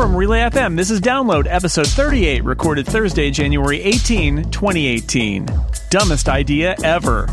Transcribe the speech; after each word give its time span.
From 0.00 0.16
Relay 0.16 0.40
FM, 0.40 0.78
this 0.78 0.90
is 0.90 0.98
Download, 0.98 1.46
episode 1.46 1.86
38, 1.86 2.42
recorded 2.42 2.86
Thursday, 2.86 3.30
January 3.30 3.82
18, 3.82 4.50
2018. 4.50 5.46
Dumbest 5.90 6.26
idea 6.26 6.74
ever. 6.82 7.28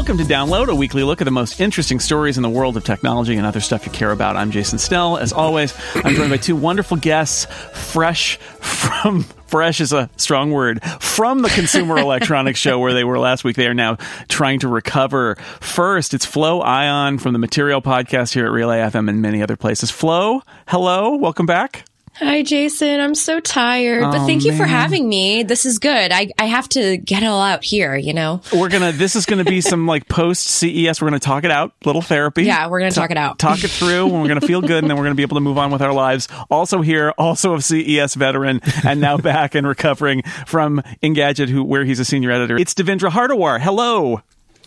Welcome 0.00 0.16
to 0.16 0.24
Download, 0.24 0.68
a 0.68 0.74
weekly 0.74 1.02
look 1.02 1.20
at 1.20 1.26
the 1.26 1.30
most 1.30 1.60
interesting 1.60 2.00
stories 2.00 2.38
in 2.38 2.42
the 2.42 2.48
world 2.48 2.74
of 2.78 2.84
technology 2.84 3.36
and 3.36 3.44
other 3.44 3.60
stuff 3.60 3.84
you 3.84 3.92
care 3.92 4.12
about. 4.12 4.34
I'm 4.34 4.50
Jason 4.50 4.78
Snell. 4.78 5.18
As 5.18 5.30
always, 5.30 5.74
I'm 5.94 6.14
joined 6.14 6.30
by 6.30 6.38
two 6.38 6.56
wonderful 6.56 6.96
guests, 6.96 7.44
fresh 7.74 8.38
from 8.38 9.24
fresh 9.46 9.78
is 9.78 9.92
a 9.92 10.08
strong 10.16 10.52
word 10.52 10.82
from 11.00 11.42
the 11.42 11.50
Consumer 11.50 11.98
Electronics 11.98 12.58
Show 12.58 12.78
where 12.78 12.94
they 12.94 13.04
were 13.04 13.18
last 13.18 13.44
week. 13.44 13.56
They 13.56 13.66
are 13.66 13.74
now 13.74 13.96
trying 14.30 14.60
to 14.60 14.68
recover. 14.68 15.34
First, 15.60 16.14
it's 16.14 16.24
Flo 16.24 16.62
Ion 16.62 17.18
from 17.18 17.34
the 17.34 17.38
Material 17.38 17.82
Podcast 17.82 18.32
here 18.32 18.46
at 18.46 18.52
Relay 18.52 18.78
FM 18.78 19.10
and 19.10 19.20
many 19.20 19.42
other 19.42 19.58
places. 19.58 19.90
Flo, 19.90 20.40
hello, 20.66 21.14
welcome 21.16 21.44
back. 21.44 21.84
Hi, 22.20 22.42
Jason. 22.42 23.00
I'm 23.00 23.14
so 23.14 23.40
tired, 23.40 24.02
but 24.02 24.20
Oh, 24.20 24.26
thank 24.26 24.44
you 24.44 24.54
for 24.54 24.66
having 24.66 25.08
me. 25.08 25.42
This 25.42 25.64
is 25.64 25.78
good. 25.78 26.12
I, 26.12 26.28
I 26.38 26.44
have 26.44 26.68
to 26.70 26.98
get 26.98 27.22
it 27.22 27.26
all 27.26 27.40
out 27.40 27.64
here, 27.64 27.96
you 27.96 28.12
know? 28.12 28.42
We're 28.52 28.68
gonna. 28.68 28.92
This 28.92 29.16
is 29.16 29.24
gonna 29.24 29.44
be 29.44 29.60
some 29.62 29.86
like 29.86 30.06
post 30.06 30.44
CES. 30.46 31.00
We're 31.00 31.08
gonna 31.08 31.18
talk 31.18 31.44
it 31.44 31.50
out, 31.50 31.72
little 31.84 32.02
therapy. 32.02 32.44
Yeah, 32.44 32.68
we're 32.68 32.80
going 32.80 32.92
to 32.92 32.94
talk 33.00 33.10
it 33.10 33.16
out. 33.16 33.38
talk 33.38 33.64
it 33.64 33.70
through 33.70 34.04
and 34.04 34.20
we're 34.20 34.28
going 34.28 34.38
to 34.40 34.46
feel 34.46 34.60
good 34.60 34.84
and 34.84 34.90
then 34.90 34.98
we're 34.98 35.04
going 35.04 35.12
to 35.12 35.16
be 35.16 35.22
able 35.22 35.36
to 35.36 35.40
move 35.40 35.56
on 35.56 35.70
with 35.70 35.80
our 35.80 35.94
lives. 35.94 36.28
Also 36.50 36.82
here, 36.82 37.14
also 37.16 37.54
a 37.54 37.62
CES 37.62 38.14
veteran 38.16 38.60
and 38.84 39.00
now 39.00 39.16
back 39.30 39.54
and 39.54 39.66
recovering 39.66 40.22
from 40.46 40.82
Engadget, 41.02 41.48
who 41.48 41.64
where 41.64 41.84
he's 41.86 42.00
a 42.00 42.04
senior 42.04 42.30
editor. 42.30 42.58
It's 42.58 42.74
Devendra 42.74 43.08
Hardawar. 43.10 43.60
Hello. 43.60 44.20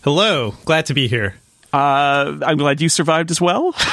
Hello, 0.03 0.55
glad 0.65 0.87
to 0.87 0.95
be 0.95 1.07
here. 1.07 1.35
Uh, 1.73 2.37
I'm 2.45 2.57
glad 2.57 2.79
you 2.81 2.87
survived 2.89 3.31
as 3.31 3.41
well. 3.41 3.73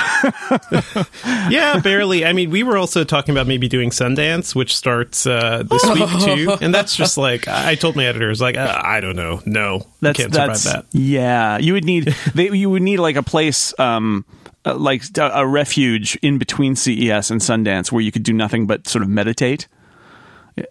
Yeah, 1.50 1.80
barely. 1.80 2.24
I 2.24 2.32
mean, 2.32 2.50
we 2.50 2.62
were 2.62 2.76
also 2.76 3.04
talking 3.04 3.32
about 3.32 3.46
maybe 3.46 3.68
doing 3.68 3.90
Sundance, 3.90 4.54
which 4.54 4.76
starts 4.76 5.26
uh, 5.26 5.64
this 5.68 5.84
week 5.86 6.08
too, 6.20 6.56
and 6.64 6.72
that's 6.74 6.96
just 6.96 7.18
like 7.18 7.48
I 7.48 7.74
told 7.74 7.96
my 7.96 8.04
editors, 8.04 8.40
like 8.40 8.56
uh, 8.56 8.80
I 8.82 9.00
don't 9.00 9.16
know, 9.16 9.40
no, 9.46 9.86
That's 10.00 10.18
can't 10.18 10.32
survive 10.32 10.48
that's 10.48 10.64
that. 10.64 10.86
yeah. 10.92 11.58
You 11.58 11.72
would 11.72 11.84
need 11.84 12.04
they, 12.34 12.50
you 12.50 12.70
would 12.70 12.82
need 12.82 12.98
like 12.98 13.16
a 13.16 13.22
place. 13.22 13.74
Um, 13.78 14.24
uh, 14.66 14.74
like 14.74 15.02
a 15.18 15.46
refuge 15.46 16.16
in 16.16 16.36
between 16.36 16.76
CES 16.76 17.30
and 17.30 17.40
Sundance 17.40 17.90
where 17.90 18.02
you 18.02 18.12
could 18.12 18.22
do 18.24 18.34
nothing 18.34 18.66
but 18.66 18.86
sort 18.86 19.02
of 19.02 19.08
meditate. 19.08 19.66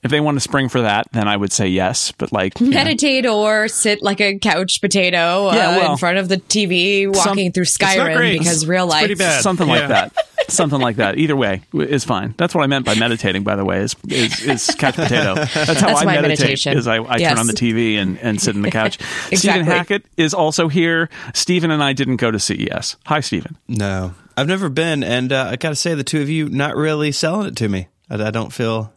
If 0.03 0.11
they 0.11 0.19
want 0.19 0.35
to 0.35 0.39
spring 0.41 0.69
for 0.69 0.81
that, 0.81 1.07
then 1.11 1.27
I 1.27 1.35
would 1.37 1.51
say 1.51 1.67
yes. 1.67 2.11
But 2.11 2.31
like, 2.31 2.59
you 2.59 2.67
know. 2.69 2.77
Meditate 2.77 3.25
or 3.25 3.67
sit 3.67 4.01
like 4.01 4.21
a 4.21 4.37
couch 4.39 4.81
potato 4.81 5.47
uh, 5.47 5.51
well, 5.53 5.91
in 5.91 5.97
front 5.97 6.17
of 6.17 6.29
the 6.29 6.37
TV 6.37 7.13
walking 7.13 7.51
through 7.51 7.65
Skyrim 7.65 8.39
because 8.39 8.65
real 8.65 8.87
life. 8.87 9.01
pretty 9.01 9.15
bad. 9.15 9.41
something 9.41 9.67
like 9.67 9.87
that 9.87 10.13
something 10.49 10.79
like 10.79 10.95
that 10.95 11.17
either 11.17 11.35
way 11.35 11.61
is 11.73 12.03
fine 12.03 12.33
that's 12.37 12.55
what 12.55 12.63
i 12.63 12.67
meant 12.67 12.83
by 12.83 12.95
meditating 12.95 13.43
by 13.43 13.55
the 13.55 13.63
way 13.63 13.81
is 13.81 13.95
is, 14.07 14.41
is 14.41 14.75
couch 14.79 14.95
potato 14.95 15.35
that's 15.35 15.53
how 15.53 15.65
That's 15.89 16.01
i 16.01 16.05
my 16.05 16.13
meditate 16.15 16.39
meditation. 16.39 16.77
is 16.77 16.87
i, 16.87 16.95
I 16.97 17.17
Yes. 17.17 17.29
turn 17.31 17.39
on 17.39 17.45
the 17.47 17.53
tv 17.53 17.97
and, 17.97 18.17
and 18.17 18.41
sit 18.41 18.55
in 18.55 18.63
the 18.63 18.71
couch 18.71 18.97
stephen 19.33 19.65
hackett 19.65 20.05
is 20.17 20.33
also 20.33 20.67
here 20.67 21.07
stephen 21.35 21.69
and 21.69 21.83
i 21.83 21.93
didn't 21.93 22.15
go 22.15 22.31
to 22.31 22.39
ces 22.39 22.95
hi 23.05 23.19
stephen 23.19 23.57
No, 23.67 24.15
I've 24.35 24.47
never 24.47 24.69
been, 24.69 25.03
and 25.03 25.31
uh, 25.33 25.49
I 25.51 25.55
got 25.57 25.69
to 25.69 25.75
say, 25.75 25.93
the 25.95 26.03
two 26.03 26.21
of 26.21 26.29
you 26.29 26.47
not 26.49 26.75
really 26.77 27.11
selling 27.11 27.47
it 27.47 27.57
to 27.57 27.67
me. 27.67 27.89
I, 28.09 28.15
I 28.15 28.31
don't 28.31 28.53
feel. 28.53 28.91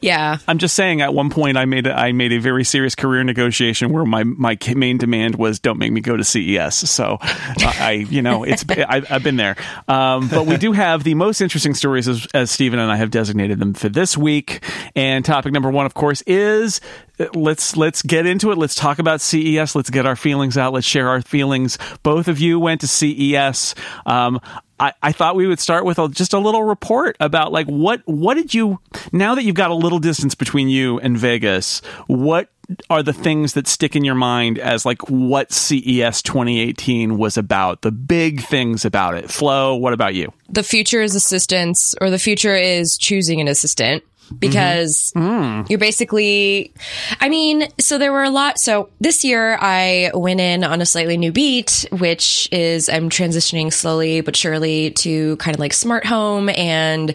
Yeah. 0.00 0.38
I'm 0.46 0.58
just 0.58 0.74
saying. 0.74 1.00
At 1.00 1.14
one 1.14 1.30
point, 1.30 1.56
I 1.56 1.64
made 1.64 1.86
a, 1.86 1.92
I 1.92 2.12
made 2.12 2.32
a 2.32 2.38
very 2.38 2.64
serious 2.64 2.94
career 2.94 3.22
negotiation 3.24 3.92
where 3.92 4.04
my 4.04 4.24
my 4.24 4.56
main 4.74 4.98
demand 4.98 5.36
was 5.36 5.58
don't 5.58 5.78
make 5.78 5.92
me 5.92 6.00
go 6.00 6.16
to 6.16 6.24
CES. 6.24 6.76
So, 6.90 7.18
uh, 7.20 7.26
I 7.60 8.06
you 8.08 8.22
know 8.22 8.44
it's 8.44 8.64
I, 8.68 9.02
I've 9.08 9.22
been 9.22 9.36
there. 9.36 9.56
Um, 9.86 10.28
but 10.28 10.46
we 10.46 10.56
do 10.56 10.72
have 10.72 11.04
the 11.04 11.14
most 11.14 11.40
interesting 11.40 11.74
stories 11.74 12.08
as, 12.08 12.26
as 12.34 12.50
Stephen 12.50 12.78
and 12.78 12.90
I 12.90 12.96
have 12.96 13.10
designated 13.10 13.58
them 13.58 13.74
for 13.74 13.88
this 13.88 14.16
week. 14.16 14.62
And 14.94 15.24
topic 15.24 15.52
number 15.52 15.70
one, 15.70 15.86
of 15.86 15.94
course, 15.94 16.22
is 16.26 16.80
uh, 17.18 17.26
let's 17.34 17.76
let's 17.76 18.02
get 18.02 18.26
into 18.26 18.50
it. 18.52 18.58
Let's 18.58 18.74
talk 18.74 18.98
about 18.98 19.20
CES. 19.20 19.74
Let's 19.74 19.90
get 19.90 20.06
our 20.06 20.16
feelings 20.16 20.56
out. 20.56 20.72
Let's 20.72 20.86
share 20.86 21.08
our 21.08 21.22
feelings. 21.22 21.78
Both 22.02 22.28
of 22.28 22.38
you 22.38 22.60
went 22.60 22.80
to 22.82 22.88
CES. 22.88 23.74
Um, 24.06 24.40
I, 24.80 24.92
I 25.02 25.12
thought 25.12 25.36
we 25.36 25.46
would 25.46 25.60
start 25.60 25.84
with 25.84 25.98
a, 25.98 26.08
just 26.08 26.32
a 26.32 26.38
little 26.38 26.62
report 26.62 27.16
about 27.20 27.52
like 27.52 27.66
what 27.66 28.02
what 28.06 28.34
did 28.34 28.54
you 28.54 28.80
now 29.12 29.34
that 29.34 29.44
you've 29.44 29.54
got 29.54 29.70
a 29.70 29.74
little 29.74 29.98
distance 29.98 30.34
between 30.34 30.68
you 30.68 30.98
and 31.00 31.16
Vegas, 31.16 31.80
what 32.06 32.50
are 32.90 33.02
the 33.02 33.12
things 33.12 33.54
that 33.54 33.66
stick 33.66 33.96
in 33.96 34.04
your 34.04 34.14
mind 34.14 34.58
as 34.58 34.84
like 34.84 35.08
what 35.08 35.52
CES 35.52 36.22
2018 36.22 37.16
was 37.16 37.38
about, 37.38 37.82
the 37.82 37.90
big 37.90 38.42
things 38.42 38.84
about 38.84 39.14
it. 39.14 39.30
Flo, 39.30 39.74
what 39.74 39.92
about 39.92 40.14
you? 40.14 40.32
The 40.50 40.62
future 40.62 41.00
is 41.00 41.14
assistance, 41.14 41.94
or 42.00 42.10
the 42.10 42.18
future 42.18 42.54
is 42.54 42.98
choosing 42.98 43.40
an 43.40 43.48
assistant. 43.48 44.04
Because 44.38 45.12
mm-hmm. 45.16 45.62
mm. 45.62 45.70
you're 45.70 45.78
basically, 45.78 46.72
I 47.20 47.28
mean, 47.28 47.68
so 47.78 47.98
there 47.98 48.12
were 48.12 48.24
a 48.24 48.30
lot. 48.30 48.58
So 48.58 48.90
this 49.00 49.24
year 49.24 49.56
I 49.60 50.10
went 50.14 50.40
in 50.40 50.64
on 50.64 50.80
a 50.80 50.86
slightly 50.86 51.16
new 51.16 51.32
beat, 51.32 51.86
which 51.92 52.48
is 52.52 52.88
I'm 52.88 53.10
transitioning 53.10 53.72
slowly 53.72 54.20
but 54.20 54.36
surely 54.36 54.90
to 54.92 55.36
kind 55.36 55.54
of 55.54 55.60
like 55.60 55.72
smart 55.72 56.04
home 56.04 56.48
and 56.50 57.14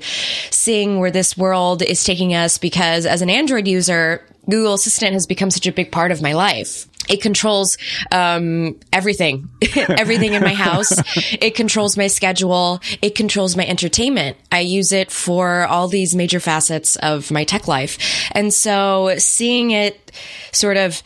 seeing 0.49 0.99
where 0.99 1.11
this 1.11 1.37
world 1.37 1.81
is 1.81 2.03
taking 2.03 2.33
us. 2.33 2.57
Because 2.57 3.05
as 3.05 3.21
an 3.21 3.29
Android 3.29 3.67
user, 3.67 4.25
Google 4.49 4.73
Assistant 4.73 5.13
has 5.13 5.25
become 5.25 5.51
such 5.51 5.67
a 5.67 5.71
big 5.71 5.91
part 5.91 6.11
of 6.11 6.21
my 6.21 6.33
life. 6.33 6.87
It 7.09 7.21
controls 7.21 7.77
um, 8.11 8.79
everything, 8.91 9.49
everything 9.75 10.33
in 10.33 10.41
my 10.41 10.53
house. 10.53 10.93
It 11.43 11.55
controls 11.55 11.97
my 11.97 12.07
schedule. 12.07 12.79
It 13.01 13.15
controls 13.15 13.57
my 13.57 13.65
entertainment. 13.65 14.37
I 14.51 14.59
use 14.59 14.91
it 14.91 15.11
for 15.11 15.65
all 15.65 15.87
these 15.87 16.15
major 16.15 16.39
facets 16.39 16.95
of 16.97 17.31
my 17.31 17.43
tech 17.43 17.67
life. 17.67 17.97
And 18.31 18.53
so 18.53 19.15
seeing 19.17 19.71
it 19.71 20.11
sort 20.51 20.77
of 20.77 21.01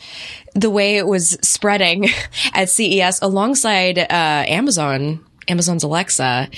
the 0.54 0.70
way 0.70 0.96
it 0.96 1.06
was 1.06 1.38
spreading 1.42 2.08
at 2.54 2.68
CES 2.68 3.20
alongside 3.22 3.98
uh, 3.98 4.04
Amazon, 4.10 5.24
Amazon's 5.48 5.82
Alexa, 5.82 6.48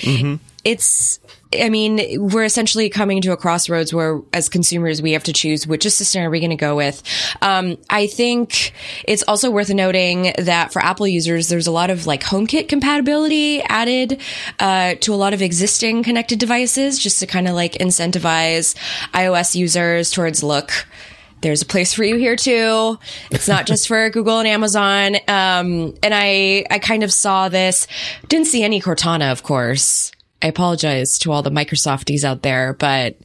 it's 0.64 1.20
I 1.52 1.68
mean, 1.68 2.00
we're 2.30 2.44
essentially 2.44 2.88
coming 2.88 3.22
to 3.22 3.32
a 3.32 3.36
crossroads 3.36 3.92
where, 3.92 4.20
as 4.32 4.48
consumers, 4.48 5.02
we 5.02 5.12
have 5.12 5.24
to 5.24 5.32
choose 5.32 5.66
which 5.66 5.84
assistant 5.84 6.24
are 6.24 6.30
we 6.30 6.38
going 6.38 6.50
to 6.50 6.56
go 6.56 6.76
with. 6.76 7.02
Um, 7.42 7.76
I 7.88 8.06
think 8.06 8.72
it's 9.04 9.24
also 9.24 9.50
worth 9.50 9.70
noting 9.70 10.32
that 10.38 10.72
for 10.72 10.80
Apple 10.80 11.08
users, 11.08 11.48
there's 11.48 11.66
a 11.66 11.72
lot 11.72 11.90
of 11.90 12.06
like 12.06 12.22
HomeKit 12.22 12.68
compatibility 12.68 13.62
added 13.62 14.20
uh, 14.60 14.94
to 15.00 15.12
a 15.12 15.16
lot 15.16 15.34
of 15.34 15.42
existing 15.42 16.04
connected 16.04 16.38
devices, 16.38 16.98
just 17.00 17.18
to 17.18 17.26
kind 17.26 17.48
of 17.48 17.54
like 17.54 17.72
incentivize 17.74 18.76
iOS 19.12 19.56
users 19.56 20.12
towards 20.12 20.42
look 20.42 20.86
there's 21.42 21.62
a 21.62 21.66
place 21.66 21.94
for 21.94 22.04
you 22.04 22.16
here 22.16 22.36
too. 22.36 22.98
It's 23.30 23.48
not 23.48 23.66
just 23.66 23.88
for 23.88 24.10
Google 24.10 24.40
and 24.40 24.48
Amazon. 24.48 25.16
Um, 25.26 25.94
and 26.02 26.12
I, 26.12 26.66
I 26.70 26.78
kind 26.78 27.02
of 27.02 27.10
saw 27.10 27.48
this, 27.48 27.86
didn't 28.28 28.46
see 28.46 28.62
any 28.62 28.78
Cortana, 28.78 29.32
of 29.32 29.42
course. 29.42 30.12
I 30.42 30.46
apologize 30.46 31.18
to 31.20 31.32
all 31.32 31.42
the 31.42 31.50
Microsofties 31.50 32.24
out 32.24 32.42
there, 32.42 32.74
but 32.74 33.16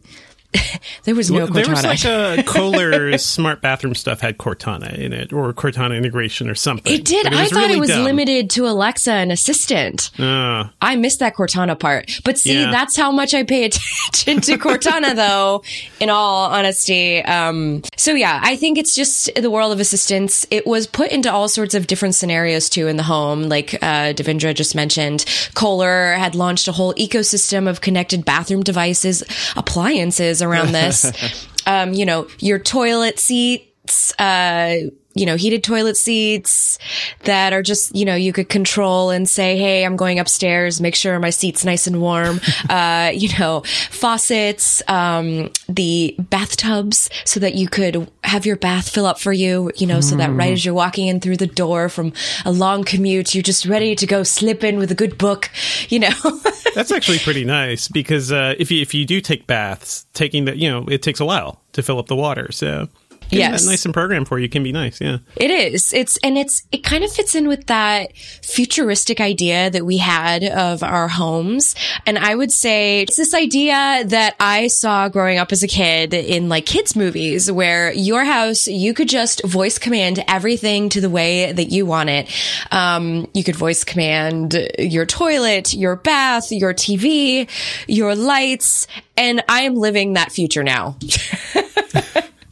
there 1.03 1.16
was 1.16 1.29
no 1.31 1.45
there 1.47 1.67
was 1.69 1.83
like 1.83 2.03
a 2.05 2.43
Kohler 2.47 3.17
smart 3.17 3.61
bathroom 3.61 3.95
stuff 3.95 4.19
had 4.21 4.38
Cortana 4.38 4.97
in 4.97 5.13
it, 5.13 5.31
or 5.33 5.53
Cortana 5.53 5.97
integration, 5.97 6.49
or 6.49 6.55
something. 6.55 6.93
it 6.93 7.05
did. 7.05 7.23
But 7.23 7.33
I 7.33 7.45
thought 7.47 7.59
really 7.63 7.73
it 7.75 7.79
was 7.79 7.89
dumb. 7.89 8.03
limited 8.03 8.49
to 8.51 8.67
Alexa 8.67 9.11
and 9.11 9.31
Assistant. 9.31 10.11
Uh, 10.19 10.66
I 10.81 10.95
missed 10.95 11.19
that 11.19 11.35
Cortana 11.35 11.79
part. 11.79 12.19
But 12.23 12.38
see, 12.38 12.59
Yeah. 12.61 12.71
that's 12.71 12.95
how 12.95 13.11
much 13.11 13.33
I 13.33 13.43
pay 13.43 13.66
attention 13.66 14.41
to 14.41 14.57
Cortana, 14.57 15.16
though, 15.16 15.63
in 15.99 16.09
all 16.09 16.49
honesty. 16.52 17.23
Um, 17.23 17.81
so 17.97 18.13
yeah, 18.13 18.40
I 18.43 18.55
think 18.55 18.78
it's 18.78 18.96
just 18.96 19.29
the 19.35 19.49
world 19.51 19.72
of 19.72 19.79
assistance. 19.79 20.46
It 20.51 20.66
was 20.67 20.87
put 20.87 21.11
into 21.11 21.31
all 21.31 21.47
sorts 21.47 21.73
of 21.75 21.87
different 21.87 22.16
scenarios 22.16 22.69
too 22.69 22.87
in 22.87 22.97
the 22.97 23.03
home. 23.03 23.43
Like, 23.43 23.73
uh, 23.75 24.13
Devendra 24.13 24.53
just 24.55 24.75
mentioned, 24.75 25.25
Kohler 25.53 26.13
had 26.13 26.35
launched 26.35 26.67
a 26.67 26.72
whole 26.72 26.93
ecosystem 26.96 27.67
of 27.69 27.81
connected 27.81 28.25
bathroom 28.25 28.63
devices, 28.63 29.23
appliances 29.55 30.41
around 30.46 30.72
this. 30.72 31.12
um, 31.68 31.94
you 31.94 32.06
know, 32.06 32.28
your 32.40 32.59
toilet 32.59 33.20
seats, 33.20 34.14
uh, 34.20 34.78
you 35.16 35.26
know, 35.26 35.35
heated 35.35 35.64
toilet 35.64 35.96
seats 35.97 36.78
that 37.23 37.53
are 37.53 37.62
just, 37.62 37.96
you 37.96 38.03
know, 38.06 38.16
you 38.16 38.34
could 38.34 38.50
control 38.50 39.09
and 39.09 39.28
say, 39.29 39.58
Hey, 39.58 39.85
I'm 39.85 39.96
going 39.96 40.20
upstairs. 40.20 40.82
Make 40.82 40.96
sure 40.96 41.17
my 41.20 41.29
seat's 41.29 41.64
nice 41.64 41.88
and 41.88 42.02
warm. 42.02 42.41
uh, 42.70 43.12
you 43.14 43.29
know, 43.40 43.64
faucets, 43.90 44.84
um, 44.88 45.52
the 45.70 46.16
bathtubs 46.20 47.09
so 47.23 47.40
that 47.40 47.56
you 47.56 47.67
could 47.67 48.12
have 48.23 48.46
your 48.46 48.58
bath 48.58 48.90
fill 48.90 49.06
up 49.06 49.20
for 49.20 49.32
you, 49.32 49.72
you 49.78 49.88
know, 49.88 50.02
so 50.02 50.16
that 50.17 50.32
right 50.32 50.52
as 50.52 50.66
you're 50.66 50.73
walking 50.73 51.08
in 51.08 51.20
through 51.20 51.38
the 51.38 51.47
door 51.47 51.90
from 51.90 52.11
a 52.44 52.52
long 52.52 52.84
commute, 52.84 53.34
you're 53.34 53.41
just 53.41 53.66
ready 53.66 53.96
to 53.96 54.06
go 54.06 54.23
slip 54.23 54.64
in 54.64 54.78
with 54.78 54.91
a 54.91 54.96
good 54.96 55.18
book, 55.18 55.50
you 55.90 56.00
know. 56.00 56.09
That's 56.76 56.91
actually 56.91 57.20
pretty 57.20 57.46
nice 57.46 57.88
because 57.88 58.32
uh, 58.32 58.56
if 58.58 58.70
you 58.70 58.82
if 58.82 58.94
you 58.94 59.06
do 59.06 59.22
take 59.22 59.47
baths, 59.47 60.06
taking 60.14 60.46
the 60.46 60.58
you 60.58 60.70
know 60.70 60.85
it 60.88 61.02
takes 61.02 61.20
a 61.20 61.26
while 61.26 61.61
to 61.72 61.82
fill 61.82 62.00
up 62.00 62.08
the 62.08 62.16
water. 62.16 62.52
So 62.52 62.90
getting 63.29 63.39
Yes. 63.39 63.63
that 63.63 63.69
nice 63.69 63.85
and 63.85 63.93
programmed 63.93 64.27
for 64.27 64.39
you 64.39 64.49
can 64.49 64.63
be 64.63 64.72
nice. 64.72 64.99
Yeah. 65.01 65.17
It 65.37 65.51
is. 65.51 65.93
It's, 65.93 66.17
and 66.17 66.37
it's, 66.37 66.63
it 66.72 66.83
kind 66.83 67.03
of 67.03 67.11
fits 67.11 67.35
in 67.35 67.47
with 67.47 67.67
that 67.67 68.16
futuristic 68.43 69.19
idea 69.22 69.69
that 69.69 69.85
we 69.85 69.97
had 69.97 70.43
of 70.43 70.83
our 70.83 71.07
homes. 71.07 71.75
And 72.05 72.17
I 72.17 72.35
would 72.35 72.51
say 72.51 73.01
it's 73.01 73.17
this 73.17 73.33
idea 73.33 74.03
that 74.05 74.35
I 74.39 74.67
saw 74.67 75.09
growing 75.09 75.37
up 75.37 75.51
as 75.51 75.63
a 75.63 75.67
kid 75.67 76.13
in 76.13 76.49
like 76.49 76.66
kids 76.66 76.95
movies 76.95 77.51
where 77.51 77.91
your 77.93 78.23
house, 78.23 78.67
you 78.67 78.93
could 78.93 79.09
just 79.09 79.43
voice 79.45 79.77
command 79.77 80.23
everything 80.27 80.89
to 80.89 81.01
the 81.01 81.09
way 81.09 81.51
that 81.51 81.66
you 81.72 81.85
want 81.85 82.09
it. 82.09 82.29
Um, 82.72 83.27
you 83.33 83.43
could 83.43 83.55
voice 83.55 83.83
command 83.83 84.57
your 84.79 85.05
toilet, 85.05 85.73
your 85.73 85.95
bath, 85.95 86.51
your 86.51 86.73
TV, 86.73 87.49
your 87.87 88.16
lights. 88.16 88.87
And 89.17 89.43
I 89.47 89.61
am 89.61 89.75
living 89.75 90.13
that 90.13 90.31
future 90.31 90.63
now. 90.63 90.97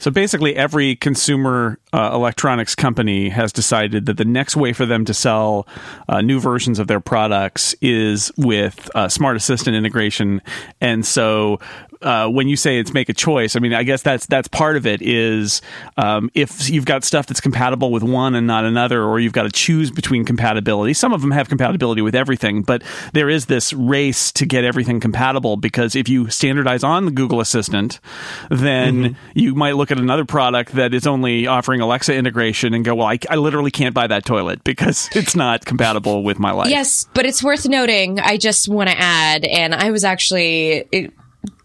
So 0.03 0.11
basically, 0.11 0.53
every 0.57 0.97
consumer 0.97 1.79
uh, 1.93 2.11
electronics 2.13 2.75
company 2.75 3.29
has 3.29 3.53
decided 3.53 4.05
that 4.07 4.17
the 4.17 4.25
next 4.25 4.57
way 4.57 4.73
for 4.73 4.85
them 4.85 5.05
to 5.05 5.13
sell 5.13 5.65
uh, 6.09 6.19
new 6.19 6.41
versions 6.41 6.77
of 6.77 6.87
their 6.87 6.99
products 6.99 7.73
is 7.81 8.29
with 8.35 8.91
uh, 8.95 9.07
smart 9.07 9.37
assistant 9.37 9.77
integration. 9.77 10.41
And 10.81 11.05
so, 11.05 11.61
uh, 12.03 12.27
when 12.27 12.47
you 12.47 12.55
say 12.55 12.79
it's 12.79 12.93
make 12.93 13.09
a 13.09 13.13
choice, 13.13 13.55
I 13.55 13.59
mean, 13.59 13.73
I 13.73 13.83
guess 13.83 14.01
that's 14.01 14.25
that's 14.25 14.47
part 14.47 14.75
of 14.75 14.85
it. 14.85 15.01
Is 15.01 15.61
um, 15.97 16.29
if 16.33 16.69
you've 16.69 16.85
got 16.85 17.03
stuff 17.03 17.27
that's 17.27 17.41
compatible 17.41 17.91
with 17.91 18.03
one 18.03 18.35
and 18.35 18.45
not 18.45 18.65
another, 18.65 19.03
or 19.03 19.19
you've 19.19 19.33
got 19.33 19.43
to 19.43 19.51
choose 19.51 19.91
between 19.91 20.25
compatibility. 20.25 20.93
Some 20.93 21.13
of 21.13 21.21
them 21.21 21.31
have 21.31 21.49
compatibility 21.49 22.01
with 22.01 22.15
everything, 22.15 22.61
but 22.61 22.83
there 23.13 23.29
is 23.29 23.45
this 23.45 23.73
race 23.73 24.31
to 24.33 24.45
get 24.45 24.63
everything 24.63 24.99
compatible 24.99 25.57
because 25.57 25.95
if 25.95 26.09
you 26.09 26.29
standardize 26.29 26.83
on 26.83 27.05
the 27.05 27.11
Google 27.11 27.39
Assistant, 27.39 27.99
then 28.49 29.17
you 29.33 29.55
might 29.55 29.75
look 29.75 29.91
at 29.91 29.99
another 29.99 30.25
product 30.25 30.73
that 30.73 30.93
is 30.93 31.07
only 31.07 31.47
offering 31.47 31.81
Alexa 31.81 32.13
integration 32.13 32.73
and 32.73 32.83
go, 32.83 32.95
well, 32.95 33.07
I, 33.07 33.19
I 33.29 33.35
literally 33.35 33.71
can't 33.71 33.93
buy 33.93 34.07
that 34.07 34.25
toilet 34.25 34.63
because 34.63 35.09
it's 35.15 35.35
not 35.35 35.65
compatible 35.65 36.23
with 36.23 36.39
my 36.39 36.51
life. 36.51 36.69
Yes, 36.69 37.07
but 37.13 37.25
it's 37.25 37.43
worth 37.43 37.67
noting. 37.67 38.19
I 38.19 38.37
just 38.37 38.67
want 38.67 38.89
to 38.89 38.97
add, 38.97 39.45
and 39.45 39.73
I 39.73 39.91
was 39.91 40.03
actually. 40.03 40.85
It, 40.91 41.13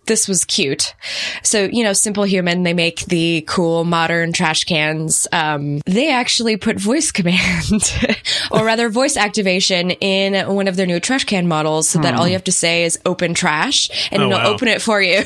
this 0.08 0.26
was 0.26 0.44
cute. 0.44 0.94
So, 1.42 1.64
you 1.72 1.84
know, 1.84 1.92
Simple 1.92 2.24
Human, 2.24 2.64
they 2.64 2.74
make 2.74 3.06
the 3.06 3.42
cool 3.46 3.84
modern 3.84 4.32
trash 4.32 4.64
cans. 4.64 5.28
Um, 5.32 5.80
they 5.86 6.10
actually 6.10 6.56
put 6.56 6.78
voice 6.80 7.12
command 7.18 7.94
or 8.50 8.64
rather 8.64 8.88
voice 8.88 9.16
activation 9.16 9.90
in 9.92 10.52
one 10.52 10.66
of 10.66 10.74
their 10.76 10.86
new 10.86 10.98
trash 11.00 11.24
can 11.24 11.46
models 11.46 11.88
so 11.88 12.00
that 12.00 12.14
all 12.14 12.26
you 12.26 12.32
have 12.32 12.44
to 12.44 12.52
say 12.52 12.82
is 12.84 12.98
open 13.06 13.34
trash 13.34 13.88
and 14.10 14.22
Oh, 14.22 14.26
it'll 14.26 14.38
wow. 14.38 14.48
open 14.52 14.66
it 14.68 14.82
for 14.82 15.00
you. 15.00 15.22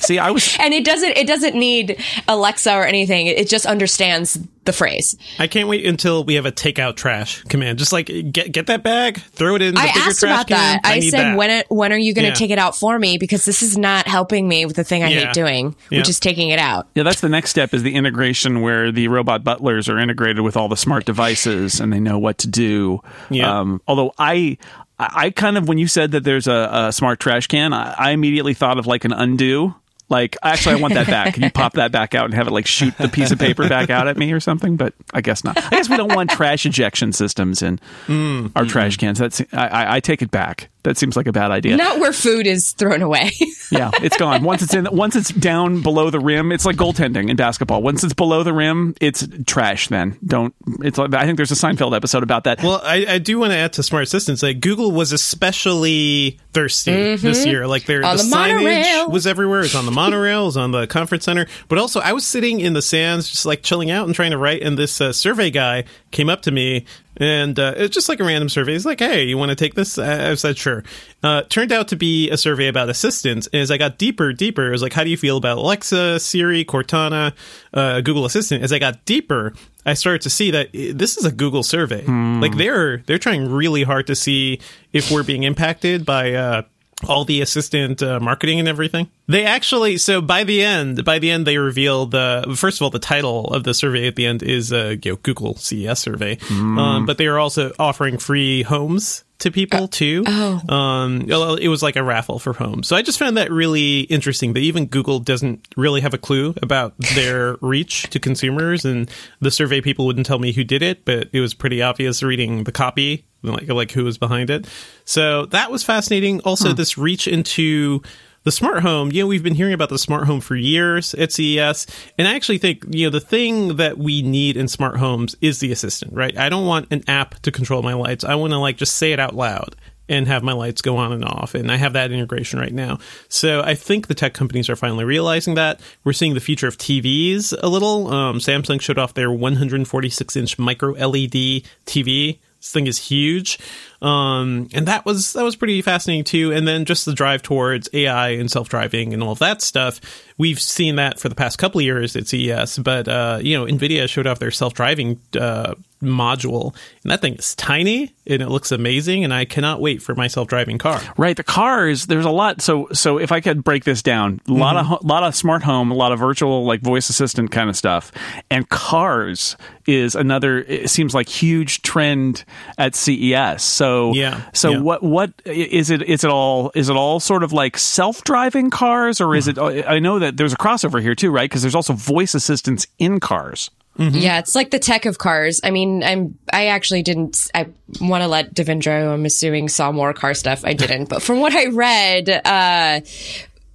See, 0.00 0.18
I 0.18 0.30
was 0.32 0.56
and 0.60 0.74
it 0.74 0.84
doesn't, 0.84 1.16
it 1.16 1.26
doesn't 1.26 1.54
need 1.54 2.02
Alexa 2.26 2.72
or 2.74 2.84
anything. 2.84 3.26
It 3.28 3.48
just 3.48 3.66
understands 3.66 4.38
the 4.66 4.72
phrase. 4.72 5.16
I 5.38 5.46
can't 5.46 5.68
wait 5.68 5.86
until 5.86 6.24
we 6.24 6.34
have 6.34 6.46
a 6.46 6.52
takeout 6.52 6.96
trash 6.96 7.42
command. 7.44 7.78
Just 7.78 7.92
like 7.92 8.06
get 8.06 8.52
get 8.52 8.66
that 8.66 8.82
bag, 8.82 9.18
throw 9.32 9.54
it 9.56 9.62
in 9.62 9.74
the 9.74 9.80
I 9.80 9.86
bigger 9.86 9.98
asked 10.00 10.20
trash 10.20 10.30
about 10.32 10.48
can. 10.48 10.56
that. 10.56 10.80
I, 10.84 10.98
need 10.98 11.10
said, 11.10 11.20
that. 11.32 11.36
when 11.38 11.50
it, 11.50 11.66
when 11.70 11.92
are 11.92 11.98
you 11.98 12.12
going 12.14 12.24
to 12.24 12.28
Yeah. 12.30 12.34
take 12.34 12.50
it 12.50 12.58
out 12.58 12.76
for 12.76 12.98
me? 12.98 13.18
Because 13.18 13.44
this 13.44 13.62
is 13.62 13.78
not 13.78 14.06
helping 14.06 14.46
me 14.48 14.66
with 14.66 14.76
the 14.76 14.84
thing 14.84 15.02
I 15.02 15.08
Yeah. 15.08 15.20
hate 15.26 15.32
doing, 15.34 15.74
Yeah. 15.90 15.98
which 16.00 16.08
is 16.08 16.20
taking 16.20 16.50
it 16.50 16.58
out. 16.58 16.86
Yeah, 16.94 17.02
that's 17.04 17.20
the 17.20 17.28
next 17.28 17.50
step 17.50 17.72
is 17.72 17.82
the 17.82 17.94
integration 17.94 18.60
where 18.60 18.92
the 18.92 19.08
robot 19.08 19.44
butlers 19.44 19.88
are 19.88 19.98
integrated 19.98 20.40
with 20.40 20.56
all 20.56 20.68
the 20.68 20.76
smart 20.76 21.04
devices 21.04 21.80
and 21.80 21.92
they 21.92 22.00
know 22.00 22.18
what 22.18 22.38
to 22.38 22.48
do. 22.48 23.00
Yeah. 23.30 23.60
Um, 23.60 23.80
although 23.88 24.12
I, 24.18 24.58
I 24.98 25.30
kind 25.30 25.56
of 25.58 25.68
when 25.68 25.78
you 25.78 25.88
said 25.88 26.12
that 26.12 26.24
there's 26.24 26.46
a, 26.46 26.86
a 26.88 26.92
smart 26.92 27.20
trash 27.20 27.46
can, 27.46 27.72
I, 27.72 27.94
I 27.98 28.10
immediately 28.12 28.54
thought 28.54 28.78
of 28.78 28.86
like 28.86 29.04
an 29.04 29.12
undo. 29.12 29.74
Like, 30.08 30.36
actually, 30.42 30.76
I 30.76 30.80
want 30.80 30.94
that 30.94 31.08
back. 31.08 31.34
Can 31.34 31.42
you 31.42 31.50
pop 31.50 31.74
that 31.74 31.90
back 31.90 32.14
out 32.14 32.26
and 32.26 32.34
have 32.34 32.46
it 32.46 32.52
like 32.52 32.66
shoot 32.66 32.96
the 32.96 33.08
piece 33.08 33.32
of 33.32 33.38
paper 33.40 33.68
back 33.68 33.90
out 33.90 34.06
at 34.06 34.16
me 34.16 34.32
or 34.32 34.38
something? 34.38 34.76
But 34.76 34.94
I 35.12 35.20
guess 35.20 35.42
not. 35.42 35.56
I 35.58 35.70
guess 35.70 35.88
we 35.88 35.96
don't 35.96 36.14
want 36.14 36.30
trash 36.30 36.64
ejection 36.64 37.12
systems 37.12 37.60
in 37.60 37.80
mm. 38.06 38.52
our 38.54 38.64
trash 38.64 38.96
cans. 38.98 39.18
That's 39.18 39.40
I, 39.52 39.66
I, 39.66 39.96
I 39.96 40.00
take 40.00 40.22
it 40.22 40.30
back. 40.30 40.70
That 40.86 40.96
seems 40.96 41.16
like 41.16 41.26
a 41.26 41.32
bad 41.32 41.50
idea. 41.50 41.76
Not 41.76 41.98
where 41.98 42.12
food 42.12 42.46
is 42.46 42.70
thrown 42.70 43.02
away. 43.02 43.32
Yeah, 43.68 43.90
it's 44.00 44.16
gone. 44.16 44.44
Once 44.44 44.62
it's 44.62 44.74
in, 44.74 44.86
once 44.92 45.16
it's 45.16 45.30
down 45.30 45.82
below 45.82 46.08
the 46.10 46.20
rim, 46.20 46.52
it's 46.52 46.64
like 46.64 46.76
goaltending 46.76 47.28
in 47.28 47.34
basketball. 47.34 47.82
Once 47.82 48.04
it's 48.04 48.14
below 48.14 48.44
the 48.44 48.52
rim, 48.52 48.94
it's 49.00 49.26
trash. 49.44 49.88
Then 49.88 50.16
don't. 50.24 50.54
It's. 50.82 50.96
Like, 50.96 51.12
I 51.14 51.24
think 51.24 51.36
there's 51.36 51.50
a 51.50 51.56
Seinfeld 51.56 51.92
episode 51.96 52.22
about 52.22 52.44
that. 52.44 52.62
Well, 52.62 52.80
I, 52.84 53.04
I 53.08 53.18
do 53.18 53.40
want 53.40 53.50
to 53.50 53.56
add 53.56 53.72
to 53.72 53.82
smart 53.82 54.04
assistants. 54.04 54.40
Like 54.44 54.60
Google 54.60 54.92
was 54.92 55.10
especially 55.10 56.38
thirsty 56.52 57.16
this 57.16 57.44
year. 57.44 57.66
Like 57.66 57.86
their 57.86 58.04
On 58.04 58.16
the, 58.16 58.22
the 58.22 58.28
signage 58.28 58.54
monorail. 58.62 59.10
was 59.10 59.26
everywhere. 59.26 59.60
It 59.60 59.64
was 59.64 59.74
on 59.74 59.84
the 59.86 59.90
monorail. 59.92 60.42
It 60.42 60.46
was 60.46 60.56
on 60.56 60.70
the 60.70 60.86
conference 60.86 61.24
center. 61.24 61.46
But 61.68 61.78
also, 61.78 61.98
I 62.00 62.12
was 62.12 62.24
sitting 62.24 62.60
in 62.60 62.72
the 62.72 62.82
sands, 62.82 63.28
just 63.28 63.46
like 63.46 63.62
chilling 63.62 63.90
out 63.90 64.06
and 64.06 64.14
trying 64.14 64.30
to 64.30 64.38
write. 64.38 64.62
And 64.62 64.78
this 64.78 65.00
uh, 65.00 65.12
survey 65.12 65.50
guy 65.50 65.84
came 66.12 66.28
up 66.28 66.42
to 66.42 66.52
me, 66.52 66.86
and 67.18 67.58
uh, 67.58 67.74
it's 67.76 67.94
just 67.94 68.08
like 68.08 68.20
a 68.20 68.24
random 68.24 68.48
survey. 68.48 68.72
He's 68.72 68.86
like, 68.86 68.98
"Hey, 68.98 69.24
you 69.24 69.38
want 69.38 69.50
to 69.50 69.54
take 69.56 69.74
this?" 69.74 69.98
I 69.98 70.30
I 70.30 70.34
said, 70.34 70.56
"Sure." 70.58 70.84
Uh, 71.22 71.42
turned 71.42 71.72
out 71.72 71.88
to 71.88 71.96
be 71.96 72.30
a 72.30 72.36
survey 72.36 72.68
about 72.68 72.88
assistants. 72.88 73.48
And 73.52 73.62
as 73.62 73.70
I 73.70 73.78
got 73.78 73.98
deeper, 73.98 74.32
deeper, 74.32 74.66
it 74.68 74.70
was 74.70 74.82
like, 74.82 74.92
"How 74.92 75.04
do 75.04 75.10
you 75.10 75.16
feel 75.16 75.36
about 75.36 75.58
Alexa, 75.58 76.20
Siri, 76.20 76.64
Cortana, 76.64 77.32
uh, 77.72 78.00
Google 78.00 78.24
Assistant?" 78.24 78.62
As 78.62 78.72
I 78.72 78.78
got 78.78 79.04
deeper. 79.04 79.52
I 79.88 79.94
started 79.94 80.22
to 80.22 80.30
see 80.30 80.50
that 80.50 80.70
this 80.72 81.16
is 81.16 81.24
a 81.24 81.30
Google 81.30 81.62
survey. 81.62 82.04
Like 82.40 82.56
they're 82.56 82.98
they're 83.06 83.18
trying 83.20 83.48
really 83.48 83.84
hard 83.84 84.08
to 84.08 84.16
see 84.16 84.60
if 84.92 85.12
we're 85.12 85.22
being 85.22 85.44
impacted 85.44 86.04
by 86.04 86.32
uh, 86.34 86.62
all 87.06 87.24
the 87.24 87.42
assistant 87.42 88.02
uh, 88.02 88.18
marketing 88.20 88.58
and 88.58 88.68
everything. 88.68 89.10
They 89.28 89.44
actually 89.44 89.98
so 89.98 90.20
by 90.20 90.44
the 90.44 90.62
end 90.62 91.04
by 91.04 91.18
the 91.18 91.30
end 91.30 91.46
they 91.46 91.58
reveal 91.58 92.06
the 92.06 92.54
first 92.56 92.78
of 92.78 92.84
all 92.84 92.90
the 92.90 92.98
title 92.98 93.46
of 93.52 93.64
the 93.64 93.74
survey 93.74 94.06
at 94.06 94.16
the 94.16 94.26
end 94.26 94.42
is 94.42 94.72
uh, 94.72 94.96
you 95.02 95.12
know, 95.12 95.16
Google 95.16 95.56
CES 95.56 95.98
survey, 95.98 96.38
um, 96.50 97.06
but 97.06 97.18
they 97.18 97.26
are 97.26 97.38
also 97.38 97.72
offering 97.78 98.18
free 98.18 98.62
homes 98.62 99.24
to 99.38 99.50
people 99.50 99.88
too. 99.88 100.24
oh. 100.26 100.74
Um, 100.74 101.26
it 101.28 101.68
was 101.68 101.82
like 101.82 101.96
a 101.96 102.02
raffle 102.02 102.38
for 102.38 102.52
homes. 102.52 102.88
So 102.88 102.96
I 102.96 103.02
just 103.02 103.18
found 103.18 103.36
that 103.36 103.50
really 103.50 104.00
interesting 104.00 104.54
that 104.54 104.60
even 104.60 104.86
Google 104.86 105.18
doesn't 105.18 105.66
really 105.76 106.00
have 106.00 106.14
a 106.14 106.18
clue 106.18 106.54
about 106.62 106.94
their 107.14 107.56
reach 107.60 108.04
to 108.10 108.18
consumers. 108.18 108.84
And 108.84 109.10
the 109.40 109.50
survey 109.50 109.80
people 109.80 110.06
wouldn't 110.06 110.26
tell 110.26 110.38
me 110.38 110.52
who 110.52 110.64
did 110.64 110.82
it, 110.82 111.04
but 111.04 111.28
it 111.32 111.40
was 111.40 111.54
pretty 111.54 111.82
obvious 111.82 112.22
reading 112.22 112.64
the 112.64 112.72
copy, 112.72 113.26
like, 113.42 113.68
like 113.68 113.90
who 113.92 114.04
was 114.04 114.18
behind 114.18 114.50
it. 114.50 114.66
So 115.04 115.46
that 115.46 115.70
was 115.70 115.82
fascinating. 115.82 116.40
Also, 116.40 116.72
this 116.72 116.98
reach 116.98 117.28
into 117.28 118.02
the 118.46 118.52
smart 118.52 118.80
home, 118.82 119.10
you 119.10 119.22
know, 119.22 119.26
we've 119.26 119.42
been 119.42 119.56
hearing 119.56 119.74
about 119.74 119.88
the 119.88 119.98
smart 119.98 120.24
home 120.24 120.40
for 120.40 120.54
years 120.54 121.14
at 121.14 121.32
CES. 121.32 121.84
And 122.16 122.28
I 122.28 122.36
actually 122.36 122.58
think, 122.58 122.84
you 122.88 123.04
know, 123.06 123.10
the 123.10 123.20
thing 123.20 123.76
that 123.76 123.98
we 123.98 124.22
need 124.22 124.56
in 124.56 124.68
smart 124.68 124.98
homes 124.98 125.34
is 125.40 125.58
the 125.58 125.72
assistant, 125.72 126.12
right? 126.12 126.36
I 126.38 126.48
don't 126.48 126.64
want 126.64 126.86
an 126.92 127.02
app 127.08 127.40
to 127.40 127.50
control 127.50 127.82
my 127.82 127.94
lights. 127.94 128.22
I 128.22 128.36
want 128.36 128.52
to 128.52 128.58
like 128.58 128.76
just 128.76 128.94
say 128.94 129.12
it 129.12 129.18
out 129.18 129.34
loud 129.34 129.74
and 130.08 130.28
have 130.28 130.44
my 130.44 130.52
lights 130.52 130.80
go 130.80 130.96
on 130.96 131.12
and 131.12 131.24
off. 131.24 131.56
And 131.56 131.72
I 131.72 131.76
have 131.76 131.94
that 131.94 132.12
integration 132.12 132.60
right 132.60 132.72
now. 132.72 132.98
So 133.28 133.62
I 133.62 133.74
think 133.74 134.06
the 134.06 134.14
tech 134.14 134.34
companies 134.34 134.70
are 134.70 134.76
finally 134.76 135.04
realizing 135.04 135.54
that. 135.54 135.80
We're 136.04 136.12
seeing 136.12 136.34
the 136.34 136.40
future 136.40 136.68
of 136.68 136.78
TVs 136.78 137.52
a 137.60 137.68
little. 137.68 138.06
Um, 138.08 138.38
Samsung 138.38 138.80
showed 138.80 138.98
off 138.98 139.14
their 139.14 139.32
146 139.32 140.36
inch 140.36 140.58
micro 140.58 140.92
LED 140.92 141.64
TV. 141.84 142.38
Thing 142.72 142.86
is 142.86 142.98
huge. 142.98 143.58
Um, 144.02 144.68
and 144.74 144.86
that 144.86 145.06
was 145.06 145.32
that 145.32 145.42
was 145.42 145.56
pretty 145.56 145.80
fascinating 145.82 146.24
too. 146.24 146.52
And 146.52 146.66
then 146.66 146.84
just 146.84 147.06
the 147.06 147.14
drive 147.14 147.42
towards 147.42 147.88
AI 147.92 148.30
and 148.30 148.50
self 148.50 148.68
driving 148.68 149.14
and 149.14 149.22
all 149.22 149.32
of 149.32 149.38
that 149.38 149.62
stuff. 149.62 150.00
We've 150.38 150.60
seen 150.60 150.96
that 150.96 151.18
for 151.18 151.28
the 151.28 151.34
past 151.34 151.58
couple 151.58 151.80
of 151.80 151.84
years 151.84 152.14
at 152.16 152.28
CES, 152.28 152.78
but 152.78 153.08
uh, 153.08 153.38
you 153.40 153.56
know, 153.58 153.64
Nvidia 153.64 154.08
showed 154.08 154.26
off 154.26 154.38
their 154.38 154.50
self 154.50 154.74
driving 154.74 155.20
uh, 155.38 155.74
module, 156.02 156.74
and 157.02 157.12
that 157.12 157.20
thing 157.20 157.34
is 157.34 157.54
tiny 157.54 158.14
and 158.26 158.42
it 158.42 158.48
looks 158.48 158.72
amazing. 158.72 159.24
And 159.24 159.32
I 159.32 159.44
cannot 159.44 159.80
wait 159.80 160.02
for 160.02 160.14
my 160.14 160.26
self 160.26 160.48
driving 160.48 160.78
car. 160.78 161.00
Right, 161.16 161.36
the 161.36 161.44
cars. 161.44 162.06
There's 162.06 162.24
a 162.24 162.30
lot. 162.30 162.60
So, 162.60 162.88
so 162.92 163.18
if 163.18 163.32
I 163.32 163.40
could 163.40 163.62
break 163.62 163.84
this 163.84 164.02
down, 164.02 164.40
a 164.48 164.52
lot 164.52 164.76
of 164.76 164.86
ho- 164.86 164.98
lot 165.02 165.22
of 165.22 165.34
smart 165.34 165.62
home, 165.62 165.90
a 165.90 165.94
lot 165.94 166.12
of 166.12 166.18
virtual 166.18 166.64
like 166.64 166.80
voice 166.80 167.08
assistant 167.08 167.50
kind 167.50 167.70
of 167.70 167.76
stuff, 167.76 168.12
and 168.50 168.68
cars 168.68 169.56
is 169.86 170.14
another. 170.14 170.58
It 170.58 170.90
seems 170.90 171.14
like 171.14 171.28
huge 171.28 171.82
trend 171.82 172.44
at 172.78 172.94
CES. 172.94 173.62
So, 173.62 174.12
Yeah, 174.12 174.42
So 174.52 174.70
yeah. 174.70 174.80
what 174.80 175.02
what 175.02 175.32
is 175.44 175.90
it? 175.90 176.02
Is 176.02 176.24
it 176.24 176.30
all? 176.30 176.72
Is 176.74 176.88
it 176.88 176.96
all 176.96 177.20
sort 177.20 177.42
of 177.42 177.52
like 177.52 177.78
self 177.78 178.24
driving 178.24 178.70
cars, 178.70 179.20
or 179.20 179.34
is 179.34 179.46
mm-hmm. 179.48 179.78
it? 179.78 179.86
I 179.86 179.98
know 179.98 180.18
that 180.18 180.36
there's 180.36 180.52
a 180.52 180.58
crossover 180.58 181.00
here 181.00 181.14
too, 181.14 181.30
right? 181.30 181.48
Because 181.48 181.62
there's 181.62 181.74
also 181.74 181.92
voice 181.92 182.34
assistants 182.34 182.86
in 182.98 183.20
cars. 183.20 183.70
Yeah, 183.98 184.38
it's 184.38 184.54
like 184.54 184.70
the 184.70 184.78
tech 184.78 185.06
of 185.06 185.18
cars. 185.18 185.60
I 185.64 185.70
mean, 185.70 186.02
I'm 186.02 186.38
I 186.52 186.66
actually 186.66 187.02
didn't 187.02 187.50
I 187.54 187.68
want 188.00 188.22
to 188.22 188.28
let 188.28 188.54
Devendra, 188.54 189.12
I'm 189.12 189.24
assuming 189.24 189.68
saw 189.68 189.92
more 189.92 190.12
car 190.12 190.34
stuff. 190.34 190.64
I 190.64 190.74
didn't. 190.74 191.08
but 191.08 191.22
from 191.22 191.40
what 191.40 191.54
I 191.54 191.66
read, 191.66 192.28
uh 192.28 193.00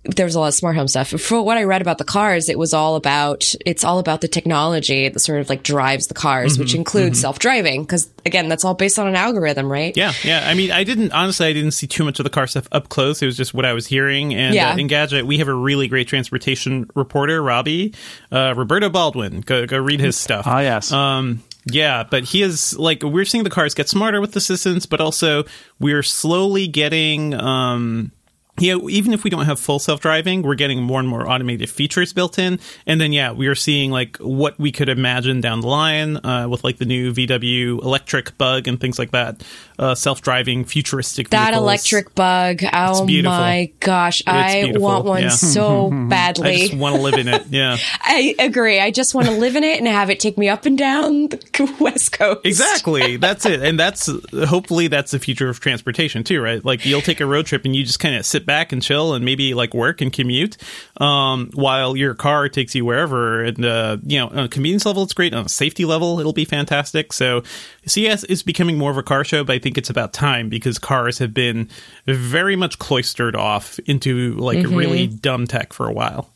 there 0.03 0.25
was 0.25 0.33
a 0.33 0.39
lot 0.39 0.47
of 0.47 0.53
smart 0.55 0.75
home 0.75 0.87
stuff. 0.87 1.09
For 1.09 1.41
what 1.43 1.57
I 1.57 1.63
read 1.63 1.81
about 1.83 1.99
the 1.99 2.03
cars, 2.03 2.49
it 2.49 2.57
was 2.57 2.73
all 2.73 2.95
about 2.95 3.53
it's 3.65 3.83
all 3.83 3.99
about 3.99 4.21
the 4.21 4.27
technology 4.27 5.07
that 5.09 5.19
sort 5.19 5.41
of 5.41 5.49
like 5.49 5.61
drives 5.61 6.07
the 6.07 6.15
cars, 6.15 6.57
which 6.57 6.73
includes 6.73 7.19
self-driving 7.21 7.83
because 7.83 8.09
again, 8.25 8.49
that's 8.49 8.65
all 8.65 8.73
based 8.73 8.97
on 8.97 9.07
an 9.07 9.15
algorithm, 9.15 9.71
right? 9.71 9.95
Yeah, 9.95 10.11
yeah. 10.23 10.43
I 10.47 10.55
mean, 10.55 10.71
I 10.71 10.83
didn't 10.83 11.11
honestly. 11.11 11.45
I 11.45 11.53
didn't 11.53 11.71
see 11.71 11.85
too 11.85 12.03
much 12.03 12.19
of 12.19 12.23
the 12.23 12.31
car 12.31 12.47
stuff 12.47 12.67
up 12.71 12.89
close. 12.89 13.21
It 13.21 13.27
was 13.27 13.37
just 13.37 13.53
what 13.53 13.63
I 13.63 13.73
was 13.73 13.85
hearing. 13.85 14.33
And 14.33 14.55
Yeah. 14.55 14.71
uh, 14.71 14.75
Engadget, 14.77 15.23
we 15.23 15.37
have 15.37 15.47
a 15.47 15.53
really 15.53 15.87
great 15.87 16.07
transportation 16.07 16.89
reporter, 16.95 17.41
Robbie 17.43 17.93
uh, 18.31 18.55
Roberto 18.57 18.89
Baldwin. 18.89 19.41
Go 19.41 19.67
go 19.67 19.77
read 19.77 19.99
his 19.99 20.17
stuff. 20.17 20.47
Ah, 20.47 20.61
yes. 20.61 20.91
Um, 20.91 21.43
yeah, 21.71 22.03
but 22.09 22.23
he 22.23 22.41
is 22.41 22.75
like 22.79 23.03
we're 23.03 23.23
seeing 23.25 23.43
the 23.43 23.51
cars 23.51 23.75
get 23.75 23.87
smarter 23.87 24.19
with 24.19 24.35
assistance, 24.35 24.87
but 24.87 24.99
also 24.99 25.43
we're 25.79 26.01
slowly 26.01 26.67
getting. 26.67 27.35
Um, 27.35 28.11
yeah, 28.59 28.75
even 28.89 29.13
if 29.13 29.23
we 29.23 29.29
don't 29.29 29.45
have 29.45 29.59
full 29.59 29.79
self 29.79 30.01
driving, 30.01 30.41
we're 30.41 30.55
getting 30.55 30.81
more 30.83 30.99
and 30.99 31.07
more 31.07 31.27
automated 31.29 31.69
features 31.69 32.13
built 32.13 32.37
in. 32.37 32.59
And 32.85 32.99
then, 32.99 33.11
yeah, 33.13 33.31
we 33.31 33.47
are 33.47 33.55
seeing 33.55 33.91
like 33.91 34.17
what 34.17 34.59
we 34.59 34.71
could 34.71 34.89
imagine 34.89 35.41
down 35.41 35.61
the 35.61 35.67
line 35.67 36.17
uh, 36.17 36.47
with 36.49 36.63
like 36.63 36.77
the 36.77 36.85
new 36.85 37.13
VW 37.13 37.81
electric 37.81 38.37
bug 38.37 38.67
and 38.67 38.79
things 38.79 38.99
like 38.99 39.11
that. 39.11 39.43
Uh, 39.79 39.95
self 39.95 40.21
driving, 40.21 40.63
futuristic 40.65 41.29
That 41.29 41.45
vehicles. 41.51 41.63
electric 41.63 42.13
bug. 42.13 42.61
Oh 42.71 43.05
beautiful. 43.05 43.35
my 43.37 43.71
gosh. 43.79 44.21
I 44.27 44.61
beautiful, 44.63 44.81
want 44.81 45.05
one 45.05 45.23
yeah. 45.23 45.29
so 45.29 45.89
badly. 46.09 46.49
I 46.49 46.57
just 46.67 46.73
want 46.75 46.95
to 46.97 47.01
live 47.01 47.15
in 47.15 47.27
it. 47.27 47.47
Yeah. 47.49 47.77
I 48.01 48.35
agree. 48.37 48.79
I 48.79 48.91
just 48.91 49.15
want 49.15 49.27
to 49.27 49.33
live 49.33 49.55
in 49.55 49.63
it 49.63 49.79
and 49.79 49.87
have 49.87 50.09
it 50.11 50.19
take 50.19 50.37
me 50.37 50.49
up 50.49 50.65
and 50.67 50.77
down 50.77 51.29
the 51.29 51.75
West 51.79 52.11
Coast. 52.11 52.45
Exactly. 52.45 53.17
That's 53.17 53.45
it. 53.47 53.63
And 53.63 53.79
that's 53.79 54.07
hopefully 54.45 54.87
that's 54.87 55.11
the 55.11 55.19
future 55.19 55.49
of 55.49 55.59
transportation 55.59 56.23
too, 56.23 56.41
right? 56.41 56.63
Like 56.63 56.85
you'll 56.85 57.01
take 57.01 57.19
a 57.21 57.25
road 57.25 57.47
trip 57.47 57.65
and 57.65 57.75
you 57.75 57.83
just 57.83 57.99
kind 57.99 58.15
of 58.15 58.23
sit 58.25 58.40
back 58.45 58.71
and 58.71 58.81
chill 58.81 59.13
and 59.13 59.23
maybe 59.25 59.53
like 59.53 59.73
work 59.73 60.01
and 60.01 60.11
commute 60.11 60.57
um, 60.97 61.49
while 61.53 61.95
your 61.95 62.13
car 62.13 62.49
takes 62.49 62.75
you 62.75 62.85
wherever. 62.85 63.43
And, 63.43 63.65
uh, 63.65 63.97
you 64.03 64.19
know, 64.19 64.27
on 64.27 64.39
a 64.39 64.49
convenience 64.49 64.85
level, 64.85 65.03
it's 65.03 65.13
great. 65.13 65.33
On 65.33 65.45
a 65.45 65.49
safety 65.49 65.85
level, 65.85 66.19
it'll 66.19 66.33
be 66.33 66.45
fantastic. 66.45 67.13
So 67.13 67.43
CES 67.85 68.23
is 68.25 68.43
becoming 68.43 68.77
more 68.77 68.91
of 68.91 68.97
a 68.97 69.03
car 69.03 69.23
show, 69.23 69.43
but 69.43 69.53
I 69.53 69.59
think 69.59 69.77
it's 69.77 69.89
about 69.89 70.13
time 70.13 70.49
because 70.49 70.77
cars 70.79 71.19
have 71.19 71.33
been 71.33 71.69
very 72.05 72.55
much 72.55 72.79
cloistered 72.79 73.35
off 73.35 73.79
into 73.85 74.35
like 74.35 74.65
really 74.65 75.07
dumb 75.07 75.47
tech 75.47 75.73
for 75.73 75.87
a 75.87 75.93
while. 75.93 76.29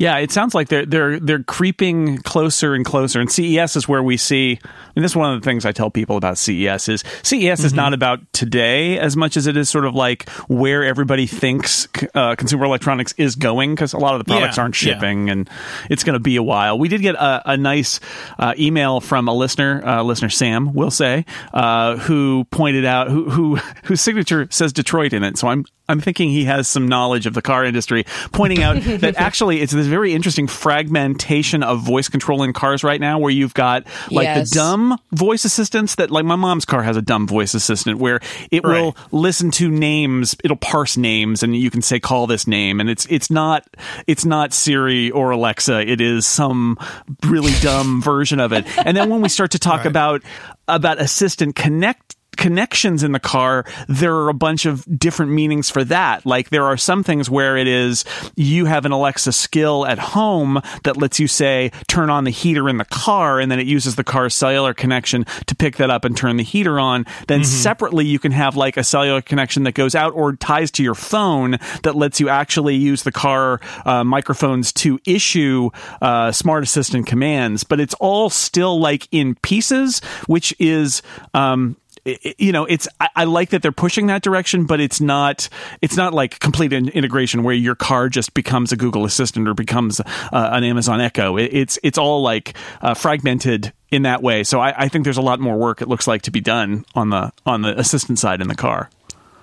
Yeah, 0.00 0.16
it 0.16 0.32
sounds 0.32 0.54
like 0.54 0.68
they're 0.68 0.86
they're 0.86 1.20
they're 1.20 1.42
creeping 1.42 2.22
closer 2.22 2.74
and 2.74 2.86
closer. 2.86 3.20
And 3.20 3.30
CES 3.30 3.76
is 3.76 3.86
where 3.86 4.02
we 4.02 4.16
see. 4.16 4.58
And 4.96 5.04
this 5.04 5.12
is 5.12 5.16
one 5.16 5.34
of 5.34 5.38
the 5.40 5.44
things 5.44 5.66
I 5.66 5.72
tell 5.72 5.90
people 5.90 6.16
about 6.16 6.38
CES 6.38 6.88
is 6.88 7.04
CES 7.22 7.64
is 7.64 7.74
not 7.74 7.92
about 7.92 8.20
today 8.32 8.98
as 8.98 9.14
much 9.14 9.36
as 9.36 9.46
it 9.46 9.58
is 9.58 9.68
sort 9.68 9.84
of 9.84 9.94
like 9.94 10.26
where 10.48 10.82
everybody 10.84 11.26
thinks 11.26 11.86
uh, 12.14 12.34
consumer 12.34 12.64
electronics 12.64 13.12
is 13.18 13.36
going 13.36 13.74
because 13.74 13.92
a 13.92 13.98
lot 13.98 14.14
of 14.14 14.20
the 14.20 14.24
products 14.24 14.56
Yeah, 14.56 14.62
aren't 14.62 14.82
yeah. 14.82 14.94
shipping 14.94 15.28
and 15.28 15.50
it's 15.90 16.02
going 16.02 16.14
to 16.14 16.18
be 16.20 16.36
a 16.36 16.42
while. 16.42 16.78
We 16.78 16.88
did 16.88 17.02
get 17.02 17.14
a, 17.16 17.52
a 17.52 17.56
nice 17.58 18.00
uh, 18.38 18.54
email 18.58 19.00
from 19.00 19.28
a 19.28 19.34
listener, 19.34 19.86
uh, 19.86 20.02
listener 20.02 20.30
Sam, 20.30 20.72
we'll 20.72 20.90
say, 20.90 21.26
uh, 21.52 21.98
who 21.98 22.46
pointed 22.50 22.86
out 22.86 23.10
who 23.10 23.28
who 23.28 23.56
whose 23.84 24.00
signature 24.00 24.48
says 24.50 24.72
Detroit 24.72 25.12
in 25.12 25.22
it. 25.24 25.36
So 25.36 25.48
I'm 25.48 25.66
I'm 25.90 26.00
thinking 26.00 26.30
he 26.30 26.44
has 26.44 26.68
some 26.68 26.88
knowledge 26.88 27.26
of 27.26 27.34
the 27.34 27.42
car 27.42 27.64
industry, 27.64 28.04
pointing 28.32 28.62
out 28.62 28.76
that 28.82 29.16
actually 29.16 29.60
it's 29.60 29.72
this 29.72 29.86
very 29.86 30.12
interesting 30.14 30.46
fragmentation 30.46 31.62
of 31.62 31.80
voice 31.80 32.08
control 32.08 32.42
in 32.42 32.52
cars 32.52 32.82
right 32.84 33.00
now, 33.00 33.18
where 33.18 33.30
you've 33.30 33.54
got 33.54 33.84
like 34.10 34.24
Yes. 34.24 34.50
the 34.50 34.54
dumb 34.54 34.98
voice 35.12 35.44
assistants 35.44 35.96
that, 35.96 36.10
like 36.10 36.24
my 36.24 36.36
mom's 36.36 36.64
car 36.64 36.82
has 36.82 36.96
a 36.96 37.02
dumb 37.02 37.26
voice 37.26 37.54
assistant 37.54 37.98
where 37.98 38.20
it 38.50 38.62
will 38.64 38.96
listen 39.12 39.50
to 39.52 39.68
names, 39.70 40.36
it'll 40.44 40.56
parse 40.56 40.96
names, 40.96 41.42
and 41.42 41.56
you 41.56 41.70
can 41.70 41.82
say 41.82 41.98
call 41.98 42.26
this 42.26 42.46
name, 42.46 42.80
and 42.80 42.88
it's 42.88 43.06
it's 43.10 43.30
not 43.30 43.66
it's 44.06 44.24
not 44.24 44.52
Siri 44.52 45.10
or 45.10 45.30
Alexa, 45.30 45.80
it 45.90 46.00
is 46.00 46.26
some 46.26 46.78
really 47.26 47.52
dumb 47.60 48.00
version 48.04 48.40
of 48.40 48.52
it. 48.52 48.64
And 48.78 48.96
then 48.96 49.10
when 49.10 49.20
we 49.20 49.28
start 49.28 49.50
to 49.52 49.58
talk 49.58 49.84
about 49.84 50.22
about 50.68 51.00
assistant 51.00 51.56
connect 51.56 52.09
connections 52.40 53.02
in 53.02 53.12
the 53.12 53.20
car, 53.20 53.66
there 53.86 54.16
are 54.16 54.30
a 54.30 54.34
bunch 54.34 54.64
of 54.64 54.84
different 54.98 55.30
meanings 55.30 55.68
for 55.68 55.84
that. 55.84 56.24
Like 56.24 56.48
there 56.48 56.64
are 56.64 56.78
some 56.78 57.04
things 57.04 57.28
where 57.28 57.56
it 57.56 57.68
is 57.68 58.04
you 58.34 58.64
have 58.64 58.86
an 58.86 58.92
Alexa 58.92 59.32
skill 59.32 59.86
at 59.86 59.98
home 59.98 60.62
that 60.84 60.96
lets 60.96 61.20
you 61.20 61.28
say 61.28 61.70
turn 61.86 62.08
on 62.08 62.24
the 62.24 62.30
heater 62.30 62.66
in 62.68 62.78
the 62.78 62.86
car 62.86 63.40
and 63.40 63.52
then 63.52 63.60
it 63.60 63.66
uses 63.66 63.96
the 63.96 64.04
car's 64.04 64.34
cellular 64.34 64.72
connection 64.72 65.26
to 65.46 65.54
pick 65.54 65.76
that 65.76 65.90
up 65.90 66.06
and 66.06 66.16
turn 66.16 66.38
the 66.38 66.42
heater 66.42 66.80
on. 66.80 67.04
Then 67.28 67.44
separately 67.44 68.06
you 68.06 68.18
can 68.18 68.32
have 68.32 68.56
like 68.56 68.78
a 68.78 68.84
cellular 68.84 69.20
connection 69.20 69.64
that 69.64 69.72
goes 69.72 69.94
out 69.94 70.14
or 70.14 70.34
ties 70.34 70.70
to 70.72 70.82
your 70.82 70.94
phone 70.94 71.58
that 71.82 71.94
lets 71.94 72.20
you 72.20 72.30
actually 72.30 72.74
use 72.74 73.02
the 73.02 73.12
car 73.12 73.60
uh, 73.84 74.02
microphones 74.02 74.72
to 74.72 74.98
issue 75.04 75.68
uh, 76.00 76.32
smart 76.32 76.62
assistant 76.62 77.06
commands. 77.06 77.64
But 77.64 77.80
it's 77.80 77.94
all 78.00 78.30
still 78.30 78.80
like 78.80 79.08
in 79.12 79.34
pieces, 79.34 80.00
which 80.26 80.54
is 80.58 81.02
um, 81.34 81.76
you 82.04 82.52
know 82.52 82.64
it's 82.64 82.88
I, 83.00 83.08
I 83.16 83.24
like 83.24 83.50
that 83.50 83.62
they're 83.62 83.72
pushing 83.72 84.06
that 84.06 84.22
direction 84.22 84.64
but 84.66 84.80
it's 84.80 85.00
not 85.00 85.48
it's 85.82 85.96
not 85.96 86.14
like 86.14 86.38
complete 86.40 86.72
in- 86.72 86.88
integration 86.88 87.42
where 87.42 87.54
your 87.54 87.74
car 87.74 88.08
just 88.08 88.32
becomes 88.34 88.72
a 88.72 88.76
google 88.76 89.04
assistant 89.04 89.46
or 89.48 89.54
becomes 89.54 90.00
uh, 90.00 90.04
an 90.32 90.64
amazon 90.64 91.00
echo 91.00 91.36
it, 91.36 91.50
it's 91.52 91.78
it's 91.82 91.98
all 91.98 92.22
like 92.22 92.56
uh, 92.80 92.94
fragmented 92.94 93.72
in 93.90 94.02
that 94.02 94.22
way 94.22 94.42
so 94.44 94.60
I, 94.60 94.84
I 94.84 94.88
think 94.88 95.04
there's 95.04 95.18
a 95.18 95.22
lot 95.22 95.40
more 95.40 95.56
work 95.56 95.82
it 95.82 95.88
looks 95.88 96.06
like 96.06 96.22
to 96.22 96.30
be 96.30 96.40
done 96.40 96.84
on 96.94 97.10
the 97.10 97.32
on 97.44 97.62
the 97.62 97.78
assistant 97.78 98.18
side 98.18 98.40
in 98.40 98.48
the 98.48 98.54
car 98.54 98.88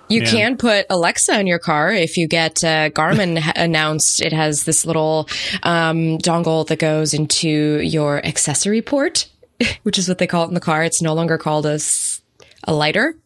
You 0.08 0.22
Yeah. 0.22 0.30
can 0.30 0.56
put 0.56 0.86
Alexa 0.90 1.38
in 1.38 1.46
your 1.46 1.58
car 1.58 1.92
if 1.92 2.16
you 2.16 2.26
get 2.26 2.64
uh, 2.64 2.88
Garmin 2.90 3.40
announced 3.56 4.22
it 4.22 4.32
has 4.32 4.64
this 4.64 4.86
little 4.86 5.28
um, 5.62 6.16
dongle 6.18 6.66
that 6.68 6.78
goes 6.78 7.12
into 7.12 7.48
your 7.82 8.24
accessory 8.24 8.80
port, 8.80 9.28
which 9.82 9.98
is 9.98 10.08
what 10.08 10.16
they 10.16 10.26
call 10.26 10.44
it 10.44 10.48
in 10.48 10.54
the 10.54 10.60
car. 10.60 10.82
It's 10.82 11.02
no 11.02 11.12
longer 11.12 11.36
called 11.36 11.66
a, 11.66 11.72
s- 11.74 12.22
a 12.68 12.72
lighter. 12.72 13.16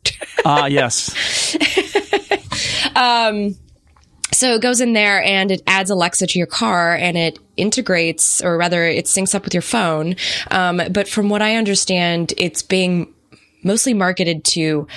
ah 0.46 0.66
yes 0.66 1.14
So 4.32 4.54
it 4.54 4.62
goes 4.62 4.80
in 4.80 4.92
there 4.92 5.22
and 5.22 5.52
it 5.52 5.62
adds 5.66 5.90
Alexa 5.90 6.26
to 6.26 6.38
your 6.38 6.48
car 6.48 6.96
and 6.96 7.16
it 7.16 7.38
integrates, 7.56 8.42
or 8.42 8.56
rather, 8.56 8.84
it 8.84 9.04
syncs 9.04 9.34
up 9.34 9.44
with 9.44 9.54
your 9.54 9.62
phone. 9.62 10.16
Um, 10.50 10.80
but 10.90 11.06
from 11.06 11.28
what 11.28 11.42
I 11.42 11.56
understand, 11.56 12.32
it's 12.38 12.62
being 12.62 13.12
mostly 13.62 13.94
marketed 13.94 14.42
to 14.46 14.88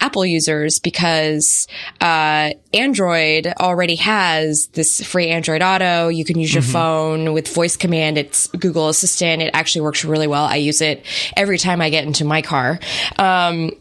Apple 0.00 0.26
users 0.26 0.78
because 0.78 1.68
uh, 2.00 2.50
Android 2.74 3.46
already 3.58 3.96
has 3.96 4.66
this 4.72 5.02
free 5.02 5.28
Android 5.28 5.62
Auto. 5.62 6.08
You 6.08 6.24
can 6.24 6.38
use 6.38 6.52
your 6.52 6.62
phone 6.62 7.32
with 7.32 7.48
voice 7.48 7.76
command. 7.76 8.18
It's 8.18 8.48
Google 8.48 8.88
Assistant. 8.88 9.40
It 9.40 9.50
actually 9.54 9.82
works 9.82 10.04
really 10.04 10.26
well. 10.26 10.44
I 10.44 10.56
use 10.56 10.80
it 10.80 11.04
every 11.36 11.58
time 11.58 11.80
I 11.80 11.90
get 11.90 12.04
into 12.04 12.24
my 12.24 12.42
car. 12.42 12.80
Um, 13.18 13.72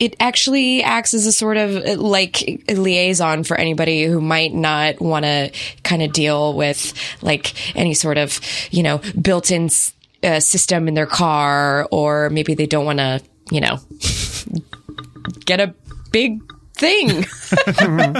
it 0.00 0.16
actually 0.18 0.82
acts 0.82 1.12
as 1.14 1.26
a 1.26 1.32
sort 1.32 1.58
of 1.58 1.76
uh, 1.76 1.96
like 1.96 2.64
liaison 2.68 3.44
for 3.44 3.56
anybody 3.56 4.04
who 4.04 4.20
might 4.20 4.52
not 4.52 5.00
want 5.00 5.26
to 5.26 5.52
kind 5.84 6.02
of 6.02 6.12
deal 6.12 6.54
with 6.54 6.94
like 7.22 7.76
any 7.76 7.94
sort 7.94 8.18
of 8.18 8.40
you 8.70 8.82
know 8.82 9.00
built-in 9.20 9.68
uh, 10.24 10.40
system 10.40 10.88
in 10.88 10.94
their 10.94 11.06
car 11.06 11.86
or 11.92 12.30
maybe 12.30 12.54
they 12.54 12.66
don't 12.66 12.86
want 12.86 12.98
to 12.98 13.22
you 13.50 13.60
know 13.60 13.78
get 15.44 15.60
a 15.60 15.74
big 16.10 16.40
thing 16.74 17.24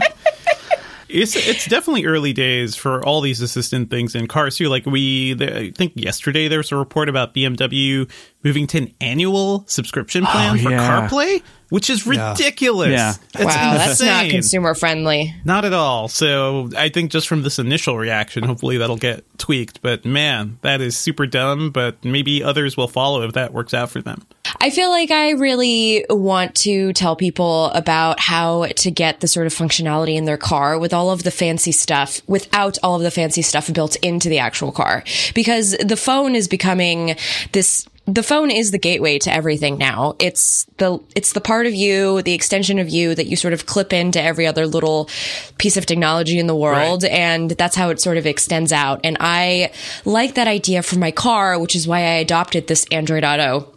It's 1.12 1.34
it's 1.34 1.66
definitely 1.66 2.06
early 2.06 2.32
days 2.32 2.76
for 2.76 3.04
all 3.04 3.20
these 3.20 3.40
assistant 3.40 3.90
things 3.90 4.14
in 4.14 4.28
cars 4.28 4.56
too. 4.56 4.68
Like 4.68 4.86
we, 4.86 5.32
the, 5.32 5.58
I 5.58 5.70
think 5.72 5.92
yesterday 5.96 6.48
there 6.48 6.58
was 6.58 6.70
a 6.70 6.76
report 6.76 7.08
about 7.08 7.34
BMW 7.34 8.08
moving 8.42 8.66
to 8.68 8.78
an 8.78 8.94
annual 9.00 9.64
subscription 9.66 10.24
oh, 10.24 10.30
plan 10.30 10.58
for 10.58 10.70
yeah. 10.70 11.08
CarPlay, 11.08 11.42
which 11.68 11.90
is 11.90 12.06
ridiculous. 12.06 12.90
Yeah. 12.90 13.14
It's 13.34 13.44
wow 13.44 13.74
that's 13.74 14.00
not 14.00 14.28
consumer 14.28 14.74
friendly 14.74 15.34
Not 15.44 15.64
at 15.64 15.72
all. 15.72 16.08
So 16.08 16.70
I 16.76 16.88
think 16.88 17.10
just 17.10 17.28
from 17.28 17.42
this 17.42 17.58
initial 17.58 17.96
reaction, 17.96 18.44
hopefully 18.44 18.78
that'll 18.78 18.96
get 18.96 19.24
tweaked. 19.38 19.82
But 19.82 20.04
man, 20.04 20.58
that 20.62 20.80
is 20.80 20.96
super 20.96 21.26
dumb. 21.26 21.70
But 21.70 22.04
maybe 22.04 22.42
others 22.42 22.76
will 22.76 22.88
follow 22.88 23.22
if 23.22 23.32
that 23.34 23.52
works 23.52 23.74
out 23.74 23.90
for 23.90 24.02
them. 24.02 24.26
I 24.62 24.70
feel 24.70 24.90
like 24.90 25.10
I 25.10 25.30
really 25.30 26.04
want 26.10 26.54
to 26.56 26.92
tell 26.92 27.16
people 27.16 27.66
about 27.66 28.20
how 28.20 28.66
to 28.66 28.90
get 28.90 29.20
the 29.20 29.28
sort 29.28 29.46
of 29.46 29.54
functionality 29.54 30.16
in 30.16 30.24
their 30.24 30.36
car 30.36 30.78
with 30.78 30.92
all 30.92 31.10
of 31.10 31.22
the 31.22 31.30
fancy 31.30 31.72
stuff 31.72 32.20
without 32.26 32.76
all 32.82 32.96
of 32.96 33.02
the 33.02 33.10
fancy 33.10 33.42
stuff 33.42 33.72
built 33.72 33.96
into 33.96 34.28
the 34.28 34.38
actual 34.38 34.72
car. 34.72 35.04
Because 35.34 35.76
the 35.82 35.96
phone 35.96 36.34
is 36.34 36.48
becoming 36.48 37.16
this 37.52 37.86
the 38.06 38.22
phone 38.22 38.50
is 38.50 38.70
the 38.70 38.78
gateway 38.78 39.18
to 39.20 39.32
everything 39.32 39.78
now. 39.78 40.16
It's 40.18 40.64
the 40.78 40.98
it's 41.14 41.32
the 41.32 41.40
part 41.40 41.66
of 41.66 41.74
you, 41.74 42.22
the 42.22 42.32
extension 42.32 42.78
of 42.78 42.88
you 42.88 43.14
that 43.14 43.26
you 43.26 43.36
sort 43.36 43.54
of 43.54 43.66
clip 43.66 43.92
into 43.92 44.20
every 44.20 44.46
other 44.46 44.66
little 44.66 45.08
piece 45.58 45.76
of 45.76 45.86
technology 45.86 46.38
in 46.38 46.46
the 46.46 46.56
world 46.56 47.02
right. 47.02 47.12
and 47.12 47.50
that's 47.52 47.76
how 47.76 47.90
it 47.90 48.00
sort 48.00 48.16
of 48.16 48.26
extends 48.26 48.72
out. 48.72 49.00
And 49.04 49.16
I 49.20 49.72
like 50.04 50.34
that 50.34 50.48
idea 50.48 50.82
for 50.82 50.98
my 50.98 51.10
car, 51.10 51.58
which 51.58 51.76
is 51.76 51.86
why 51.86 51.98
I 51.98 52.14
adopted 52.14 52.66
this 52.66 52.86
Android 52.90 53.24
Auto 53.24 53.72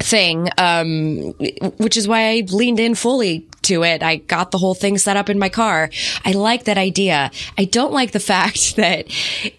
thing, 0.00 0.48
um, 0.58 1.34
which 1.78 1.96
is 1.96 2.06
why 2.06 2.30
I 2.30 2.46
leaned 2.48 2.80
in 2.80 2.94
fully 2.94 3.47
to 3.68 3.84
it. 3.84 4.02
I 4.02 4.16
got 4.16 4.50
the 4.50 4.58
whole 4.58 4.74
thing 4.74 4.98
set 4.98 5.16
up 5.16 5.30
in 5.30 5.38
my 5.38 5.48
car. 5.48 5.90
I 6.24 6.32
like 6.32 6.64
that 6.64 6.78
idea. 6.78 7.30
I 7.56 7.64
don't 7.64 7.92
like 7.92 8.12
the 8.12 8.20
fact 8.32 8.76
that 8.76 9.06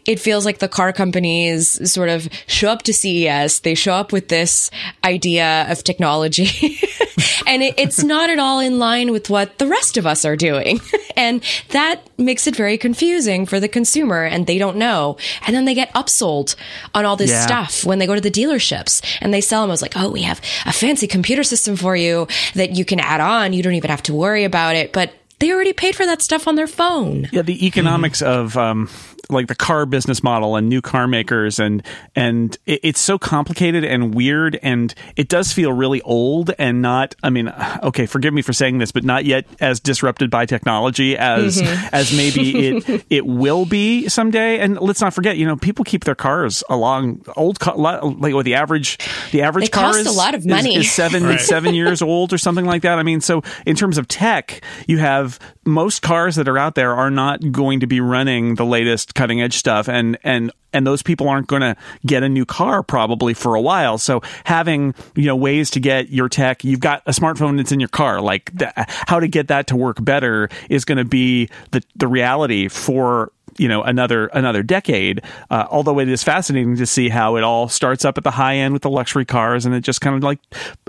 it 0.05 0.19
feels 0.19 0.45
like 0.45 0.59
the 0.59 0.67
car 0.67 0.93
companies 0.93 1.91
sort 1.91 2.09
of 2.09 2.27
show 2.47 2.69
up 2.69 2.83
to 2.83 2.93
CES. 2.93 3.61
They 3.61 3.75
show 3.75 3.93
up 3.93 4.11
with 4.11 4.27
this 4.27 4.69
idea 5.03 5.65
of 5.69 5.83
technology 5.83 6.79
and 7.47 7.63
it, 7.63 7.75
it's 7.77 8.03
not 8.03 8.29
at 8.29 8.39
all 8.39 8.59
in 8.59 8.79
line 8.79 9.11
with 9.11 9.29
what 9.29 9.57
the 9.57 9.67
rest 9.67 9.97
of 9.97 10.05
us 10.05 10.25
are 10.25 10.35
doing. 10.35 10.79
and 11.17 11.43
that 11.69 12.01
makes 12.17 12.47
it 12.47 12.55
very 12.55 12.77
confusing 12.77 13.45
for 13.45 13.59
the 13.59 13.67
consumer 13.67 14.23
and 14.23 14.47
they 14.47 14.57
don't 14.57 14.77
know. 14.77 15.17
And 15.45 15.55
then 15.55 15.65
they 15.65 15.73
get 15.73 15.93
upsold 15.93 16.55
on 16.93 17.05
all 17.05 17.15
this 17.15 17.31
yeah. 17.31 17.45
stuff 17.45 17.85
when 17.85 17.99
they 17.99 18.07
go 18.07 18.15
to 18.15 18.21
the 18.21 18.31
dealerships 18.31 19.01
and 19.21 19.33
they 19.33 19.41
sell 19.41 19.63
them 19.63 19.71
as 19.71 19.81
like, 19.81 19.93
oh, 19.95 20.09
we 20.09 20.21
have 20.23 20.41
a 20.65 20.73
fancy 20.73 21.07
computer 21.07 21.43
system 21.43 21.75
for 21.75 21.95
you 21.95 22.27
that 22.55 22.71
you 22.71 22.85
can 22.85 22.99
add 22.99 23.21
on. 23.21 23.53
You 23.53 23.63
don't 23.63 23.73
even 23.73 23.89
have 23.89 23.98
to 24.03 24.13
worry 24.13 24.43
about 24.43 24.75
it. 24.75 24.93
But 24.93 25.13
they 25.39 25.51
already 25.51 25.73
paid 25.73 25.95
for 25.95 26.05
that 26.05 26.21
stuff 26.21 26.47
on 26.47 26.55
their 26.55 26.67
phone. 26.67 27.29
Yeah, 27.31 27.41
the 27.41 27.65
economics 27.65 28.21
mm-hmm. 28.21 28.39
of 28.39 28.57
um, 28.57 28.89
like 29.29 29.47
the 29.47 29.55
car 29.55 29.85
business 29.85 30.23
model 30.23 30.55
and 30.55 30.67
new 30.67 30.81
car 30.81 31.07
makers 31.07 31.59
and 31.59 31.83
and 32.15 32.57
it, 32.65 32.79
it's 32.83 32.99
so 32.99 33.19
complicated 33.19 33.83
and 33.83 34.15
weird 34.15 34.57
and 34.63 34.95
it 35.15 35.29
does 35.29 35.53
feel 35.53 35.71
really 35.71 36.01
old 36.01 36.51
and 36.57 36.81
not 36.81 37.15
I 37.21 37.29
mean 37.29 37.53
okay 37.83 38.05
forgive 38.05 38.33
me 38.33 38.41
for 38.41 38.53
saying 38.53 38.79
this 38.79 38.91
but 38.91 39.03
not 39.03 39.25
yet 39.25 39.45
as 39.59 39.79
disrupted 39.79 40.31
by 40.31 40.45
technology 40.45 41.15
as 41.15 41.61
mm-hmm. 41.61 41.95
as 41.95 42.15
maybe 42.15 42.67
it 42.67 43.05
it 43.09 43.25
will 43.25 43.65
be 43.65 44.09
someday 44.09 44.59
and 44.59 44.79
let's 44.79 45.01
not 45.01 45.13
forget 45.13 45.37
you 45.37 45.45
know 45.45 45.55
people 45.55 45.85
keep 45.85 46.05
their 46.05 46.15
cars 46.15 46.63
along 46.69 47.23
old 47.35 47.59
car, 47.59 47.77
like 47.77 48.33
what 48.33 48.45
the 48.45 48.55
average 48.55 48.97
the 49.31 49.43
average 49.43 49.65
it 49.65 49.71
car 49.71 49.97
is 49.97 50.07
a 50.07 50.11
lot 50.11 50.33
of 50.33 50.45
money 50.45 50.75
is, 50.75 50.85
is 50.85 50.91
seven 50.91 51.23
right. 51.23 51.39
seven 51.39 51.75
years 51.75 52.01
old 52.01 52.33
or 52.33 52.37
something 52.39 52.65
like 52.65 52.81
that 52.81 52.97
I 52.97 53.03
mean 53.03 53.21
so 53.21 53.43
in 53.67 53.75
terms 53.75 53.99
of 53.99 54.07
tech 54.07 54.61
you 54.87 54.97
have 54.97 55.39
most 55.65 56.01
cars 56.01 56.35
that 56.35 56.47
are 56.47 56.57
out 56.57 56.73
there 56.73 56.95
are 56.95 57.11
not 57.11 57.51
going 57.51 57.81
to 57.81 57.87
be 57.87 58.01
running 58.01 58.55
the 58.55 58.65
latest 58.65 59.13
cutting 59.19 59.41
edge 59.41 59.57
stuff 59.57 59.89
and 59.89 60.17
and 60.23 60.49
and 60.71 60.87
those 60.87 61.03
people 61.03 61.27
aren't 61.27 61.47
going 61.47 61.61
to 61.61 61.75
get 62.05 62.23
a 62.23 62.29
new 62.29 62.45
car 62.45 62.81
probably 62.81 63.33
for 63.33 63.55
a 63.55 63.59
while. 63.59 63.97
So 63.97 64.21
having 64.45 64.95
you 65.13 65.25
know 65.25 65.35
ways 65.35 65.69
to 65.71 65.81
get 65.81 66.07
your 66.07 66.29
tech 66.29 66.63
you've 66.63 66.79
got 66.79 67.03
a 67.05 67.11
smartphone 67.11 67.57
that's 67.57 67.73
in 67.73 67.81
your 67.81 67.89
car 67.89 68.21
like 68.21 68.49
the, 68.57 68.71
how 68.77 69.19
to 69.19 69.27
get 69.27 69.49
that 69.49 69.67
to 69.67 69.75
work 69.75 69.97
better 70.01 70.47
is 70.69 70.85
going 70.85 70.99
to 70.99 71.03
be 71.03 71.49
the 71.71 71.83
the 71.97 72.07
reality 72.07 72.69
for 72.69 73.33
you 73.57 73.67
know 73.67 73.83
another 73.83 74.27
another 74.27 74.63
decade. 74.63 75.21
Uh, 75.49 75.65
although 75.69 75.99
it 75.99 76.09
is 76.09 76.23
fascinating 76.23 76.75
to 76.75 76.85
see 76.85 77.09
how 77.09 77.35
it 77.35 77.43
all 77.43 77.67
starts 77.67 78.05
up 78.05 78.17
at 78.17 78.23
the 78.23 78.31
high 78.31 78.55
end 78.55 78.73
with 78.73 78.81
the 78.81 78.89
luxury 78.89 79.25
cars, 79.25 79.65
and 79.65 79.75
it 79.75 79.81
just 79.81 80.01
kind 80.01 80.15
of 80.15 80.23
like 80.23 80.39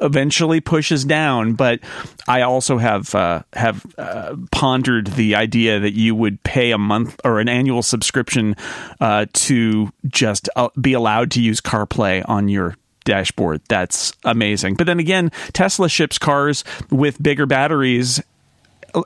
eventually 0.03 0.61
pushes 0.61 1.05
down. 1.05 1.55
But 1.55 1.81
I 2.29 2.43
also 2.43 2.79
have 2.79 3.15
uh, 3.15 3.43
have 3.53 3.85
uh, 3.99 4.37
pondered 4.51 5.09
the 5.09 5.35
idea 5.35 5.81
that 5.81 5.93
you 5.93 6.15
would 6.15 6.43
pay 6.43 6.71
a 6.71 6.79
month 6.79 7.21
or 7.25 7.41
an 7.41 7.49
annual 7.49 7.83
subscription 7.83 8.57
uh, 9.01 9.27
to 9.33 9.93
just 10.07 10.49
uh, 10.57 10.69
be 10.81 10.93
allowed 10.93 11.31
to 11.33 11.43
use 11.43 11.61
CarPlay 11.61 12.29
on 12.29 12.49
your 12.49 12.77
dashboard. 13.05 13.61
That's 13.69 14.13
amazing. 14.25 14.75
But 14.75 14.87
then 14.87 15.01
again, 15.01 15.31
Tesla 15.53 15.89
ships 15.89 16.19
cars 16.19 16.65
with 16.91 17.23
bigger 17.23 17.47
batteries 17.47 18.21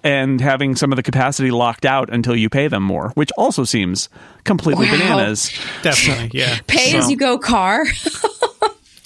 and 0.03 0.41
having 0.41 0.77
some 0.77 0.93
of 0.93 0.97
the 0.97 1.03
capacity 1.03 1.51
locked 1.51 1.85
out 1.85 2.13
until 2.13 2.37
you 2.37 2.49
pay 2.49 2.69
them 2.69 2.83
more, 2.83 3.11
which 3.11 3.31
also 3.37 3.65
seems 3.65 4.09
completely 4.45 4.87
wow. 4.87 4.93
bananas. 4.93 5.53
Definitely, 5.83 6.39
yeah. 6.39 6.59
Pay 6.67 6.93
so. 6.93 6.99
as 6.99 7.11
you 7.11 7.17
go 7.17 7.39
car. 7.39 7.85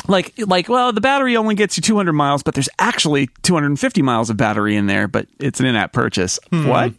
like 0.09 0.33
like 0.39 0.69
well 0.69 0.93
the 0.93 1.01
battery 1.01 1.37
only 1.37 1.55
gets 1.55 1.77
you 1.77 1.83
200 1.83 2.15
miles 2.15 2.43
but 2.43 2.55
there's 2.55 2.69
actually 2.79 3.29
250 3.43 4.01
miles 4.01 4.31
of 4.31 4.39
battery 4.39 4.75
in 4.75 4.87
there 4.87 5.07
but 5.07 5.29
it's 5.39 5.61
an 5.61 5.67
in-app 5.67 5.93
purchase 5.93 6.41
hmm. 6.51 6.67
what 6.67 6.95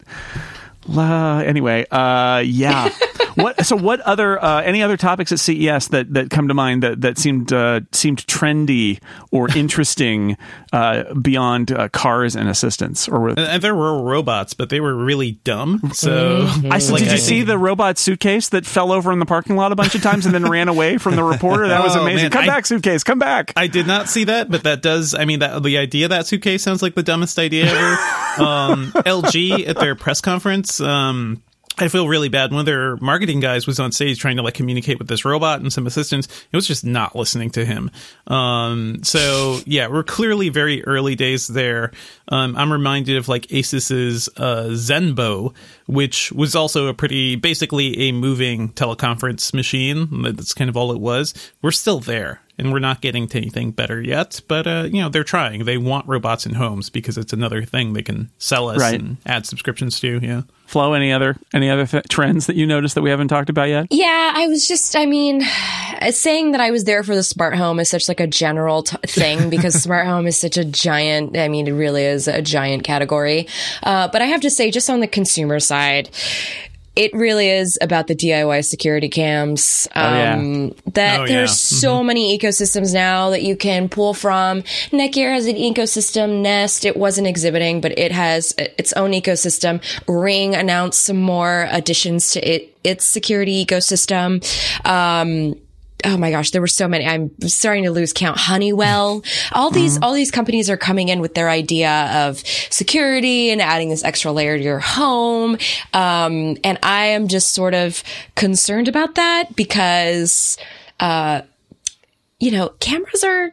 uh, 0.98 1.44
anyway 1.46 1.86
uh, 1.92 2.40
yeah 2.46 2.90
what? 3.36 3.66
So, 3.66 3.76
what 3.76 4.02
other 4.02 4.44
uh, 4.44 4.62
any 4.62 4.84
other 4.84 4.98
topics 4.98 5.32
at 5.32 5.40
CES 5.40 5.90
that, 5.90 6.14
that 6.14 6.30
come 6.30 6.48
to 6.48 6.54
mind 6.54 6.84
that 6.84 7.02
that 7.02 7.18
seemed 7.18 7.52
uh, 7.52 7.82
seemed 7.92 8.26
trendy 8.28 9.00
or 9.32 9.50
interesting 9.56 10.38
uh, 10.74 11.14
beyond 11.14 11.72
uh, 11.72 11.90
cars 11.90 12.36
and 12.36 12.50
assistants? 12.50 13.08
Or 13.08 13.30
and 13.30 13.62
there 13.62 13.76
were 13.76 14.02
robots, 14.02 14.54
but 14.54 14.70
they 14.70 14.80
were 14.80 14.96
really 14.96 15.34
dumb. 15.44 15.92
So, 15.94 16.46
mm-hmm. 16.46 16.72
I, 16.72 16.78
like, 16.78 17.00
did 17.00 17.08
you 17.08 17.14
I 17.14 17.18
see 17.18 17.44
the 17.44 17.58
robot 17.58 17.98
suitcase 17.98 18.50
that 18.50 18.66
fell 18.66 18.92
over 18.92 19.12
in 19.12 19.20
the 19.20 19.26
parking 19.26 19.56
lot 19.56 19.72
a 19.72 19.76
bunch 19.76 19.96
of 19.96 20.02
times 20.02 20.26
and 20.26 20.34
then 20.34 20.50
ran 20.50 20.68
away 20.68 20.98
from 20.98 21.16
the 21.16 21.24
reporter? 21.24 21.68
That 21.68 21.84
was 21.84 21.96
oh, 21.96 22.02
amazing. 22.02 22.26
Man, 22.26 22.32
come 22.32 22.44
I, 22.44 22.48
back, 22.48 22.66
suitcase. 22.66 23.04
Come 23.04 23.20
back. 23.20 23.54
I 23.56 23.68
did 23.68 23.88
not 23.88 24.10
see 24.10 24.26
that, 24.26 24.50
but 24.50 24.64
that 24.64 24.82
does. 24.82 25.14
I 25.14 25.26
mean, 25.26 25.40
that 25.40 25.64
the 25.64 25.78
idea 25.78 26.06
of 26.06 26.10
that 26.10 26.28
suitcase 26.28 26.64
sounds 26.64 26.82
like 26.82 26.96
the 26.96 27.04
dumbest 27.04 27.40
idea 27.40 27.66
ever. 27.66 28.44
um, 28.44 28.92
LG 28.94 29.68
at 29.68 29.78
their 29.78 29.96
press 29.96 30.22
conference. 30.22 30.79
Um, 30.82 31.44
I 31.82 31.88
feel 31.88 32.08
really 32.08 32.28
bad. 32.28 32.52
One 32.52 32.60
of 32.60 32.66
their 32.66 32.98
marketing 32.98 33.40
guys 33.40 33.66
was 33.66 33.80
on 33.80 33.94
stage 33.94 34.20
trying 34.20 34.36
to 34.36 34.42
like 34.44 34.54
communicate 34.54 35.00
with 35.00 35.08
this 35.08 35.24
robot 35.24 35.62
and 35.62 35.72
some 35.72 35.88
assistants. 35.88 36.28
It 36.52 36.56
was 36.56 36.68
just 36.68 36.84
not 36.84 37.16
listening 37.16 37.52
to 37.52 37.64
him. 37.64 37.90
Um, 38.28 39.02
so 39.04 39.60
yeah, 39.66 39.88
we're 39.88 40.04
clearly 40.04 40.50
very 40.50 40.84
early 40.84 41.16
days 41.16 41.48
there. 41.48 41.92
Um, 42.28 42.56
I'm 42.58 42.72
reminded 42.72 43.16
of 43.16 43.30
like 43.30 43.52
Asus's 43.54 44.28
uh, 44.36 44.68
Zenbo, 44.72 45.54
which 45.88 46.34
was 46.34 46.54
also 46.54 46.88
a 46.88 46.94
pretty 46.94 47.38
basically 47.38 48.10
a 48.10 48.12
moving 48.12 48.74
teleconference 48.74 49.54
machine. 49.54 50.24
That's 50.24 50.54
kind 50.54 50.70
of 50.70 50.76
all 50.76 50.92
it 50.92 51.00
was. 51.00 51.34
We're 51.62 51.72
still 51.72 52.02
there 52.02 52.42
and 52.60 52.72
we're 52.72 52.80
not 52.80 53.02
getting 53.02 53.28
to 53.30 53.38
anything 53.38 53.72
better 53.72 54.02
yet. 54.02 54.42
But 54.48 54.68
uh, 54.68 54.88
you 54.92 55.02
know, 55.02 55.10
they're 55.10 55.24
trying. 55.24 55.66
They 55.66 55.78
want 55.78 56.08
robots 56.08 56.46
in 56.46 56.54
homes 56.54 56.90
because 56.90 57.18
it's 57.18 57.34
another 57.34 57.64
thing 57.64 57.94
they 57.94 58.04
can 58.04 58.30
sell 58.38 58.70
us 58.70 58.80
right. 58.80 59.00
and 59.00 59.18
add 59.26 59.46
subscriptions 59.46 60.00
to. 60.02 60.20
Yeah. 60.22 60.42
Flo, 60.70 60.94
any 60.94 61.12
other 61.12 61.36
any 61.52 61.68
other 61.68 61.88
th- 61.88 62.04
trends 62.10 62.46
that 62.46 62.56
you 62.56 62.68
noticed 62.68 62.94
that 62.94 63.02
we 63.02 63.10
haven't 63.10 63.30
talked 63.30 63.50
about 63.50 63.70
yet? 63.70 63.88
Yeah, 63.90 64.34
I 64.36 64.46
was 64.48 64.68
just, 64.68 64.96
I 64.96 65.08
mean, 65.08 65.42
saying 66.12 66.52
that 66.52 66.62
I 66.62 66.70
was 66.70 66.84
there 66.84 67.02
for 67.02 67.16
the 67.16 67.24
smart 67.24 67.56
home 67.56 67.80
is 67.80 67.90
such 67.90 68.08
like 68.08 68.20
a 68.20 68.28
general 68.28 68.84
t- 68.84 68.96
thing 69.08 69.50
because 69.50 69.82
smart 69.82 70.06
home 70.06 70.28
is 70.28 70.38
such 70.38 70.58
a 70.58 70.66
giant. 70.66 71.36
I 71.36 71.48
mean, 71.48 71.68
it 71.68 71.72
really 71.72 72.04
is 72.04 72.28
a 72.28 72.44
giant 72.44 72.84
category. 72.84 73.48
Uh, 73.82 74.10
but 74.10 74.22
I 74.22 74.26
have 74.26 74.42
to 74.42 74.52
say, 74.52 74.70
just 74.70 74.92
on 74.92 75.00
the 75.00 75.08
consumer 75.08 75.60
side, 75.60 76.12
it 77.00 77.14
really 77.14 77.50
is 77.50 77.80
about 77.80 78.08
the 78.08 78.16
DIY 78.16 78.66
security 78.66 79.08
cams. 79.08 79.88
Um, 79.96 80.04
oh, 80.06 80.18
yeah. 80.18 80.34
Um, 80.34 80.76
that 80.88 81.22
oh, 81.22 81.28
there's 81.28 81.72
yeah. 81.72 81.80
so 81.80 81.96
mm-hmm. 81.96 82.08
many 82.08 82.38
ecosystems 82.38 82.94
now 82.94 83.30
that 83.30 83.42
you 83.42 83.56
can 83.56 83.88
pull 83.88 84.14
from. 84.14 84.64
Netgear 84.92 85.34
has 85.34 85.46
an 85.46 85.56
ecosystem. 85.56 86.42
Nest, 86.42 86.84
it 86.84 86.98
wasn't 86.98 87.26
exhibiting, 87.26 87.80
but 87.80 87.98
it 87.98 88.12
has 88.12 88.54
its 88.58 88.92
own 88.94 89.12
ecosystem. 89.12 89.82
Ring 90.10 90.56
announced 90.56 91.02
some 91.04 91.22
more 91.22 91.70
additions 91.72 92.32
to 92.32 92.42
it, 92.46 92.78
its 92.84 93.06
security 93.06 93.66
ecosystem. 93.66 94.44
Um, 94.86 95.56
oh 96.06 96.18
my 96.18 96.32
gosh, 96.32 96.52
there 96.52 96.62
were 96.62 96.68
so 96.68 96.88
many. 96.88 97.06
I'm 97.06 97.32
starting 97.42 97.84
to 97.84 97.92
lose 97.92 98.14
count. 98.14 98.38
Honeywell, 98.38 99.24
all 99.52 99.70
these, 99.70 99.96
mm-hmm. 99.96 100.04
all 100.04 100.14
these 100.14 100.32
companies 100.32 100.70
are 100.70 100.78
coming 100.78 101.10
in 101.10 101.20
with 101.20 101.34
their 101.34 101.50
idea 101.50 102.28
of 102.28 102.40
security 102.70 103.50
and 103.50 103.62
adding 103.62 103.90
this 103.90 104.04
extra 104.04 104.32
layer 104.32 104.58
to 104.58 104.64
your 104.64 104.80
home. 104.80 105.58
Um, 105.94 106.58
and 106.64 106.80
I 106.84 107.08
am 107.08 107.28
just 107.28 107.54
sort 107.54 107.74
of 107.74 108.04
concerned 108.36 108.88
about 108.88 109.16
that 109.16 109.56
because, 109.56 110.58
uh, 111.00 111.42
you 112.40 112.52
know, 112.52 112.70
cameras 112.80 113.24
are 113.24 113.52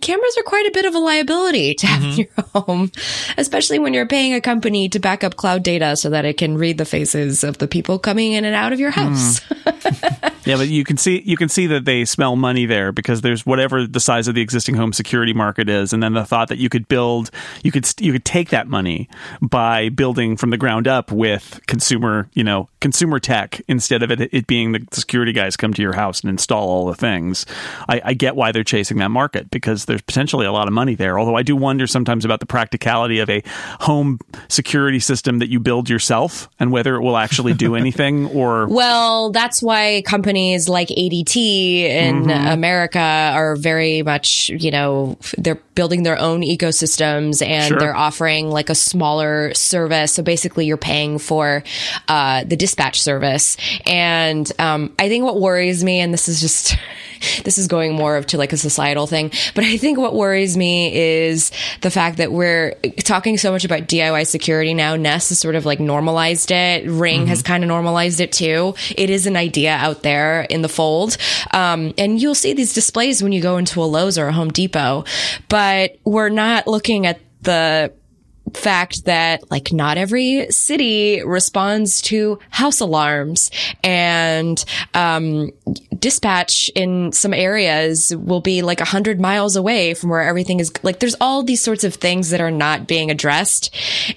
cameras 0.00 0.36
are 0.38 0.42
quite 0.42 0.66
a 0.66 0.70
bit 0.70 0.84
of 0.84 0.94
a 0.94 0.98
liability 0.98 1.74
to 1.82 1.86
have 1.86 2.02
mm-hmm. 2.02 2.20
in 2.20 2.28
your 2.36 2.62
home, 2.62 2.90
especially 3.36 3.78
when 3.78 3.94
you're 3.94 4.06
paying 4.06 4.34
a 4.34 4.40
company 4.40 4.88
to 4.88 4.98
back 4.98 5.24
up 5.24 5.36
cloud 5.36 5.62
data 5.62 5.96
so 5.96 6.10
that 6.10 6.24
it 6.24 6.36
can 6.36 6.56
read 6.56 6.78
the 6.78 6.84
faces 6.84 7.44
of 7.44 7.58
the 7.58 7.68
people 7.68 7.98
coming 7.98 8.32
in 8.32 8.44
and 8.44 8.54
out 8.54 8.72
of 8.72 8.80
your 8.80 8.90
house. 8.90 9.40
Mm. 9.40 10.32
yeah, 10.46 10.56
but 10.56 10.68
you 10.68 10.84
can 10.84 10.96
see 10.96 11.22
you 11.24 11.36
can 11.36 11.48
see 11.48 11.66
that 11.66 11.84
they 11.84 12.04
smell 12.04 12.36
money 12.36 12.66
there 12.66 12.92
because 12.92 13.20
there's 13.20 13.46
whatever 13.46 13.86
the 13.86 14.00
size 14.00 14.28
of 14.28 14.34
the 14.34 14.40
existing 14.40 14.74
home 14.74 14.92
security 14.92 15.32
market 15.32 15.68
is, 15.68 15.92
and 15.92 16.02
then 16.02 16.14
the 16.14 16.24
thought 16.24 16.48
that 16.48 16.58
you 16.58 16.68
could 16.68 16.88
build 16.88 17.30
you 17.62 17.70
could 17.70 17.88
you 18.00 18.12
could 18.12 18.24
take 18.24 18.50
that 18.50 18.66
money 18.68 19.08
by 19.40 19.88
building 19.88 20.36
from 20.36 20.50
the 20.50 20.56
ground 20.56 20.88
up 20.88 21.12
with 21.12 21.60
consumer 21.66 22.28
you 22.32 22.44
know 22.44 22.68
consumer 22.80 23.18
tech 23.18 23.60
instead 23.68 24.02
of 24.02 24.10
it, 24.10 24.20
it 24.32 24.46
being 24.46 24.72
the 24.72 24.86
security 24.92 25.32
guys 25.32 25.56
come 25.56 25.72
to 25.72 25.82
your 25.82 25.94
house 25.94 26.20
and 26.20 26.30
install 26.30 26.68
all 26.68 26.86
the 26.86 26.94
things. 26.94 27.46
I, 27.88 28.00
I 28.04 28.14
get 28.14 28.36
why 28.36 28.52
they're 28.52 28.64
chasing 28.64 28.98
that 28.98 29.10
market 29.10 29.50
because 29.50 29.81
there's 29.84 30.02
potentially 30.02 30.46
a 30.46 30.52
lot 30.52 30.66
of 30.68 30.72
money 30.72 30.94
there. 30.94 31.18
Although 31.18 31.36
I 31.36 31.42
do 31.42 31.56
wonder 31.56 31.86
sometimes 31.86 32.24
about 32.24 32.40
the 32.40 32.46
practicality 32.46 33.18
of 33.18 33.28
a 33.30 33.42
home 33.80 34.18
security 34.48 34.98
system 35.00 35.38
that 35.38 35.48
you 35.48 35.60
build 35.60 35.88
yourself 35.88 36.48
and 36.58 36.72
whether 36.72 36.94
it 36.94 37.00
will 37.02 37.16
actually 37.16 37.54
do 37.54 37.74
anything 37.82 38.26
or. 38.28 38.66
Well, 38.68 39.30
that's 39.30 39.62
why 39.62 40.02
companies 40.06 40.68
like 40.68 40.88
ADT 40.88 41.36
in 41.36 42.30
America 42.30 42.98
are 42.98 43.56
very 43.56 44.02
much, 44.02 44.48
you 44.50 44.70
know, 44.70 45.18
they're 45.38 45.60
building 45.74 46.02
their 46.02 46.18
own 46.18 46.42
ecosystems 46.42 47.44
and 47.46 47.68
Sure. 47.68 47.78
they're 47.78 47.96
offering 47.96 48.50
like 48.50 48.68
a 48.70 48.74
smaller 48.74 49.54
service. 49.54 50.12
So 50.12 50.22
basically, 50.22 50.66
you're 50.66 50.76
paying 50.76 51.18
for 51.18 51.62
uh, 52.08 52.44
the 52.44 52.56
dispatch 52.56 53.00
service. 53.00 53.56
And 53.86 54.50
um, 54.58 54.94
I 54.98 55.08
think 55.08 55.24
what 55.24 55.40
worries 55.40 55.82
me, 55.84 56.00
and 56.00 56.12
this 56.12 56.28
is 56.28 56.40
just. 56.40 56.76
This 57.44 57.56
is 57.56 57.68
going 57.68 57.94
more 57.94 58.16
of 58.16 58.26
to 58.26 58.36
like 58.36 58.52
a 58.52 58.56
societal 58.56 59.06
thing, 59.06 59.30
but 59.54 59.62
I 59.62 59.71
think 59.78 59.98
what 59.98 60.14
worries 60.14 60.56
me 60.56 60.94
is 60.94 61.50
the 61.80 61.90
fact 61.90 62.18
that 62.18 62.32
we're 62.32 62.74
talking 62.98 63.38
so 63.38 63.52
much 63.52 63.64
about 63.64 63.82
DIY 63.82 64.26
security 64.26 64.74
now. 64.74 64.96
Nest 64.96 65.30
has 65.30 65.38
sort 65.38 65.54
of 65.54 65.64
like 65.66 65.80
normalized 65.80 66.50
it. 66.50 66.88
Ring 66.88 67.26
has 67.26 67.42
kind 67.42 67.62
of 67.64 67.68
normalized 67.68 68.20
it 68.20 68.32
too. 68.32 68.74
It 68.96 69.10
is 69.10 69.26
an 69.26 69.36
idea 69.36 69.72
out 69.72 70.02
there 70.02 70.42
in 70.42 70.62
the 70.62 70.68
fold. 70.68 71.16
Um, 71.52 71.92
and 71.98 72.20
you'll 72.20 72.34
see 72.34 72.52
these 72.52 72.74
displays 72.74 73.22
when 73.22 73.32
you 73.32 73.40
go 73.40 73.56
into 73.56 73.82
a 73.82 73.84
Lowe's 73.84 74.18
or 74.18 74.28
a 74.28 74.32
Home 74.32 74.50
Depot, 74.50 75.04
but 75.48 75.98
we're 76.04 76.28
not 76.28 76.66
looking 76.66 77.06
at 77.06 77.20
the 77.42 77.92
fact 78.54 79.04
that 79.04 79.50
like 79.50 79.72
not 79.72 79.98
every 79.98 80.50
city 80.50 81.22
responds 81.24 82.00
to 82.02 82.38
house 82.50 82.80
alarms 82.80 83.50
and 83.82 84.64
um, 84.94 85.50
dispatch 85.98 86.70
in 86.74 87.12
some 87.12 87.34
areas 87.34 88.14
will 88.16 88.40
be 88.40 88.62
like 88.62 88.80
a 88.80 88.84
hundred 88.84 89.20
miles 89.20 89.56
away 89.56 89.94
from 89.94 90.10
where 90.10 90.22
everything 90.22 90.60
is 90.60 90.72
like 90.82 91.00
there's 91.00 91.16
all 91.20 91.42
these 91.42 91.62
sorts 91.62 91.84
of 91.84 91.94
things 91.94 92.30
that 92.30 92.40
are 92.40 92.50
not 92.50 92.86
being 92.86 93.10
addressed. 93.10 93.74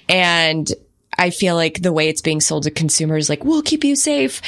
And 0.08 0.70
i 1.18 1.30
feel 1.30 1.54
like 1.54 1.80
the 1.80 1.92
way 1.92 2.08
it's 2.10 2.20
being 2.20 2.42
sold 2.42 2.64
to 2.64 2.70
consumers 2.70 3.30
like 3.30 3.44
we'll 3.44 3.62
keep 3.62 3.84
you 3.84 3.96
safe. 3.96 4.42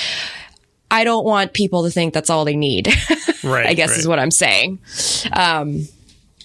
I 0.90 1.04
don't 1.04 1.24
want 1.24 1.52
people 1.52 1.84
to 1.84 1.90
think 1.90 2.14
that's 2.14 2.30
all 2.30 2.44
they 2.44 2.56
need. 2.56 2.88
Right, 3.44 3.66
i 3.66 3.74
guess 3.74 3.90
right. 3.90 3.98
is 4.00 4.08
what 4.08 4.18
i'm 4.18 4.32
saying. 4.32 4.80
Um, 5.32 5.86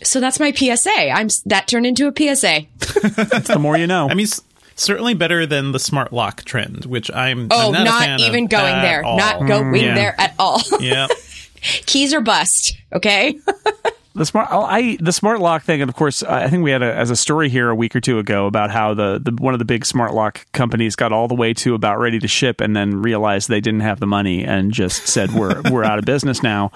so 0.06 0.20
that's 0.20 0.40
my 0.40 0.52
PSA. 0.52 1.10
I'm 1.10 1.28
that 1.46 1.68
turned 1.68 1.86
into 1.86 2.08
a 2.08 2.12
PSA. 2.12 2.62
the 2.80 3.58
more 3.60 3.78
you 3.78 3.88
know. 3.88 4.10
I 4.10 4.14
mean, 4.14 4.28
certainly 4.76 5.14
better 5.14 5.46
than 5.46 5.72
the 5.72 5.80
smart 5.80 6.14
lock 6.14 6.44
trend, 6.44 6.86
which 6.86 7.12
I'm. 7.12 7.48
Oh, 7.52 7.68
I'm 7.68 7.72
not, 7.74 7.86
not, 7.86 8.02
a 8.02 8.06
fan 8.06 8.20
even 8.22 8.44
of 8.46 8.50
going 8.50 8.82
there. 8.82 9.04
all. 9.04 9.18
Not 9.18 9.40
mm, 9.40 9.48
going 9.48 9.76
Yeah. 9.76 9.96
there 9.96 10.16
at 10.20 10.36
all. 10.40 10.62
Yeah. 10.80 11.08
Keys 11.86 12.14
are 12.14 12.20
bust. 12.20 12.78
Okay. 12.92 13.40
the 14.16 14.26
smart 14.26 14.50
oh, 14.52 14.64
I 14.64 14.98
the 14.98 15.14
smart 15.14 15.40
lock 15.40 15.64
thing, 15.64 15.82
and 15.82 15.90
of 15.90 15.96
course, 15.96 16.22
I 16.22 16.50
think 16.50 16.64
we 16.64 16.72
had 16.72 16.84
a, 16.84 16.94
as 16.94 17.10
a 17.10 17.16
story 17.16 17.48
here 17.48 17.70
a 17.70 17.76
week 17.76 17.96
or 17.96 18.02
two 18.02 18.20
ago 18.20 18.48
about 18.48 18.70
how 18.70 18.94
the, 18.94 19.20
the 19.24 19.32
one 19.32 19.54
of 19.54 19.60
the 19.60 19.66
big 19.66 19.86
smart 19.86 20.14
lock 20.14 20.46
companies 20.52 20.98
got 20.98 21.14
all 21.14 21.30
the 21.30 21.36
way 21.36 21.54
to 21.56 21.74
about 21.74 22.00
ready 22.00 22.20
to 22.20 22.28
ship, 22.28 22.60
and 22.60 22.76
then 22.76 23.02
realized 23.02 23.48
they 23.48 23.62
didn't 23.62 23.80
have 23.80 24.02
the 24.02 24.08
money 24.08 24.44
and 24.44 24.74
just 24.74 25.08
said 25.08 25.32
we're 25.32 25.62
we're 25.72 25.86
out 25.86 26.00
of 26.00 26.06
business 26.06 26.44
now. 26.44 26.72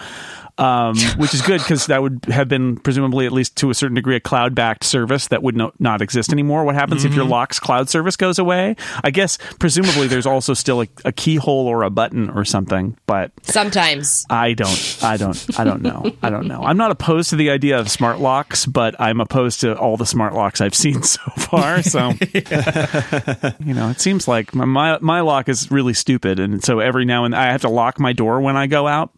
Um, 0.57 0.97
which 1.17 1.33
is 1.33 1.41
good 1.43 1.59
because 1.59 1.85
that 1.85 2.01
would 2.01 2.25
have 2.25 2.47
been 2.47 2.77
presumably 2.77 3.25
at 3.27 3.31
least 3.31 3.55
to 3.57 3.69
a 3.69 3.75
certain 3.75 3.93
degree 3.95 4.15
a 4.15 4.19
cloud 4.19 4.55
backed 4.55 4.83
service 4.83 5.27
that 5.27 5.43
would 5.43 5.55
no, 5.55 5.71
not 5.79 6.01
exist 6.01 6.31
anymore. 6.31 6.63
What 6.63 6.73
happens 6.75 7.05
if 7.05 7.13
your 7.13 7.25
lock's 7.25 7.59
cloud 7.59 7.89
service 7.89 8.15
goes 8.15 8.39
away? 8.39 8.75
I 9.03 9.11
guess 9.11 9.37
presumably 9.59 10.07
there's 10.07 10.25
also 10.25 10.53
still 10.53 10.81
a, 10.81 10.87
a 11.05 11.11
keyhole 11.11 11.67
or 11.67 11.83
a 11.83 11.89
button 11.89 12.29
or 12.29 12.43
something, 12.43 12.97
but 13.05 13.31
Sometimes. 13.43 14.25
I 14.29 14.53
don't, 14.53 14.97
I 15.01 15.17
don't, 15.17 15.59
I 15.59 15.63
don't 15.63 15.81
know. 15.81 16.11
I 16.23 16.29
don't 16.29 16.47
know. 16.47 16.63
I'm 16.63 16.77
not 16.77 16.91
opposed 16.91 17.29
to 17.31 17.35
the 17.35 17.49
idea 17.51 17.79
of 17.79 17.89
smart 17.89 18.19
locks, 18.19 18.65
but 18.65 18.99
I'm 18.99 19.21
opposed 19.21 19.61
to 19.61 19.77
all 19.77 19.97
the 19.97 20.05
smart 20.05 20.33
locks 20.33 20.59
I've 20.61 20.75
seen 20.75 21.03
so 21.03 21.21
far. 21.37 21.83
So, 21.83 22.09
you 23.63 23.73
know, 23.73 23.89
it 23.89 24.01
seems 24.01 24.27
like 24.27 24.55
my, 24.55 24.65
my 24.65 24.97
my 25.01 25.21
lock 25.21 25.49
is 25.49 25.69
really 25.71 25.93
stupid, 25.93 26.39
and 26.39 26.63
so 26.63 26.79
every 26.79 27.05
now 27.05 27.25
and 27.25 27.35
I 27.35 27.51
have 27.51 27.61
to 27.61 27.69
lock 27.69 27.99
my 27.99 28.13
door 28.13 28.41
when 28.41 28.57
I 28.57 28.67
go 28.67 28.87
out. 28.87 29.11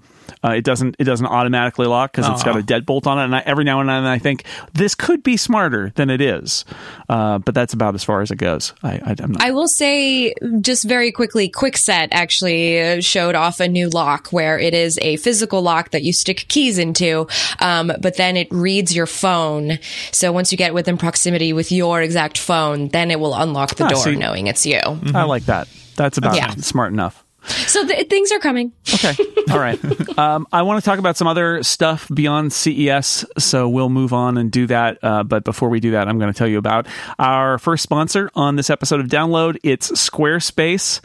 Uh, 0.43 0.49
it 0.51 0.63
doesn't 0.63 0.95
it 0.99 1.03
doesn't 1.05 1.25
automatically 1.25 1.85
lock 1.87 2.11
because 2.11 2.27
it's 2.29 2.43
got 2.43 2.57
a 2.57 2.61
deadbolt 2.61 3.07
on 3.07 3.19
it, 3.19 3.25
and 3.25 3.35
I, 3.35 3.43
every 3.45 3.63
now 3.63 3.79
and 3.79 3.89
then 3.89 4.05
I 4.05 4.19
think 4.19 4.43
this 4.73 4.95
could 4.95 5.23
be 5.23 5.37
smarter 5.37 5.91
than 5.95 6.09
it 6.09 6.21
is, 6.21 6.65
uh, 7.07 7.39
but 7.39 7.53
that's 7.55 7.73
about 7.73 7.95
as 7.95 8.03
far 8.03 8.21
as 8.21 8.31
it 8.31 8.37
goes. 8.37 8.73
I, 8.83 8.93
I, 9.05 9.15
I'm 9.19 9.31
not. 9.31 9.41
I 9.41 9.51
will 9.51 9.67
say 9.67 10.33
just 10.61 10.83
very 10.85 11.11
quickly, 11.11 11.49
Kwikset 11.49 12.09
actually 12.11 12.81
uh, 12.81 13.01
showed 13.01 13.35
off 13.35 13.59
a 13.59 13.67
new 13.67 13.89
lock 13.89 14.29
where 14.29 14.57
it 14.59 14.73
is 14.73 14.97
a 15.01 15.17
physical 15.17 15.61
lock 15.61 15.91
that 15.91 16.03
you 16.03 16.13
stick 16.13 16.45
keys 16.47 16.77
into, 16.77 17.27
um, 17.59 17.91
but 18.01 18.17
then 18.17 18.37
it 18.37 18.47
reads 18.51 18.95
your 18.95 19.07
phone. 19.07 19.79
So 20.11 20.31
once 20.31 20.51
you 20.51 20.57
get 20.57 20.73
within 20.73 20.97
proximity 20.97 21.53
with 21.53 21.71
your 21.71 22.01
exact 22.01 22.37
phone, 22.37 22.89
then 22.89 23.11
it 23.11 23.19
will 23.19 23.33
unlock 23.35 23.75
the 23.75 23.85
Ah, 23.85 23.89
door 23.89 24.03
see. 24.03 24.15
knowing 24.15 24.47
it's 24.47 24.65
you. 24.65 24.79
I 25.13 25.23
like 25.23 25.45
that. 25.45 25.67
That's 25.95 26.17
about 26.17 26.35
Yeah. 26.35 26.49
smart 26.55 26.93
enough. 26.93 27.23
So 27.49 27.85
th- 27.85 28.07
things 28.09 28.31
are 28.31 28.39
coming. 28.39 28.71
Okay. 28.93 29.15
All 29.51 29.59
right. 29.59 29.79
Um, 30.19 30.47
I 30.51 30.63
want 30.63 30.83
to 30.83 30.85
talk 30.89 30.99
about 30.99 31.15
some 31.15 31.27
other 31.27 31.63
stuff 31.63 32.09
beyond 32.13 32.51
CES, 32.51 33.23
so 33.37 33.69
we'll 33.69 33.87
move 33.87 34.11
on 34.11 34.37
and 34.37 34.51
do 34.51 34.67
that. 34.67 34.97
Uh, 35.01 35.23
but 35.23 35.45
before 35.45 35.69
we 35.69 35.79
do 35.79 35.91
that, 35.91 36.09
I'm 36.09 36.19
going 36.19 36.33
to 36.33 36.37
tell 36.37 36.47
you 36.47 36.57
about 36.57 36.87
our 37.17 37.57
first 37.57 37.83
sponsor 37.83 38.29
on 38.35 38.57
this 38.57 38.69
episode 38.69 38.99
of 38.99 39.07
Download. 39.07 39.57
It's 39.63 39.89
Squarespace. 39.91 40.99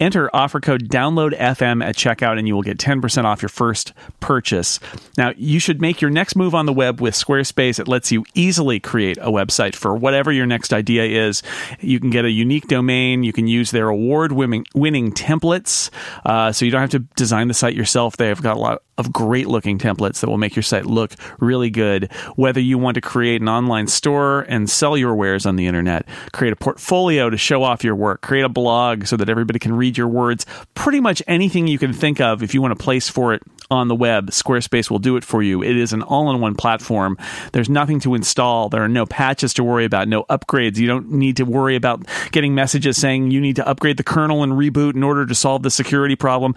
Enter 0.00 0.28
offer 0.34 0.60
code 0.60 0.90
DownloadFM 0.90 1.82
at 1.82 1.96
checkout, 1.96 2.38
and 2.38 2.46
you 2.46 2.54
will 2.54 2.62
get 2.62 2.76
10% 2.76 3.24
off 3.24 3.40
your 3.40 3.48
first 3.48 3.94
purchase. 4.20 4.80
Now, 5.16 5.32
you 5.38 5.58
should 5.58 5.80
make 5.80 6.02
your 6.02 6.10
next 6.10 6.36
move 6.36 6.54
on 6.54 6.66
the 6.66 6.72
web 6.74 7.00
with 7.00 7.14
Squarespace. 7.14 7.78
It 7.80 7.88
lets 7.88 8.12
you 8.12 8.26
easily 8.34 8.80
create 8.80 9.16
a 9.16 9.30
website 9.30 9.74
for 9.74 9.94
whatever 9.94 10.30
your 10.30 10.46
next 10.46 10.74
idea 10.74 11.04
is. 11.26 11.42
You 11.80 12.00
can 12.00 12.10
get 12.10 12.26
a 12.26 12.30
unique 12.30 12.68
domain. 12.68 13.22
You 13.22 13.32
can 13.32 13.46
use 13.46 13.70
their 13.70 13.88
award 13.88 14.32
winning 14.32 14.66
winning 14.74 15.12
Uh, 16.24 16.52
so 16.52 16.64
you 16.64 16.70
don't 16.70 16.80
have 16.80 16.90
to 16.90 17.00
design 17.16 17.48
the 17.48 17.54
site 17.54 17.74
yourself. 17.74 18.16
They've 18.16 18.40
got 18.40 18.56
a 18.56 18.60
lot 18.60 18.82
of 18.98 19.12
great 19.12 19.46
looking 19.46 19.78
templates 19.78 20.20
that 20.20 20.28
will 20.28 20.38
make 20.38 20.56
your 20.56 20.62
site 20.62 20.84
look 20.84 21.14
really 21.38 21.70
good. 21.70 22.12
Whether 22.34 22.60
you 22.60 22.78
want 22.78 22.96
to 22.96 23.00
create 23.00 23.40
an 23.40 23.48
online 23.48 23.86
store 23.86 24.40
and 24.42 24.68
sell 24.68 24.96
your 24.96 25.14
wares 25.14 25.46
on 25.46 25.56
the 25.56 25.66
internet, 25.66 26.06
create 26.32 26.52
a 26.52 26.56
portfolio 26.56 27.30
to 27.30 27.36
show 27.36 27.62
off 27.62 27.84
your 27.84 27.94
work, 27.94 28.22
create 28.22 28.42
a 28.42 28.48
blog 28.48 29.06
so 29.06 29.16
that 29.16 29.28
everybody 29.28 29.58
can 29.58 29.72
read 29.72 29.96
your 29.96 30.08
words, 30.08 30.44
pretty 30.74 31.00
much 31.00 31.22
anything 31.28 31.68
you 31.68 31.78
can 31.78 31.92
think 31.92 32.20
of 32.20 32.42
if 32.42 32.54
you 32.54 32.60
want 32.60 32.72
a 32.72 32.76
place 32.76 33.08
for 33.08 33.32
it 33.32 33.42
on 33.70 33.88
the 33.88 33.94
web, 33.94 34.30
Squarespace 34.30 34.90
will 34.90 34.98
do 34.98 35.16
it 35.16 35.24
for 35.24 35.42
you. 35.42 35.62
It 35.62 35.76
is 35.76 35.92
an 35.92 36.02
all 36.02 36.30
in 36.30 36.40
one 36.40 36.54
platform. 36.54 37.18
There's 37.52 37.68
nothing 37.68 38.00
to 38.00 38.14
install. 38.14 38.68
There 38.68 38.82
are 38.82 38.88
no 38.88 39.04
patches 39.04 39.52
to 39.54 39.64
worry 39.64 39.84
about, 39.84 40.08
no 40.08 40.24
upgrades. 40.24 40.78
You 40.78 40.86
don't 40.86 41.12
need 41.12 41.36
to 41.36 41.44
worry 41.44 41.76
about 41.76 42.06
getting 42.32 42.54
messages 42.54 42.96
saying 42.96 43.30
you 43.30 43.40
need 43.40 43.56
to 43.56 43.68
upgrade 43.68 43.98
the 43.98 44.02
kernel 44.02 44.42
and 44.42 44.54
reboot 44.54 44.94
in 44.94 45.02
order 45.02 45.26
to 45.26 45.34
solve 45.34 45.62
the 45.68 45.72
security 45.72 46.16
problem. 46.16 46.54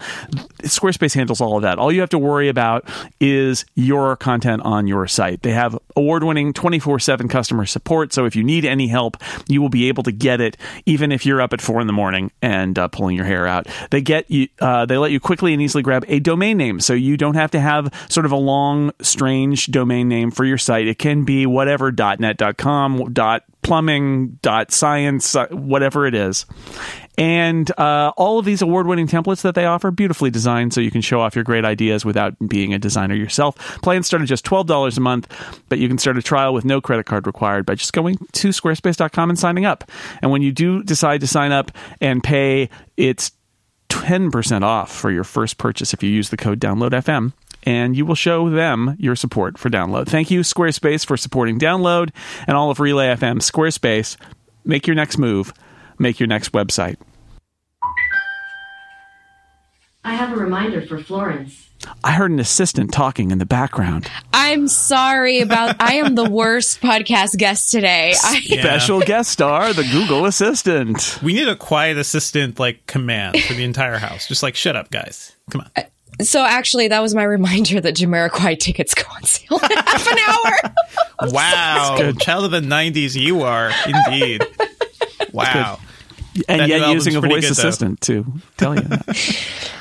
Squarespace 0.62 1.14
handles 1.14 1.40
all 1.40 1.56
of 1.56 1.62
that. 1.62 1.78
All 1.78 1.92
you 1.92 2.00
have 2.00 2.08
to 2.10 2.18
worry 2.18 2.48
about 2.48 2.88
is 3.20 3.66
your 3.74 4.16
content 4.16 4.62
on 4.62 4.86
your 4.86 5.06
site. 5.06 5.42
They 5.42 5.52
have 5.52 5.78
award 5.96 6.24
winning 6.24 6.54
24 6.54 6.98
7 6.98 7.28
customer 7.28 7.66
support. 7.66 8.12
So 8.14 8.24
if 8.24 8.34
you 8.34 8.42
need 8.42 8.64
any 8.64 8.88
help, 8.88 9.18
you 9.48 9.60
will 9.60 9.68
be 9.68 9.88
able 9.88 10.02
to 10.04 10.12
get 10.12 10.40
it 10.40 10.56
even 10.86 11.12
if 11.12 11.26
you're 11.26 11.42
up 11.42 11.52
at 11.52 11.60
four 11.60 11.80
in 11.80 11.86
the 11.86 11.92
morning 11.92 12.32
and 12.40 12.78
uh, 12.78 12.88
pulling 12.88 13.16
your 13.16 13.26
hair 13.26 13.46
out. 13.46 13.66
They 13.90 14.00
get 14.00 14.30
you, 14.30 14.48
uh, 14.60 14.86
they 14.86 14.96
let 14.96 15.10
you 15.10 15.20
quickly 15.20 15.52
and 15.52 15.60
easily 15.60 15.82
grab 15.82 16.04
a 16.08 16.18
domain 16.18 16.56
name. 16.56 16.80
So 16.80 16.94
you 16.94 17.18
don't 17.18 17.34
have 17.34 17.50
to 17.50 17.60
have 17.60 17.92
sort 18.08 18.24
of 18.24 18.32
a 18.32 18.36
long, 18.36 18.92
strange 19.02 19.66
domain 19.66 20.08
name 20.08 20.30
for 20.30 20.44
your 20.46 20.58
site. 20.58 20.86
It 20.86 20.98
can 20.98 21.24
be 21.24 21.44
whatever 21.44 21.92
.net.com, 21.92 23.12
dot 23.12 23.44
plumbing, 23.62 24.38
dot 24.42 24.70
science, 24.72 25.34
uh, 25.34 25.46
whatever 25.48 26.06
it 26.06 26.14
is. 26.14 26.46
And 27.18 27.70
uh, 27.78 28.12
all 28.16 28.38
of 28.38 28.44
these 28.44 28.62
award 28.62 28.86
winning 28.86 29.06
templates 29.06 29.42
that 29.42 29.54
they 29.54 29.66
offer, 29.66 29.90
beautifully 29.90 30.30
designed 30.30 30.72
so 30.72 30.80
you 30.80 30.90
can 30.90 31.02
show 31.02 31.20
off 31.20 31.34
your 31.34 31.44
great 31.44 31.64
ideas 31.64 32.04
without 32.04 32.34
being 32.48 32.72
a 32.72 32.78
designer 32.78 33.14
yourself. 33.14 33.56
Plans 33.82 34.06
start 34.06 34.22
at 34.22 34.28
just 34.28 34.44
$12 34.46 34.96
a 34.96 35.00
month, 35.00 35.62
but 35.68 35.78
you 35.78 35.88
can 35.88 35.98
start 35.98 36.16
a 36.16 36.22
trial 36.22 36.54
with 36.54 36.64
no 36.64 36.80
credit 36.80 37.06
card 37.06 37.26
required 37.26 37.66
by 37.66 37.74
just 37.74 37.92
going 37.92 38.16
to 38.32 38.48
squarespace.com 38.48 39.30
and 39.30 39.38
signing 39.38 39.64
up. 39.64 39.90
And 40.22 40.30
when 40.30 40.42
you 40.42 40.52
do 40.52 40.82
decide 40.82 41.20
to 41.20 41.26
sign 41.26 41.52
up 41.52 41.70
and 42.00 42.22
pay, 42.22 42.70
it's 42.96 43.32
10% 43.90 44.62
off 44.62 44.90
for 44.90 45.10
your 45.10 45.24
first 45.24 45.58
purchase 45.58 45.92
if 45.92 46.02
you 46.02 46.08
use 46.08 46.30
the 46.30 46.36
code 46.36 46.60
DownloadFM. 46.60 47.34
And 47.64 47.96
you 47.96 48.04
will 48.04 48.14
show 48.14 48.50
them 48.50 48.96
your 48.98 49.14
support 49.14 49.58
for 49.58 49.70
Download. 49.70 50.06
Thank 50.06 50.30
you, 50.30 50.40
Squarespace, 50.40 51.06
for 51.06 51.16
supporting 51.16 51.58
Download 51.58 52.10
and 52.46 52.56
all 52.56 52.70
of 52.70 52.80
Relay 52.80 53.06
FM. 53.14 53.38
Squarespace, 53.38 54.16
make 54.64 54.86
your 54.86 54.96
next 54.96 55.18
move, 55.18 55.52
make 55.98 56.18
your 56.18 56.26
next 56.26 56.52
website. 56.52 56.96
I 60.04 60.14
have 60.14 60.32
a 60.32 60.36
reminder 60.36 60.84
for 60.84 60.98
Florence. 60.98 61.68
I 62.02 62.12
heard 62.12 62.30
an 62.30 62.40
assistant 62.40 62.92
talking 62.92 63.30
in 63.30 63.38
the 63.38 63.46
background. 63.46 64.08
I'm 64.32 64.66
sorry 64.68 65.40
about. 65.40 65.76
I 65.80 65.94
am 65.94 66.14
the 66.14 66.28
worst 66.28 66.80
podcast 66.80 67.36
guest 67.36 67.70
today. 67.70 68.14
I, 68.22 68.40
Special 68.40 69.00
guest 69.00 69.30
star, 69.30 69.72
the 69.72 69.84
Google 69.84 70.26
Assistant. 70.26 71.18
We 71.22 71.34
need 71.34 71.48
a 71.48 71.56
quiet 71.56 71.98
assistant 71.98 72.58
like 72.58 72.86
command 72.86 73.40
for 73.42 73.54
the 73.54 73.64
entire 73.64 73.98
house. 73.98 74.26
Just 74.26 74.42
like 74.42 74.56
shut 74.56 74.76
up, 74.76 74.90
guys. 74.90 75.36
Come 75.50 75.62
on. 75.62 75.70
Uh, 75.76 75.82
so 76.20 76.44
actually, 76.44 76.88
that 76.88 77.00
was 77.00 77.14
my 77.14 77.22
reminder 77.38 77.80
that 77.80 77.94
Jamiroquai 77.96 78.58
tickets 78.58 78.94
go 78.94 79.04
on 79.14 79.22
sale 79.24 79.58
in 79.62 79.70
half 79.78 80.06
an 80.10 80.18
hour. 80.28 80.74
Wow. 81.30 82.12
Child 82.18 82.46
of 82.46 82.50
the 82.50 82.60
90s, 82.60 83.14
you 83.14 83.42
are 83.42 83.70
indeed. 83.86 84.42
Wow. 85.32 85.78
And 86.48 86.60
That 86.62 86.68
yet 86.68 86.90
using 86.92 87.14
a 87.16 87.20
voice 87.20 87.30
good, 87.30 87.42
though. 87.44 87.48
assistant 87.52 88.00
to 88.02 88.26
tell 88.56 88.74
you 88.74 88.80
that. 88.82 89.06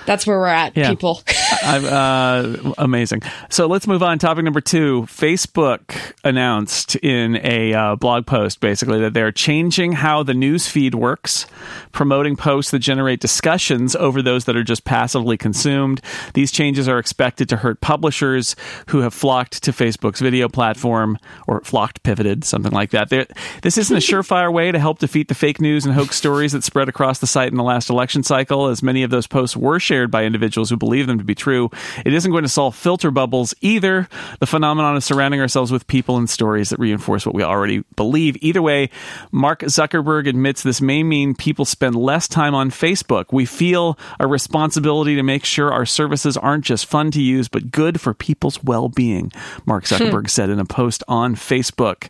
That's 0.06 0.26
where 0.26 0.38
we're 0.40 0.48
at, 0.48 0.76
Yeah. 0.76 0.90
people. 0.90 1.22
Uh, 1.64 2.74
amazing. 2.80 3.22
So 3.50 3.68
let's 3.68 3.86
move 3.86 4.02
on. 4.02 4.18
Topic 4.18 4.44
number 4.44 4.62
two 4.62 5.04
Facebook 5.04 5.96
announced 6.24 6.96
in 6.96 7.40
a 7.46 7.74
uh, 7.74 7.96
blog 7.98 8.26
post 8.26 8.60
basically 8.62 9.00
that 9.02 9.14
they're 9.14 9.32
changing 9.32 9.92
how 9.92 10.24
the 10.24 10.34
news 10.34 10.68
feed 10.68 10.96
works, 10.96 11.46
promoting 11.92 12.36
posts 12.36 12.72
that 12.72 12.80
generate 12.80 13.20
discussions 13.20 13.96
over 13.96 14.22
those 14.24 14.46
that 14.46 14.56
are 14.56 14.64
just 14.64 14.86
passively 14.86 15.38
consumed. 15.38 16.02
These 16.34 16.52
changes 16.52 16.88
are 16.88 16.98
expected 16.98 17.48
to 17.50 17.58
hurt 17.58 17.80
publishers 17.82 18.56
who 18.88 19.00
have 19.02 19.14
flocked 19.14 19.62
to 19.64 19.72
Facebook's 19.72 20.20
video 20.22 20.48
platform 20.50 21.20
or 21.48 21.62
flocked, 21.62 22.02
pivoted, 22.02 22.44
something 22.44 22.72
like 22.72 22.90
that. 22.92 23.10
They're, 23.10 23.28
this 23.62 23.78
isn't 23.78 23.96
a 23.96 24.00
surefire 24.00 24.52
way 24.52 24.72
to 24.72 24.80
help 24.80 25.00
defeat 25.00 25.28
the 25.28 25.36
fake 25.36 25.62
news 25.62 25.86
and 25.86 25.94
hoax 25.94 26.16
stories 26.16 26.54
that 26.54 26.64
spread 26.64 26.90
across 26.90 27.20
the 27.20 27.28
site 27.28 27.52
in 27.52 27.58
the 27.58 27.64
last 27.64 27.90
election 27.90 28.24
cycle, 28.24 28.68
as 28.68 28.82
many 28.82 29.04
of 29.04 29.12
those 29.12 29.28
posts 29.28 29.56
were 29.56 29.80
shared 29.92 30.10
by 30.10 30.24
individuals 30.24 30.70
who 30.70 30.78
believe 30.78 31.06
them 31.06 31.18
to 31.18 31.26
be 31.26 31.36
true. 31.36 31.70
It 32.06 32.14
isn't 32.14 32.32
going 32.32 32.44
to 32.44 32.50
solve 32.50 32.78
filter 32.78 33.12
bubbles 33.12 33.54
either. 33.60 34.08
The 34.40 34.46
phenomenon 34.46 34.96
of 34.96 35.04
surrounding 35.04 35.42
ourselves 35.42 35.70
with 35.70 35.86
people 35.86 36.16
and 36.16 36.30
stories 36.30 36.70
that 36.70 36.80
reinforce 36.80 37.26
what 37.26 37.36
we 37.36 37.44
already 37.44 37.84
believe. 37.98 38.38
Either 38.40 38.62
way, 38.62 38.90
Mark 39.34 39.60
Zuckerberg 39.60 40.30
admits 40.30 40.64
this 40.64 40.80
may 40.80 41.04
mean 41.04 41.36
people 41.36 41.66
spend 41.66 41.96
less 41.96 42.30
time 42.30 42.56
on 42.56 42.70
Facebook. 42.70 43.34
We 43.34 43.46
feel 43.46 44.00
a 44.18 44.28
responsibility 44.28 45.16
to 45.16 45.24
make 45.24 45.44
sure 45.44 45.74
our 45.74 45.86
services 45.86 46.38
aren't 46.38 46.64
just 46.64 46.86
fun 46.86 47.12
to 47.12 47.22
use, 47.22 47.50
but 47.50 47.70
good 47.70 48.00
for 48.00 48.14
people's 48.14 48.64
well 48.64 48.88
being, 48.88 49.34
Mark 49.66 49.86
hmm. 49.86 49.96
Zuckerberg 49.96 50.30
said 50.30 50.50
in 50.50 50.60
a 50.60 50.64
post 50.64 51.04
on 51.10 51.36
Facebook. 51.36 52.08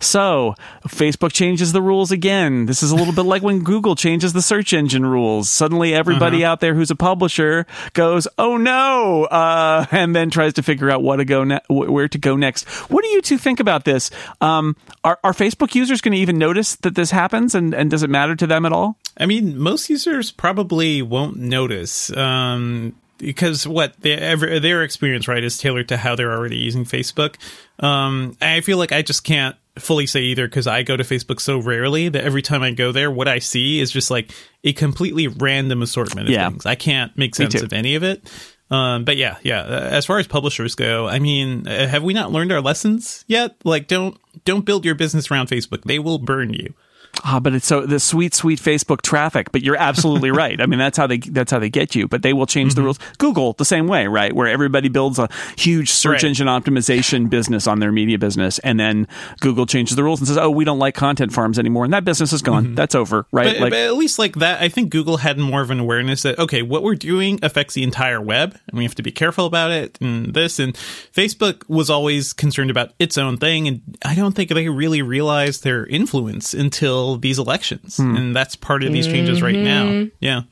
So, 0.00 0.54
Facebook 0.86 1.32
changes 1.32 1.72
the 1.72 1.80
rules 1.80 2.10
again. 2.10 2.66
This 2.66 2.82
is 2.82 2.90
a 2.90 2.94
little 2.96 3.14
bit 3.14 3.24
like 3.24 3.42
when 3.42 3.60
Google 3.60 3.96
changes 3.96 4.34
the 4.34 4.42
search 4.42 4.74
engine 4.74 5.06
rules. 5.06 5.48
Suddenly, 5.48 5.94
everybody 5.94 6.44
uh-huh. 6.44 6.52
out 6.52 6.60
there 6.60 6.74
who's 6.74 6.90
a 6.90 6.96
publisher 7.22 7.66
goes, 7.92 8.26
"Oh 8.36 8.56
no!" 8.56 9.26
Uh, 9.26 9.86
and 9.92 10.14
then 10.14 10.28
tries 10.28 10.54
to 10.54 10.62
figure 10.62 10.90
out 10.90 11.04
what 11.04 11.16
to 11.16 11.24
go 11.24 11.44
ne- 11.44 11.60
where 11.68 12.08
to 12.08 12.18
go 12.18 12.34
next. 12.34 12.68
What 12.90 13.04
do 13.04 13.10
you 13.10 13.22
two 13.22 13.38
think 13.38 13.60
about 13.60 13.84
this? 13.84 14.10
Um, 14.40 14.74
are, 15.04 15.20
are 15.22 15.32
Facebook 15.32 15.76
users 15.76 16.00
going 16.00 16.12
to 16.12 16.18
even 16.18 16.36
notice 16.36 16.74
that 16.76 16.96
this 16.96 17.12
happens, 17.12 17.54
and, 17.54 17.74
and 17.74 17.92
does 17.92 18.02
it 18.02 18.10
matter 18.10 18.34
to 18.34 18.46
them 18.46 18.66
at 18.66 18.72
all? 18.72 18.96
I 19.16 19.26
mean, 19.26 19.56
most 19.56 19.88
users 19.88 20.32
probably 20.32 21.00
won't 21.00 21.36
notice. 21.36 22.14
Um, 22.16 22.96
because 23.18 23.68
what 23.68 23.94
their 24.00 24.58
their 24.58 24.82
experience 24.82 25.28
right 25.28 25.44
is 25.44 25.56
tailored 25.58 25.88
to 25.90 25.96
how 25.96 26.16
they're 26.16 26.32
already 26.32 26.56
using 26.56 26.84
Facebook. 26.84 27.36
Um, 27.78 28.36
I 28.42 28.62
feel 28.62 28.78
like 28.78 28.90
I 28.90 29.02
just 29.02 29.22
can't 29.22 29.54
fully 29.78 30.06
say 30.06 30.20
either 30.22 30.46
because 30.46 30.66
I 30.66 30.82
go 30.82 30.96
to 30.96 31.04
Facebook 31.04 31.40
so 31.40 31.58
rarely 31.58 32.08
that 32.08 32.24
every 32.24 32.42
time 32.42 32.62
I 32.62 32.72
go 32.72 32.92
there, 32.92 33.10
what 33.10 33.28
I 33.28 33.38
see 33.38 33.80
is 33.80 33.90
just 33.90 34.10
like 34.10 34.30
a 34.64 34.72
completely 34.72 35.28
random 35.28 35.82
assortment 35.82 36.28
of 36.28 36.32
Yeah. 36.32 36.50
things. 36.50 36.66
I 36.66 36.74
can't 36.74 37.16
make 37.16 37.34
sense 37.34 37.54
of 37.62 37.72
any 37.72 37.94
of 37.94 38.02
it. 38.02 38.30
Um, 38.70 39.04
but 39.04 39.16
yeah, 39.18 39.36
yeah. 39.42 39.60
uh, 39.60 39.88
As 39.92 40.06
far 40.06 40.18
as 40.18 40.26
publishers 40.26 40.74
go, 40.74 41.06
I 41.06 41.18
mean, 41.18 41.66
uh, 41.68 41.86
have 41.88 42.02
we 42.02 42.14
not 42.14 42.32
learned 42.32 42.52
our 42.52 42.60
lessons 42.62 43.24
yet? 43.28 43.54
Like, 43.64 43.86
don't 43.86 44.18
don't 44.46 44.64
build 44.64 44.84
your 44.86 44.94
business 44.94 45.30
around 45.30 45.48
Facebook; 45.48 45.82
they 45.84 45.98
will 45.98 46.18
burn 46.18 46.54
you. 46.54 46.72
Ah, 47.24 47.38
but 47.40 47.52
it's 47.54 47.66
so 47.66 47.84
the 47.86 48.00
sweet, 48.00 48.34
sweet 48.34 48.58
Facebook 48.58 49.02
traffic. 49.02 49.52
But 49.52 49.62
you're 49.62 49.76
absolutely 49.76 50.30
right. 50.42 50.60
I 50.60 50.66
mean, 50.66 50.78
that's 50.78 50.96
how 50.96 51.06
they 51.06 51.18
that's 51.18 51.50
how 51.52 51.58
they 51.58 51.68
get 51.70 51.94
you. 51.94 52.08
But 52.08 52.22
they 52.22 52.32
will 52.32 52.46
change 52.46 52.72
Mm-hmm. 52.72 52.76
the 52.76 52.82
rules. 52.84 52.98
Google 53.18 53.52
the 53.54 53.64
same 53.64 53.86
way, 53.86 54.06
right? 54.06 54.32
Where 54.32 54.46
everybody 54.48 54.88
builds 54.88 55.18
a 55.18 55.28
huge 55.58 55.90
search 55.90 56.22
Right. 56.22 56.24
engine 56.24 56.46
optimization 56.46 57.28
business 57.28 57.66
on 57.66 57.80
their 57.80 57.92
media 57.92 58.18
business, 58.18 58.58
and 58.60 58.78
then 58.80 59.06
Google 59.40 59.66
changes 59.66 59.94
the 59.96 60.02
rules 60.04 60.20
and 60.20 60.28
says, 60.28 60.38
"Oh, 60.38 60.50
we 60.50 60.64
don't 60.64 60.78
like 60.78 60.94
content 60.94 61.32
farms 61.32 61.58
anymore," 61.58 61.84
and 61.84 61.92
that 61.92 62.04
business 62.04 62.32
is 62.32 62.40
gone. 62.42 62.74
That's 62.74 62.94
over, 62.94 63.26
right? 63.30 63.48
Mm-hmm. 63.48 63.62
But, 63.64 63.70
but 63.70 63.78
at 63.78 63.94
least 63.96 64.18
like 64.18 64.36
that, 64.36 64.62
I 64.62 64.68
think 64.68 64.90
Google 64.90 65.18
had 65.18 65.38
more 65.38 65.60
of 65.60 65.70
an 65.70 65.80
awareness 65.80 66.22
that 66.22 66.38
okay, 66.38 66.62
what 66.62 66.82
we're 66.82 66.94
doing 66.94 67.38
affects 67.42 67.74
the 67.74 67.82
entire 67.82 68.20
web, 68.20 68.56
and 68.68 68.78
we 68.78 68.84
have 68.84 68.94
to 68.94 69.02
be 69.02 69.12
careful 69.12 69.44
about 69.46 69.70
it. 69.70 69.98
And 70.00 70.32
this 70.34 70.58
and 70.58 70.74
Facebook 70.74 71.68
was 71.68 71.90
always 71.90 72.32
concerned 72.32 72.70
about 72.70 72.92
its 72.98 73.18
own 73.18 73.36
thing, 73.36 73.68
and 73.68 73.82
I 74.04 74.14
don't 74.14 74.32
think 74.34 74.48
they 74.50 74.68
really 74.68 75.02
realized 75.02 75.62
their 75.62 75.84
influence 75.86 76.54
until 76.54 77.01
these 77.16 77.38
elections, 77.38 77.96
hmm. 77.96 78.16
and 78.16 78.36
that's 78.36 78.56
part 78.56 78.82
of 78.82 78.92
these 78.92 79.06
changes 79.06 79.42
right 79.42 79.56
now. 79.56 79.84
Mm-hmm. 79.86 80.14
Yeah, 80.20 80.42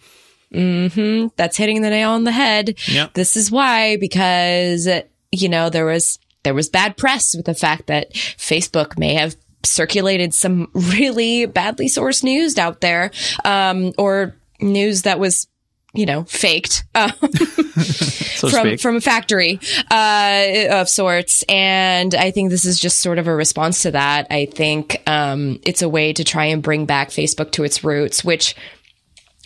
mm-hmm. 0.52 1.28
That's 1.36 1.56
hitting 1.56 1.82
the 1.82 1.90
nail 1.90 2.10
on 2.10 2.24
the 2.24 2.32
head. 2.32 2.78
Yeah. 2.86 3.08
This 3.14 3.36
is 3.36 3.50
why, 3.50 3.96
because, 3.96 4.88
you 5.32 5.48
know, 5.48 5.70
there 5.70 5.86
was, 5.86 6.18
there 6.42 6.54
was 6.54 6.68
bad 6.68 6.96
press 6.96 7.34
with 7.36 7.46
the 7.46 7.54
fact 7.54 7.86
that 7.86 8.12
Facebook 8.12 8.98
may 8.98 9.14
have 9.14 9.36
circulated 9.64 10.34
some 10.34 10.68
really 10.74 11.46
badly 11.46 11.86
sourced 11.86 12.22
news 12.24 12.58
out 12.58 12.80
there, 12.80 13.10
um, 13.44 13.92
or 13.98 14.36
news 14.60 15.02
that 15.02 15.18
was, 15.18 15.46
you 15.94 16.06
know, 16.06 16.24
faked. 16.24 16.84
Um, 16.94 17.10
so 17.32 18.48
from 18.48 18.66
speak. 18.66 18.80
from 18.80 18.96
a 18.96 19.00
factory 19.00 19.60
uh, 19.90 20.66
of 20.70 20.88
sorts, 20.88 21.42
and 21.48 22.14
I 22.14 22.30
think 22.30 22.50
this 22.50 22.64
is 22.64 22.78
just 22.78 23.00
sort 23.00 23.18
of 23.18 23.26
a 23.26 23.34
response 23.34 23.82
to 23.82 23.90
that. 23.92 24.26
I 24.30 24.46
think 24.46 25.02
um, 25.06 25.60
it's 25.64 25.82
a 25.82 25.88
way 25.88 26.12
to 26.12 26.24
try 26.24 26.46
and 26.46 26.62
bring 26.62 26.86
back 26.86 27.10
Facebook 27.10 27.52
to 27.52 27.64
its 27.64 27.84
roots, 27.84 28.24
which. 28.24 28.54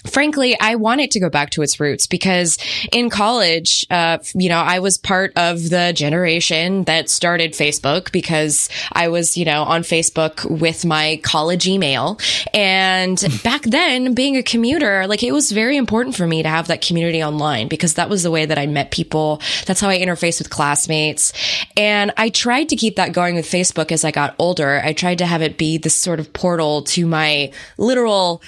Frankly, 0.05 0.59
I 0.61 0.75
want 0.77 1.01
it 1.01 1.11
to 1.13 1.21
go 1.21 1.31
back 1.31 1.51
to 1.51 1.63
its 1.63 1.81
roots 1.81 2.07
because 2.07 2.59
in 2.93 3.11
college, 3.11 3.87
uh, 3.91 4.19
you 4.35 4.49
know, 4.49 4.59
I 4.59 4.79
was 4.79 4.99
part 4.99 5.33
of 5.37 5.71
the 5.71 5.93
generation 5.95 6.85
that 6.85 7.09
started 7.09 7.53
Facebook 7.53 8.13
because 8.13 8.69
I 8.93 9.09
was, 9.09 9.37
you 9.37 9.45
know, 9.45 9.63
on 9.63 9.83
Facebook 9.83 10.45
with 10.61 10.85
my 10.85 11.21
college 11.23 11.67
email. 11.67 12.19
And 12.53 13.23
back 13.43 13.63
then, 13.63 14.15
being 14.15 14.37
a 14.37 14.43
commuter, 14.43 15.07
like 15.07 15.23
it 15.23 15.33
was 15.33 15.51
very 15.53 15.77
important 15.77 16.17
for 16.17 16.27
me 16.27 16.43
to 16.43 16.49
have 16.49 16.69
that 16.69 16.83
community 16.83 17.23
online 17.23 17.69
because 17.69 17.95
that 17.95 18.11
was 18.11 18.23
the 18.23 18.31
way 18.31 18.47
that 18.47 18.59
I 18.59 18.67
met 18.67 18.91
people. 18.91 19.41
That's 19.67 19.81
how 19.81 19.89
I 19.89 19.99
interfaced 19.99 20.39
with 20.39 20.51
classmates. 20.51 21.33
And 21.77 22.13
I 22.17 22.29
tried 22.29 22.69
to 22.69 22.77
keep 22.77 22.97
that 22.97 23.13
going 23.13 23.35
with 23.35 23.47
Facebook 23.47 23.91
as 23.91 24.05
I 24.05 24.11
got 24.11 24.35
older. 24.39 24.83
I 24.85 24.93
tried 24.93 25.19
to 25.19 25.27
have 25.27 25.43
it 25.43 25.57
be 25.57 25.79
this 25.79 25.95
sort 25.95 26.21
of 26.21 26.33
portal 26.33 26.83
to 26.83 27.07
my 27.07 27.53
literal 27.79 28.43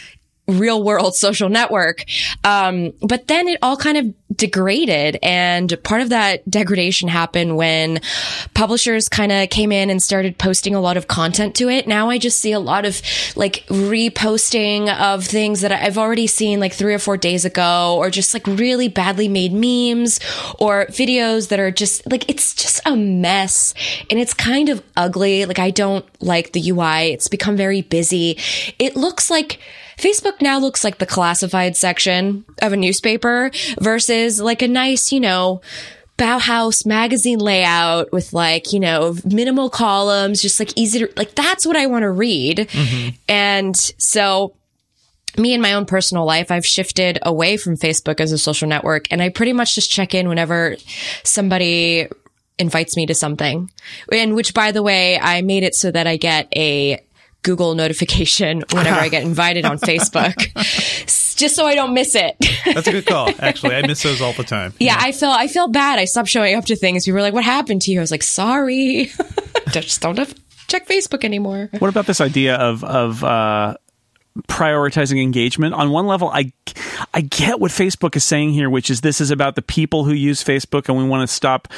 real 0.48 0.82
world 0.82 1.14
social 1.14 1.48
network. 1.48 2.04
Um, 2.44 2.92
but 3.02 3.26
then 3.28 3.48
it 3.48 3.58
all 3.62 3.76
kind 3.76 3.98
of 3.98 4.14
degraded. 4.36 5.18
And 5.22 5.76
part 5.82 6.02
of 6.02 6.10
that 6.10 6.48
degradation 6.48 7.08
happened 7.08 7.56
when 7.56 8.00
publishers 8.54 9.08
kind 9.08 9.32
of 9.32 9.50
came 9.50 9.72
in 9.72 9.90
and 9.90 10.02
started 10.02 10.38
posting 10.38 10.74
a 10.74 10.80
lot 10.80 10.96
of 10.96 11.08
content 11.08 11.54
to 11.56 11.68
it. 11.68 11.86
Now 11.86 12.10
I 12.10 12.18
just 12.18 12.40
see 12.40 12.52
a 12.52 12.60
lot 12.60 12.84
of 12.84 13.00
like 13.34 13.64
reposting 13.68 14.94
of 14.98 15.24
things 15.24 15.62
that 15.62 15.72
I've 15.72 15.98
already 15.98 16.26
seen 16.26 16.60
like 16.60 16.72
three 16.72 16.94
or 16.94 16.98
four 16.98 17.16
days 17.16 17.44
ago, 17.44 17.96
or 17.96 18.10
just 18.10 18.34
like 18.34 18.46
really 18.46 18.88
badly 18.88 19.28
made 19.28 19.52
memes 19.52 20.20
or 20.58 20.86
videos 20.86 21.48
that 21.48 21.58
are 21.58 21.70
just 21.70 22.08
like, 22.10 22.28
it's 22.28 22.54
just 22.54 22.80
a 22.86 22.96
mess 22.96 23.74
and 24.10 24.20
it's 24.20 24.34
kind 24.34 24.68
of 24.68 24.82
ugly. 24.96 25.44
Like 25.46 25.58
I 25.58 25.70
don't 25.70 26.04
like 26.22 26.52
the 26.52 26.70
UI. 26.70 27.12
It's 27.12 27.28
become 27.28 27.56
very 27.56 27.82
busy. 27.82 28.38
It 28.78 28.96
looks 28.96 29.30
like 29.30 29.60
Facebook 29.98 30.40
now 30.40 30.58
looks 30.58 30.84
like 30.84 30.98
the 30.98 31.06
classified 31.06 31.76
section 31.76 32.44
of 32.60 32.72
a 32.72 32.76
newspaper 32.76 33.50
versus 33.80 34.40
like 34.40 34.62
a 34.62 34.68
nice, 34.68 35.12
you 35.12 35.20
know, 35.20 35.60
Bauhaus 36.18 36.86
magazine 36.86 37.38
layout 37.38 38.12
with 38.12 38.32
like, 38.32 38.72
you 38.72 38.80
know, 38.80 39.16
minimal 39.24 39.68
columns, 39.68 40.40
just 40.40 40.58
like 40.58 40.72
easy 40.76 41.00
to, 41.00 41.12
like, 41.16 41.34
that's 41.34 41.66
what 41.66 41.76
I 41.76 41.86
want 41.86 42.04
to 42.04 42.10
read. 42.10 42.58
Mm-hmm. 42.58 43.16
And 43.28 43.76
so 43.76 44.54
me 45.38 45.52
in 45.52 45.60
my 45.60 45.74
own 45.74 45.84
personal 45.84 46.24
life, 46.24 46.50
I've 46.50 46.64
shifted 46.64 47.18
away 47.22 47.56
from 47.56 47.76
Facebook 47.76 48.20
as 48.20 48.32
a 48.32 48.38
social 48.38 48.68
network 48.68 49.06
and 49.10 49.20
I 49.20 49.28
pretty 49.28 49.52
much 49.52 49.74
just 49.74 49.90
check 49.90 50.14
in 50.14 50.28
whenever 50.28 50.76
somebody 51.22 52.08
invites 52.58 52.96
me 52.96 53.06
to 53.06 53.14
something. 53.14 53.70
And 54.10 54.34
which, 54.34 54.54
by 54.54 54.72
the 54.72 54.82
way, 54.82 55.18
I 55.18 55.42
made 55.42 55.62
it 55.62 55.74
so 55.74 55.90
that 55.90 56.06
I 56.06 56.16
get 56.16 56.48
a 56.56 57.02
Google 57.46 57.76
notification 57.76 58.64
whenever 58.72 58.98
I 58.98 59.08
get 59.16 59.22
invited 59.22 59.64
on 59.64 59.78
Facebook, 59.78 60.34
just 61.36 61.54
so 61.54 61.64
I 61.64 61.76
don't 61.76 61.94
miss 61.94 62.16
it. 62.16 62.34
that's 62.64 62.88
a 62.88 62.92
good 62.92 63.06
call. 63.06 63.30
Actually, 63.38 63.76
I 63.76 63.86
miss 63.86 64.02
those 64.02 64.20
all 64.20 64.32
the 64.32 64.42
time. 64.42 64.74
yeah, 64.80 64.96
I 64.98 65.12
feel 65.12 65.30
I 65.30 65.46
felt 65.46 65.72
bad. 65.72 66.00
I 66.00 66.06
stopped 66.06 66.28
showing 66.28 66.56
up 66.56 66.64
to 66.66 66.74
things. 66.76 67.04
People 67.04 67.14
were 67.16 67.22
like, 67.22 67.34
"What 67.34 67.44
happened 67.44 67.82
to 67.82 67.92
you?" 67.92 68.00
I 68.00 68.02
was 68.02 68.10
like, 68.10 68.24
"Sorry, 68.24 69.12
just 69.70 70.00
don't 70.02 70.18
have 70.18 70.34
check 70.66 70.88
Facebook 70.88 71.22
anymore." 71.24 71.68
What 71.78 71.88
about 71.88 72.06
this 72.06 72.20
idea 72.20 72.56
of 72.56 72.82
of 72.82 73.22
uh, 73.22 73.76
prioritizing 74.48 75.22
engagement? 75.22 75.74
On 75.74 75.90
one 75.90 76.06
level, 76.06 76.28
I 76.30 76.52
I 77.14 77.20
get 77.20 77.60
what 77.60 77.70
Facebook 77.70 78.16
is 78.16 78.24
saying 78.24 78.50
here, 78.50 78.68
which 78.68 78.90
is 78.90 79.00
this 79.02 79.20
is 79.20 79.30
about 79.30 79.54
the 79.54 79.62
people 79.62 80.04
who 80.04 80.12
use 80.12 80.42
Facebook, 80.42 80.88
and 80.88 80.98
we 80.98 81.04
want 81.04 81.28
to 81.28 81.32
stop. 81.32 81.68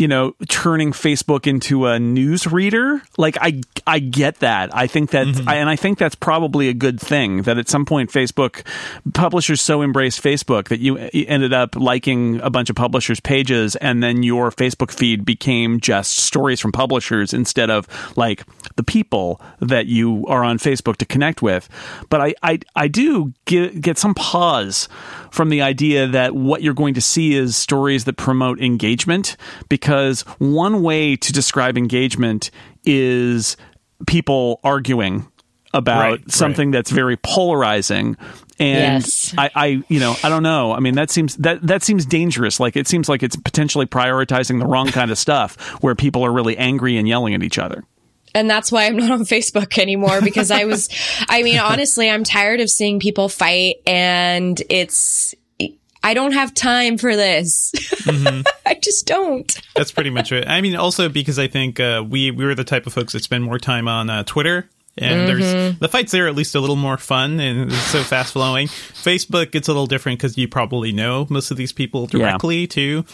You 0.00 0.08
know, 0.08 0.34
turning 0.48 0.92
Facebook 0.92 1.46
into 1.46 1.84
a 1.84 1.98
news 1.98 2.46
reader. 2.46 3.02
Like 3.18 3.36
I, 3.38 3.60
I 3.86 3.98
get 3.98 4.36
that. 4.36 4.74
I 4.74 4.86
think 4.86 5.10
that, 5.10 5.26
mm-hmm. 5.26 5.46
I, 5.46 5.56
and 5.56 5.68
I 5.68 5.76
think 5.76 5.98
that's 5.98 6.14
probably 6.14 6.70
a 6.70 6.72
good 6.72 6.98
thing. 6.98 7.42
That 7.42 7.58
at 7.58 7.68
some 7.68 7.84
point, 7.84 8.10
Facebook 8.10 8.66
publishers 9.12 9.60
so 9.60 9.82
embraced 9.82 10.22
Facebook 10.22 10.68
that 10.68 10.80
you 10.80 10.98
you 11.12 11.26
ended 11.28 11.52
up 11.52 11.76
liking 11.76 12.40
a 12.40 12.48
bunch 12.48 12.70
of 12.70 12.76
publishers' 12.76 13.20
pages, 13.20 13.76
and 13.76 14.02
then 14.02 14.22
your 14.22 14.50
Facebook 14.50 14.90
feed 14.90 15.26
became 15.26 15.80
just 15.80 16.16
stories 16.16 16.60
from 16.60 16.72
publishers 16.72 17.34
instead 17.34 17.68
of 17.68 17.86
like 18.16 18.42
the 18.76 18.82
people 18.82 19.38
that 19.58 19.84
you 19.84 20.24
are 20.28 20.42
on 20.42 20.56
Facebook 20.56 20.96
to 20.96 21.04
connect 21.04 21.42
with. 21.42 21.68
But 22.08 22.22
I, 22.22 22.34
I, 22.42 22.58
I 22.74 22.88
do 22.88 23.34
get 23.44 23.82
get 23.82 23.98
some 23.98 24.14
pause 24.14 24.88
from 25.30 25.50
the 25.50 25.60
idea 25.60 26.06
that 26.06 26.34
what 26.34 26.62
you're 26.62 26.72
going 26.72 26.94
to 26.94 27.02
see 27.02 27.34
is 27.34 27.54
stories 27.54 28.04
that 28.04 28.16
promote 28.16 28.60
engagement 28.60 29.36
because 29.68 29.89
one 30.38 30.82
way 30.82 31.16
to 31.16 31.32
describe 31.32 31.76
engagement 31.76 32.50
is 32.84 33.56
people 34.06 34.60
arguing 34.64 35.26
about 35.72 36.10
Right, 36.10 36.30
something 36.30 36.70
that's 36.70 36.90
very 36.90 37.16
polarizing. 37.16 38.16
And 38.58 39.02
Yes. 39.04 39.34
I, 39.38 39.50
I 39.54 39.66
you 39.88 40.00
know 40.00 40.16
i 40.24 40.28
don't 40.28 40.42
know. 40.42 40.72
I 40.72 40.80
mean 40.80 40.94
that 40.94 41.10
seems 41.10 41.36
that 41.36 41.62
that 41.62 41.82
seems 41.82 42.04
dangerous. 42.04 42.58
Like 42.58 42.76
it 42.76 42.88
seems 42.88 43.08
like 43.08 43.22
it's 43.22 43.36
potentially 43.36 43.86
prioritizing 43.86 44.58
the 44.58 44.66
wrong 44.66 44.88
kind 44.88 45.10
of 45.10 45.18
stuff 45.18 45.56
where 45.82 45.94
people 45.94 46.24
are 46.24 46.32
really 46.32 46.56
angry 46.56 46.96
and 46.96 47.06
yelling 47.06 47.34
at 47.34 47.42
each 47.42 47.58
other. 47.58 47.84
And 48.34 48.48
that's 48.48 48.70
why 48.70 48.86
I'm 48.86 48.96
not 48.96 49.10
on 49.10 49.20
Facebook 49.24 49.78
anymore 49.78 50.20
because 50.20 50.50
I 50.50 50.64
was, 50.64 50.88
I 51.28 51.42
mean, 51.42 51.58
honestly, 51.60 52.08
I'm 52.10 52.24
tired 52.24 52.60
of 52.60 52.70
seeing 52.70 53.00
people 53.00 53.28
fight 53.28 53.76
and 53.86 54.60
it's, 54.68 55.34
I 56.02 56.14
don't 56.14 56.32
have 56.32 56.54
time 56.54 56.98
for 56.98 57.14
this. 57.14 57.72
I 58.66 58.78
just 58.82 59.06
don't. 59.06 59.60
That's 59.74 59.92
pretty 59.92 60.10
much 60.10 60.32
it. 60.32 60.48
I 60.48 60.60
mean, 60.60 60.76
also 60.76 61.08
because 61.08 61.38
I 61.38 61.46
think 61.46 61.78
uh, 61.78 62.04
we 62.08 62.30
we 62.30 62.44
were 62.44 62.54
the 62.54 62.64
type 62.64 62.86
of 62.86 62.92
folks 62.92 63.12
that 63.12 63.22
spend 63.22 63.44
more 63.44 63.58
time 63.58 63.88
on 63.88 64.08
uh, 64.08 64.24
Twitter. 64.24 64.68
And 64.98 65.28
there's 65.28 65.78
the 65.78 65.88
fights 65.88 66.12
there 66.12 66.26
are 66.26 66.28
at 66.28 66.34
least 66.34 66.54
a 66.54 66.60
little 66.60 66.76
more 66.76 66.98
fun 66.98 67.40
and 67.40 67.70
it's 67.70 67.80
so 67.86 68.02
fast 68.02 68.32
flowing. 68.32 68.66
Facebook 68.66 69.50
gets 69.50 69.68
a 69.68 69.70
little 69.72 69.86
different 69.86 70.18
because 70.18 70.36
you 70.36 70.46
probably 70.48 70.92
know 70.92 71.26
most 71.30 71.50
of 71.50 71.56
these 71.56 71.72
people 71.72 72.06
directly 72.06 72.66
too. 72.66 73.04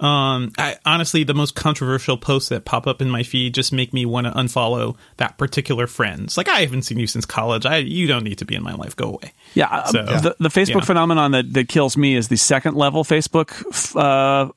Um, 0.00 0.50
I 0.58 0.76
honestly, 0.84 1.22
the 1.24 1.34
most 1.34 1.54
controversial 1.54 2.16
posts 2.16 2.48
that 2.48 2.64
pop 2.64 2.86
up 2.86 3.00
in 3.00 3.08
my 3.08 3.22
feed 3.22 3.54
just 3.54 3.72
make 3.72 3.92
me 3.92 4.04
want 4.04 4.26
to 4.26 4.32
unfollow 4.32 4.96
that 5.18 5.38
particular 5.38 5.86
friends. 5.86 6.36
Like 6.36 6.48
I 6.48 6.60
haven't 6.60 6.82
seen 6.82 6.98
you 6.98 7.06
since 7.06 7.24
college. 7.24 7.64
I 7.64 7.76
you 7.78 8.06
don't 8.06 8.24
need 8.24 8.38
to 8.38 8.44
be 8.44 8.54
in 8.56 8.62
my 8.62 8.74
life. 8.74 8.96
Go 8.96 9.10
away. 9.10 9.32
Yeah, 9.54 9.84
So- 9.84 10.04
the, 10.04 10.36
the 10.40 10.48
Facebook 10.48 10.84
phenomenon 10.84 11.30
that, 11.30 11.52
that 11.52 11.68
kills 11.68 11.96
me 11.96 12.16
is 12.16 12.28
the 12.28 12.36
second 12.36 12.74
level 12.74 13.04
Facebook 13.04 13.54
uh, 13.96 14.50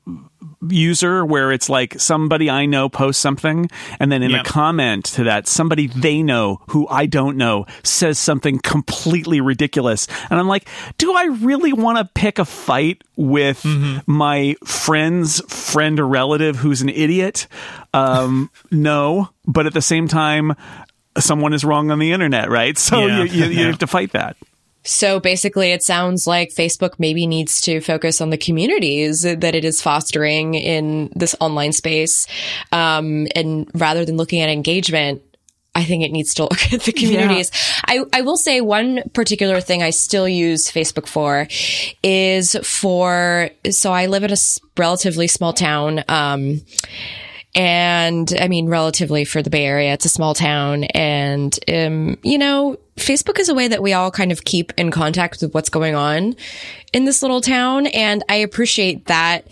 user, 0.68 1.24
where 1.24 1.52
it's 1.52 1.68
like 1.68 1.98
somebody 2.00 2.50
I 2.50 2.66
know 2.66 2.88
posts 2.88 3.20
something, 3.22 3.68
and 4.00 4.10
then 4.12 4.22
in 4.22 4.30
Yeah. 4.30 4.40
a 4.40 4.44
comment 4.44 5.04
to 5.06 5.24
that, 5.24 5.46
somebody 5.46 5.86
they 5.86 6.22
know 6.22 6.60
who 6.68 6.86
I 6.88 7.06
don't 7.06 7.36
know 7.36 7.66
says 7.82 8.18
something 8.18 8.58
completely 8.60 9.40
ridiculous, 9.40 10.06
and 10.30 10.38
I'm 10.38 10.48
like, 10.48 10.68
do 10.98 11.12
I 11.14 11.24
really 11.40 11.72
want 11.72 11.98
to 11.98 12.04
pick 12.14 12.38
a 12.38 12.44
fight 12.44 13.02
with 13.16 13.64
my 14.06 14.54
friend's 14.64 15.40
friend 15.52 15.98
or 16.00 16.06
relative 16.06 16.56
who's 16.56 16.82
an 16.82 16.88
idiot? 16.88 17.46
Um, 17.94 18.50
no, 18.70 19.30
but 19.46 19.66
at 19.66 19.74
the 19.74 19.82
same 19.82 20.08
time. 20.08 20.54
Someone 21.18 21.52
is 21.52 21.64
wrong 21.64 21.90
on 21.90 21.98
the 21.98 22.12
internet, 22.12 22.48
right? 22.48 22.78
So 22.78 23.04
Yeah. 23.06 23.24
you, 23.24 23.24
you, 23.24 23.44
you 23.46 23.60
Yeah. 23.62 23.66
have 23.68 23.78
to 23.78 23.88
fight 23.88 24.12
that. 24.12 24.36
So 24.88 25.20
basically, 25.20 25.72
it 25.72 25.82
sounds 25.82 26.26
like 26.26 26.48
Facebook 26.48 26.94
maybe 26.98 27.26
needs 27.26 27.60
to 27.62 27.82
focus 27.82 28.22
on 28.22 28.30
the 28.30 28.38
communities 28.38 29.20
that 29.22 29.54
it 29.54 29.62
is 29.64 29.82
fostering 29.82 30.54
in 30.54 31.12
this 31.14 31.36
online 31.40 31.72
space. 31.72 32.26
Um, 32.72 33.26
and 33.36 33.70
rather 33.74 34.06
than 34.06 34.16
looking 34.16 34.40
at 34.40 34.48
engagement, 34.48 35.20
I 35.74 35.84
think 35.84 36.04
it 36.04 36.10
needs 36.10 36.32
to 36.34 36.42
look 36.44 36.72
at 36.72 36.80
the 36.80 36.92
communities. 36.92 37.50
I, 37.86 38.02
I 38.14 38.22
will 38.22 38.38
say 38.38 38.62
one 38.62 39.02
particular 39.12 39.60
thing 39.60 39.82
I 39.82 39.90
still 39.90 40.26
use 40.26 40.72
Facebook 40.72 41.06
for 41.06 41.46
is 42.02 42.56
for, 42.62 43.50
so 43.70 43.92
I 43.92 44.06
live 44.06 44.24
in 44.24 44.32
a 44.32 44.36
relatively 44.78 45.28
small 45.28 45.52
town. 45.52 46.02
Um, 46.08 46.62
and 47.54 48.32
I 48.40 48.48
mean, 48.48 48.68
relatively 48.68 49.26
for 49.26 49.42
the 49.42 49.50
Bay 49.50 49.66
Area, 49.66 49.92
it's 49.92 50.06
a 50.06 50.10
small 50.10 50.34
town. 50.34 50.84
And, 50.84 51.58
um, 51.68 52.16
you 52.22 52.38
know, 52.38 52.78
Facebook 52.98 53.38
is 53.38 53.48
a 53.48 53.54
way 53.54 53.68
that 53.68 53.82
we 53.82 53.92
all 53.92 54.10
kind 54.10 54.32
of 54.32 54.44
keep 54.44 54.72
in 54.76 54.90
contact 54.90 55.40
with 55.40 55.54
what's 55.54 55.68
going 55.68 55.94
on 55.94 56.36
in 56.92 57.04
this 57.04 57.22
little 57.22 57.40
town. 57.40 57.86
And 57.88 58.22
I 58.28 58.36
appreciate 58.36 59.06
that 59.06 59.46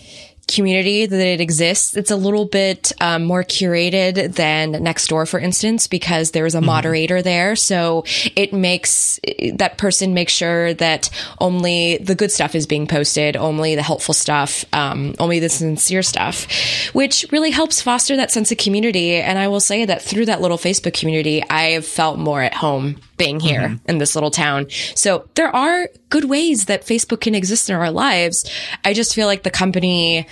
community 0.49 1.07
that 1.07 1.21
it 1.21 1.41
exists. 1.41 1.97
It's 1.97 2.11
a 2.11 2.17
little 2.17 2.45
bit 2.45 2.93
um, 3.01 3.25
more 3.25 3.43
curated 3.43 4.35
than 4.35 4.75
Nextdoor, 4.75 5.29
for 5.29 5.41
instance, 5.41 5.87
because 5.87 6.31
there's 6.31 6.55
a 6.55 6.61
moderator 6.61 7.21
there. 7.21 7.57
So 7.57 8.05
it 8.37 8.53
makes 8.53 9.19
that 9.55 9.77
person 9.77 10.15
make 10.15 10.29
sure 10.29 10.73
that 10.75 11.11
only 11.41 11.99
the 11.99 12.15
good 12.15 12.31
stuff 12.31 12.55
is 12.55 12.67
being 12.67 12.87
posted, 12.87 13.37
only 13.37 13.75
the 13.75 13.83
helpful 13.83 14.15
stuff, 14.15 14.65
um, 14.73 15.15
only 15.19 15.41
the 15.41 15.49
sincere 15.49 16.03
stuff, 16.03 16.47
which 16.93 17.27
really 17.33 17.51
helps 17.51 17.83
foster 17.83 18.17
that 18.17 18.31
sense 18.31 18.53
of 18.53 18.59
community. 18.59 19.17
And 19.17 19.39
I 19.39 19.49
will 19.49 19.61
say 19.61 19.85
that 19.85 20.03
through 20.03 20.27
that 20.27 20.41
little 20.41 20.59
Facebook 20.59 20.99
community, 20.99 21.43
I 21.51 21.71
have 21.71 21.87
felt 21.87 22.19
more 22.19 22.43
at 22.43 22.55
home 22.55 23.01
being 23.17 23.41
here 23.41 23.63
mm-hmm. 23.63 23.91
in 23.91 23.99
this 23.99 24.15
little 24.15 24.31
town. 24.31 24.67
So 24.95 25.29
there 25.35 25.55
are 25.55 25.89
good 26.11 26.25
ways 26.25 26.67
that 26.67 26.83
Facebook 26.83 27.21
can 27.21 27.35
exist 27.35 27.71
in 27.71 27.77
our 27.77 27.91
lives. 27.91 28.49
I 28.85 28.93
just 28.93 29.15
feel 29.15 29.27
like 29.27 29.43
the 29.43 29.51
company 29.51 30.27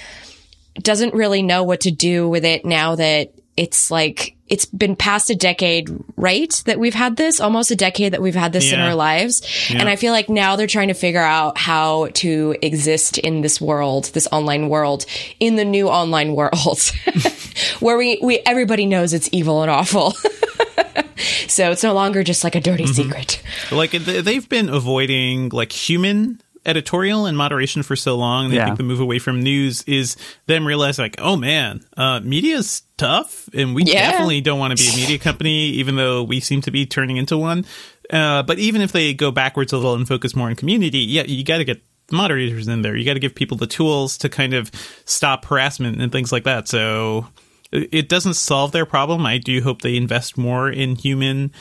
doesn't 0.75 1.15
really 1.15 1.43
know 1.43 1.63
what 1.63 1.81
to 1.83 1.91
do 1.91 2.29
with 2.29 2.45
it 2.45 2.65
now 2.65 2.97
that 2.97 3.33
it's 3.57 3.91
like 3.91 4.37
it's 4.47 4.67
been 4.67 4.95
past 4.95 5.31
a 5.31 5.35
decade, 5.35 5.89
right? 6.17 6.63
That 6.67 6.79
we've 6.79 6.95
had 6.95 7.17
this, 7.17 7.41
almost 7.41 7.71
a 7.71 7.77
decade 7.77 8.13
that 8.13 8.21
we've 8.21 8.35
had 8.35 8.53
this 8.53 8.73
in 8.73 8.79
our 8.79 8.95
lives. 8.95 9.43
And 9.71 9.89
I 9.89 9.97
feel 9.97 10.13
like 10.13 10.29
now 10.29 10.57
they're 10.57 10.67
trying 10.67 10.89
to 10.89 10.95
figure 10.95 11.23
out 11.23 11.57
how 11.57 12.09
to 12.15 12.55
exist 12.61 13.17
in 13.17 13.41
this 13.41 13.59
world, 13.59 14.11
this 14.13 14.29
online 14.31 14.69
world, 14.69 15.07
in 15.41 15.57
the 15.57 15.65
new 15.65 15.89
online 15.89 16.35
world 16.35 16.81
where 17.81 17.97
we, 17.97 18.19
we, 18.23 18.41
everybody 18.41 18.85
knows 18.85 19.15
it's 19.15 19.31
evil 19.33 19.63
and 19.63 19.71
awful. 19.71 20.15
so 21.49 21.71
it's 21.71 21.83
no 21.83 21.95
longer 21.95 22.23
just 22.25 22.45
like 22.45 22.55
a 22.55 22.61
dirty 22.61 22.87
secret. 22.87 23.43
Like 23.71 23.91
they've 23.93 24.49
been 24.49 24.69
avoiding 24.69 25.49
like 25.51 25.73
human 25.73 26.41
editorial 26.67 27.27
and 27.27 27.37
moderation 27.37 27.83
for 27.83 27.95
so 27.95 28.17
long. 28.17 28.47
And 28.47 28.55
I 28.55 28.57
Yeah. 28.57 28.65
think 28.65 28.79
the 28.79 28.85
move 28.85 29.01
away 29.01 29.19
from 29.19 29.43
news 29.43 29.83
is 29.83 30.17
them 30.47 30.67
realizing 30.67 31.05
like, 31.05 31.17
oh 31.19 31.37
man, 31.37 31.85
uh, 31.97 32.21
media's 32.21 32.83
tough, 32.97 33.49
and 33.53 33.75
we 33.75 33.83
Yeah. 33.85 34.11
definitely 34.11 34.41
don't 34.41 34.59
want 34.59 34.77
to 34.77 34.83
be 34.83 34.89
a 34.91 34.97
media 34.97 35.19
company, 35.19 35.71
even 35.73 35.97
though 35.97 36.23
we 36.23 36.41
seem 36.41 36.63
to 36.63 36.71
be 36.71 36.87
turning 36.87 37.19
into 37.19 37.37
one. 37.37 37.67
Uh, 38.11 38.43
but 38.43 38.59
even 38.59 38.81
if 38.81 38.93
they 38.93 39.13
go 39.13 39.31
backwards 39.31 39.73
a 39.73 39.77
little 39.77 39.95
and 39.95 40.09
focus 40.09 40.35
more 40.35 40.49
on 40.49 40.57
community, 40.57 40.99
yeah, 41.01 41.25
you 41.27 41.45
got 41.45 41.59
to 41.59 41.65
get 41.65 41.83
moderators 42.11 42.69
in 42.69 42.83
there. 42.83 42.97
You 42.97 43.05
got 43.05 43.15
to 43.15 43.21
give 43.21 43.35
people 43.35 43.57
the 43.57 43.67
tools 43.67 44.17
to 44.19 44.29
kind 44.29 44.55
of 44.55 44.71
stop 45.05 45.45
harassment 45.47 46.01
and 46.01 46.13
things 46.13 46.33
like 46.33 46.45
that. 46.45 46.69
So 46.69 47.27
it 47.75 48.09
doesn't 48.09 48.35
solve 48.35 48.73
their 48.73 48.87
problem. 48.87 49.27
I 49.27 49.39
do 49.39 49.63
hope 49.63 49.83
they 49.83 49.97
invest 49.97 50.39
more 50.39 50.71
in 50.71 50.97
human 50.97 51.53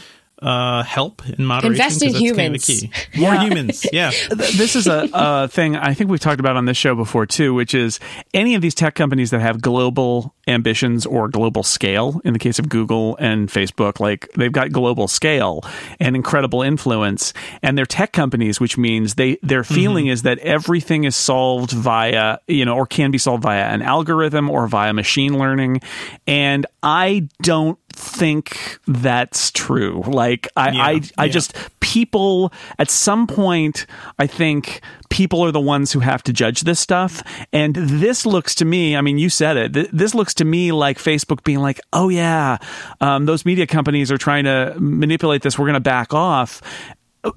uh, 0.44 0.84
help 0.84 1.28
in 1.28 1.46
moderation. 1.46 1.72
Invest 1.74 2.04
in 2.04 2.12
that's 2.12 2.22
kind 2.22 2.32
of 2.32 2.38
humans. 2.38 2.68
the 2.68 2.88
key. 2.88 2.92
More 3.20 3.36
humans, 3.36 3.86
yeah. 3.94 4.12
This 4.34 4.76
is 4.76 4.88
a, 4.88 5.10
a 5.14 5.48
thing 5.48 5.76
I 5.76 5.94
think 5.94 6.10
we've 6.10 6.20
talked 6.20 6.40
about 6.40 6.58
on 6.58 6.66
this 6.66 6.78
show 6.78 6.96
before 6.96 7.26
too, 7.26 7.54
which 7.54 7.74
is 7.74 8.00
any 8.34 8.56
of 8.56 8.62
these 8.62 8.76
tech 8.76 8.94
companies 8.96 9.32
that 9.32 9.40
have 9.40 9.62
global 9.62 10.36
ambitions 10.48 11.06
or 11.06 11.30
global 11.30 11.64
scale. 11.64 12.20
In 12.26 12.34
the 12.34 12.40
case 12.40 12.60
of 12.60 12.68
Google 12.68 13.16
and 13.18 13.48
Facebook, 13.48 14.00
like 14.00 14.30
they've 14.34 14.52
got 14.52 14.72
global 14.72 15.08
scale 15.08 15.64
and 16.00 16.16
incredible 16.16 16.62
influence, 16.62 17.34
and 17.62 17.78
they're 17.78 17.86
tech 17.86 18.12
companies, 18.12 18.60
which 18.60 18.78
means 18.78 19.16
they 19.16 19.38
their 19.42 19.64
feeling 19.64 20.08
is 20.08 20.24
that 20.24 20.40
everything 20.40 21.06
is 21.06 21.16
solved 21.16 21.72
via 21.72 22.40
you 22.48 22.66
know 22.66 22.76
or 22.76 22.86
can 22.86 23.12
be 23.12 23.18
solved 23.18 23.44
via 23.44 23.66
an 23.68 23.82
algorithm 23.82 24.50
or 24.50 24.68
via 24.68 24.94
machine 24.94 25.38
learning, 25.40 25.80
and 26.28 26.66
I 26.82 27.30
don't 27.42 27.80
think 27.94 28.80
that's 28.88 29.52
true. 29.52 30.04
Like 30.08 30.48
I 30.56 30.72
Yeah, 30.72 30.84
I, 30.84 31.02
I 31.18 31.26
yeah. 31.26 31.32
just 31.32 31.56
people 31.80 32.52
at 32.80 32.90
some 32.90 33.28
point 33.28 33.86
i 34.18 34.26
think 34.26 34.82
people 35.10 35.44
are 35.46 35.52
the 35.52 35.60
ones 35.60 35.92
who 35.92 36.00
have 36.00 36.24
to 36.24 36.34
judge 36.34 36.62
this 36.62 36.80
stuff 36.80 37.22
and 37.52 37.76
this 37.76 38.26
looks 38.26 38.56
to 38.56 38.66
me 38.66 38.96
i 38.96 39.02
mean 39.02 39.18
you 39.20 39.30
said 39.30 39.58
it 39.58 39.74
th- 39.74 39.90
this 39.94 40.16
looks 40.16 40.34
to 40.34 40.46
me 40.46 40.72
like 40.72 40.98
facebook 40.98 41.44
being 41.44 41.60
like 41.60 41.80
oh 41.92 42.10
yeah 42.10 42.58
um, 43.02 43.26
those 43.26 43.46
media 43.46 43.68
companies 43.68 44.12
are 44.12 44.18
trying 44.18 44.46
to 44.46 44.74
manipulate 44.80 45.44
this 45.44 45.60
we're 45.60 45.66
going 45.66 45.74
to 45.76 45.80
back 45.80 46.14
off 46.16 46.62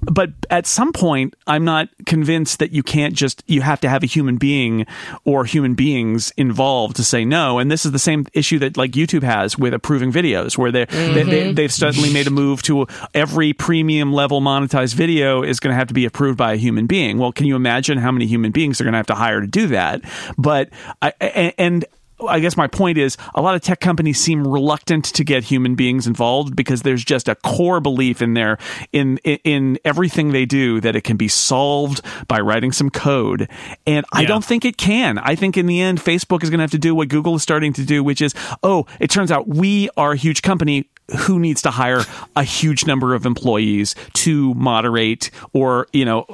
but 0.01 0.29
at 0.49 0.65
some 0.65 0.91
point 0.91 1.35
i'm 1.47 1.63
not 1.63 1.89
convinced 2.05 2.59
that 2.59 2.71
you 2.71 2.83
can't 2.83 3.13
just 3.13 3.43
you 3.47 3.61
have 3.61 3.79
to 3.79 3.89
have 3.89 4.03
a 4.03 4.05
human 4.05 4.37
being 4.37 4.85
or 5.23 5.45
human 5.45 5.75
beings 5.75 6.31
involved 6.37 6.95
to 6.95 7.03
say 7.03 7.25
no. 7.25 7.59
And 7.59 7.71
this 7.71 7.85
is 7.85 7.91
the 7.91 7.99
same 7.99 8.25
issue 8.33 8.59
that 8.59 8.77
like 8.77 8.91
youtube 8.91 9.23
has 9.23 9.57
with 9.57 9.73
approving 9.73 10.11
videos 10.11 10.57
where 10.57 10.71
they're, 10.71 10.85
they, 10.85 11.23
they, 11.23 11.23
mm-hmm. 11.23 11.55
they've 11.55 11.71
suddenly 11.71 12.11
made 12.11 12.27
a 12.27 12.31
move 12.31 12.61
to 12.63 12.87
every 13.13 13.53
premium 13.53 14.13
level 14.13 14.41
monetized 14.41 14.93
video 14.93 15.43
is 15.43 15.59
going 15.59 15.71
to 15.71 15.77
have 15.77 15.87
to 15.87 15.93
be 15.93 16.05
approved 16.05 16.37
by 16.37 16.53
a 16.53 16.57
human 16.57 16.87
being. 16.87 17.17
Well 17.17 17.31
can 17.31 17.45
you 17.45 17.55
imagine 17.55 17.97
how 17.97 18.11
many 18.11 18.25
human 18.25 18.51
beings 18.51 18.77
they're 18.77 18.85
going 18.85 18.93
to 18.93 18.97
have 18.97 19.07
to 19.07 19.15
hire 19.15 19.41
to 19.41 19.47
do 19.47 19.67
that? 19.67 20.01
But 20.37 20.69
I, 21.01 21.53
and 21.57 21.85
Oh, 22.19 22.27
I 22.27 22.39
guess 22.39 22.57
my 22.57 22.67
point 22.67 22.97
is 22.97 23.15
a 23.35 23.41
lot 23.41 23.55
of 23.55 23.61
tech 23.61 23.79
companies 23.79 24.19
seem 24.19 24.47
reluctant 24.47 25.05
to 25.05 25.23
get 25.23 25.43
human 25.43 25.75
beings 25.75 26.07
involved 26.07 26.55
because 26.55 26.81
there's 26.81 27.03
just 27.03 27.27
a 27.27 27.35
core 27.35 27.79
belief 27.79 28.21
in 28.21 28.33
their 28.33 28.57
in 28.91 29.17
in, 29.19 29.37
in 29.43 29.79
everything 29.85 30.31
they 30.31 30.45
do 30.45 30.81
that 30.81 30.95
it 30.95 31.01
can 31.01 31.17
be 31.17 31.27
solved 31.27 32.01
by 32.27 32.39
writing 32.39 32.71
some 32.71 32.89
code. 32.89 33.49
And 33.85 34.05
I 34.11 34.25
don't 34.25 34.43
think 34.43 34.65
it 34.65 34.77
can. 34.77 35.19
I 35.19 35.35
think 35.35 35.57
in 35.57 35.67
the 35.67 35.81
end 35.81 35.99
Facebook 35.99 36.43
is 36.43 36.49
going 36.49 36.59
to 36.59 36.63
have 36.63 36.71
to 36.71 36.79
do 36.79 36.95
what 36.95 37.09
Google 37.09 37.35
is 37.35 37.43
starting 37.43 37.73
to 37.73 37.85
do, 37.85 38.03
which 38.03 38.21
is, 38.21 38.33
oh, 38.63 38.85
it 38.99 39.09
turns 39.09 39.31
out 39.31 39.47
we 39.47 39.89
are 39.95 40.13
a 40.13 40.17
huge 40.17 40.41
company 40.41 40.89
who 41.19 41.39
needs 41.39 41.61
to 41.61 41.71
hire 41.71 42.03
a 42.35 42.43
huge 42.43 42.85
number 42.85 43.13
of 43.13 43.25
employees 43.25 43.95
to 44.13 44.53
moderate 44.55 45.31
or 45.53 45.87
you 45.93 46.05
know 46.05 46.25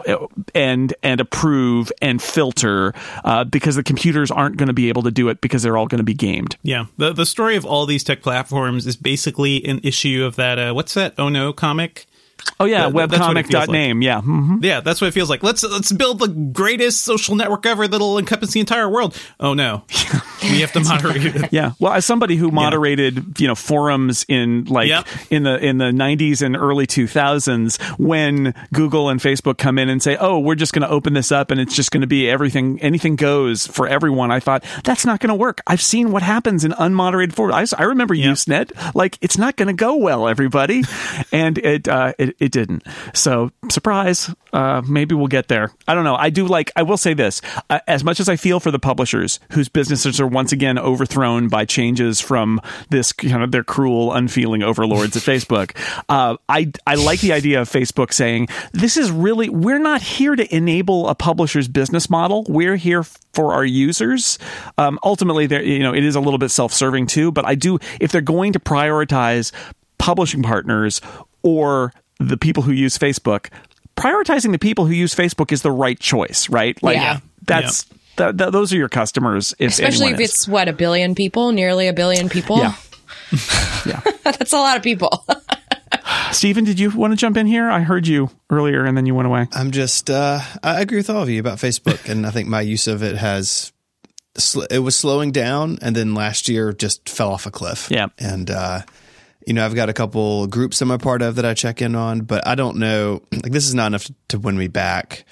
and 0.56 0.94
and 1.04 1.22
approve 1.22 1.92
and 2.02 2.22
filter 2.22 2.94
uh, 3.24 3.44
because 3.44 3.76
the 3.76 3.84
computers 3.84 4.32
aren't 4.32 4.58
going 4.58 4.68
to 4.68 4.74
be 4.74 4.90
able 4.90 5.04
to 5.04 5.12
do 5.12 5.30
it 5.30 5.42
because 5.42 5.64
they're 5.64 5.78
all 5.78 5.88
going 5.88 6.00
to 6.00 6.04
be 6.04 6.14
gamed 6.14 6.58
Yeah, 6.64 6.86
the 6.98 7.14
the 7.14 7.26
story 7.26 7.56
of 7.56 7.66
all 7.66 7.86
these 7.86 8.04
tech 8.04 8.22
platforms 8.22 8.88
is 8.88 8.96
basically 8.96 9.64
an 9.66 9.80
issue 9.84 10.24
of 10.26 10.36
that. 10.38 10.58
Uh, 10.58 10.74
what's 10.74 10.94
that? 10.94 11.14
Oh 11.18 11.30
no, 11.30 11.54
comic. 11.54 12.06
Oh 12.60 12.66
yeah 12.66 12.90
That- 12.90 13.10
that's 13.10 13.22
webcomic 13.22 13.42
feels 13.44 13.50
dot 13.50 13.68
like. 13.68 13.74
name 13.74 14.02
yeah 14.02 14.22
mhm. 14.22 14.64
Yeah, 14.64 14.80
that's 14.82 15.02
what 15.02 15.08
it 15.08 15.12
feels 15.14 15.30
like. 15.30 15.44
Let's 15.44 15.64
let's 15.64 15.92
build 15.92 16.20
the 16.20 16.28
greatest 16.28 17.02
social 17.02 17.36
network 17.36 17.66
ever 17.66 17.88
that'll 17.88 18.18
encompass 18.18 18.52
the 18.52 18.60
entire 18.60 18.90
world. 18.90 19.16
Oh 19.40 19.54
no, 19.54 19.84
we 20.44 20.62
have 20.62 20.72
to 20.74 20.80
moderate 20.82 21.26
it. 21.26 21.52
Yeah. 21.54 21.72
Well, 21.80 21.94
as 21.94 22.06
somebody 22.06 22.36
who 22.36 22.50
moderated, 22.52 23.40
you 23.40 23.48
know, 23.48 23.56
forums 23.56 24.26
in 24.30 24.66
like 24.66 24.88
Yep. 24.88 25.08
in 25.30 25.44
the 25.44 25.58
in 25.58 25.78
the 25.80 25.86
90s 25.92 26.42
and 26.42 26.56
early 26.56 26.86
2000s 26.88 27.82
when 28.00 28.54
Google 28.74 29.10
and 29.10 29.20
Facebook 29.20 29.58
come 29.58 29.78
in 29.78 29.90
and 29.90 30.02
say, 30.02 30.16
"Oh, 30.20 30.40
we're 30.40 30.56
just 30.56 30.74
going 30.74 30.84
to 30.84 30.90
open 30.90 31.14
this 31.14 31.32
up 31.32 31.52
and 31.52 31.60
it's 31.60 31.76
just 31.76 31.92
going 31.92 32.02
to 32.02 32.08
be 32.08 32.30
everything 32.30 32.80
anything 32.82 33.16
goes 33.16 33.68
for 33.68 33.88
everyone." 33.88 34.32
I 34.32 34.40
thought, 34.40 34.64
"That's 34.84 35.06
not 35.06 35.20
going 35.20 35.30
to 35.30 35.36
work. 35.36 35.62
I've 35.68 35.82
seen 35.82 36.12
what 36.12 36.22
happens 36.24 36.64
in 36.64 36.72
unmoderated 36.72 37.34
forums. 37.34 37.74
I 37.74 37.84
remember 37.84 38.14
Yep. 38.14 38.34
Usenet. 38.36 38.96
Like 38.96 39.18
it's 39.22 39.38
not 39.38 39.56
going 39.56 39.68
to 39.68 39.74
go 39.74 39.96
well, 39.96 40.28
everybody." 40.28 40.84
and 41.32 41.58
it 41.58 41.88
uh 41.88 42.14
it, 42.18 42.33
it 42.40 42.52
didn't. 42.52 42.84
So, 43.14 43.52
surprise. 43.70 44.34
Uh 44.52 44.82
maybe 44.88 45.16
we'll 45.16 45.28
get 45.28 45.48
there. 45.48 45.72
I 45.88 45.96
don't 45.96 46.04
know. 46.04 46.16
I 46.16 46.30
do 46.30 46.46
like 46.46 46.72
I 46.76 46.84
will 46.84 46.98
say 46.98 47.14
this. 47.14 47.42
Uh, 47.70 47.80
as 47.88 48.04
much 48.04 48.20
as 48.20 48.30
I 48.30 48.36
feel 48.36 48.60
for 48.60 48.72
the 48.72 48.80
publishers 48.80 49.40
whose 49.52 49.70
businesses 49.70 50.20
are 50.20 50.28
once 50.28 50.52
again 50.52 50.78
overthrown 50.78 51.48
by 51.48 51.66
changes 51.66 52.20
from 52.20 52.62
this 52.90 53.12
kind 53.12 53.44
of 53.44 53.52
their 53.52 53.64
cruel, 53.64 54.14
unfeeling 54.14 54.64
overlords 54.64 55.16
at 55.16 55.24
Facebook, 55.34 55.76
uh, 56.10 56.38
I 56.50 56.72
I 56.86 56.96
like 56.96 57.22
the 57.22 57.34
idea 57.34 57.62
of 57.62 57.70
Facebook 57.70 58.14
saying 58.14 58.48
this 58.72 58.98
is 58.98 59.12
really 59.12 59.50
we're 59.50 59.80
not 59.80 60.02
here 60.02 60.36
to 60.36 60.56
enable 60.56 61.10
a 61.10 61.16
publisher's 61.16 61.68
business 61.68 62.10
model. 62.10 62.46
We're 62.48 62.76
here 62.76 63.04
for 63.34 63.54
our 63.54 63.66
users. 63.66 64.38
Um, 64.78 65.00
ultimately, 65.04 65.48
there 65.48 65.64
you 65.64 65.80
know 65.80 65.94
it 65.94 66.04
is 66.04 66.16
a 66.16 66.20
little 66.20 66.38
bit 66.38 66.50
self-serving 66.50 67.08
too, 67.08 67.32
but 67.32 67.46
I 67.46 67.56
do 67.56 67.80
if 68.00 68.12
they're 68.12 68.22
going 68.22 68.54
to 68.54 68.60
prioritize 68.60 69.52
publishing 69.98 70.44
partners 70.44 71.02
or 71.44 71.94
the 72.30 72.38
people 72.38 72.64
who 72.64 72.72
use 72.72 72.98
Facebook, 72.98 73.48
prioritizing 73.96 74.52
the 74.52 74.60
people 74.60 74.86
who 74.86 74.94
use 74.94 75.14
Facebook 75.16 75.52
is 75.52 75.62
the 75.62 75.72
right 75.72 76.00
choice, 76.00 76.50
right? 76.50 76.82
Like 76.82 76.96
Yeah. 76.98 77.20
that's 77.46 77.86
th- 78.18 78.38
th- 78.38 78.52
those 78.52 78.74
are 78.74 78.78
your 78.78 78.90
customers. 78.90 79.54
If 79.60 79.72
Especially 79.72 80.08
if 80.08 80.14
anyone 80.14 80.22
is. 80.22 80.30
it's 80.32 80.48
what 80.48 80.68
a 80.70 80.74
billion 80.74 81.16
people, 81.16 81.52
nearly 81.52 81.88
a 81.88 81.94
billion 81.94 82.30
people. 82.30 82.58
yeah. 82.58 82.74
yeah. 83.86 84.02
That's 84.24 84.54
a 84.54 84.58
lot 84.58 84.78
of 84.78 84.84
people. 84.84 85.26
Stephen, 86.32 86.64
did 86.64 86.80
you 86.80 86.90
want 86.90 87.12
to 87.12 87.18
jump 87.18 87.38
in 87.38 87.46
here? 87.46 87.70
I 87.70 87.82
heard 87.82 88.08
you 88.08 88.30
earlier 88.50 88.84
and 88.86 88.98
then 88.98 89.06
you 89.06 89.14
went 89.16 89.28
away. 89.28 89.48
I'm 89.54 89.72
just, 89.72 90.10
uh, 90.10 90.40
I 90.64 90.82
agree 90.82 90.98
with 90.98 91.10
all 91.10 91.22
of 91.24 91.30
you 91.30 91.40
about 91.40 91.60
Facebook, 91.60 92.10
and 92.10 92.26
I 92.26 92.32
think 92.32 92.48
my 92.48 92.62
use 92.62 92.88
of 92.88 93.04
it 93.04 93.16
has, 93.18 93.72
sl- 94.38 94.64
it 94.72 94.80
was 94.80 94.96
slowing 94.96 95.32
down, 95.32 95.78
and 95.82 95.96
then 95.96 96.14
last 96.16 96.50
year 96.50 96.74
just 96.74 97.08
fell 97.08 97.32
off 97.32 97.46
a 97.46 97.52
cliff. 97.52 97.88
Yeah. 97.92 98.08
and 98.18 98.50
uh, 98.50 98.82
you 99.46 99.54
know, 99.54 99.66
I've 99.66 99.76
got 99.76 99.90
a 99.90 99.94
couple 99.94 100.48
groups 100.48 100.82
I'm 100.82 100.92
a 100.92 100.98
part 100.98 101.22
of 101.22 101.36
that 101.36 101.46
I 101.46 101.54
check 101.54 101.82
in 101.82 101.96
on, 101.96 102.22
but 102.22 102.48
I 102.48 102.56
don't 102.56 102.78
know, 102.78 103.22
like 103.32 103.52
this 103.52 103.68
is 103.68 103.76
not 103.76 103.88
enough 103.88 104.10
to 104.30 104.40
win 104.40 104.58
me 104.58 104.68
back. 104.68 105.26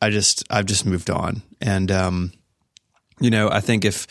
I 0.00 0.10
just, 0.10 0.44
I've 0.50 0.66
just 0.66 0.84
moved 0.84 1.10
on, 1.10 1.42
and 1.60 1.90
um, 1.90 2.32
you 3.18 3.30
know, 3.30 3.48
I 3.48 3.60
think 3.60 3.84
if 3.84 4.06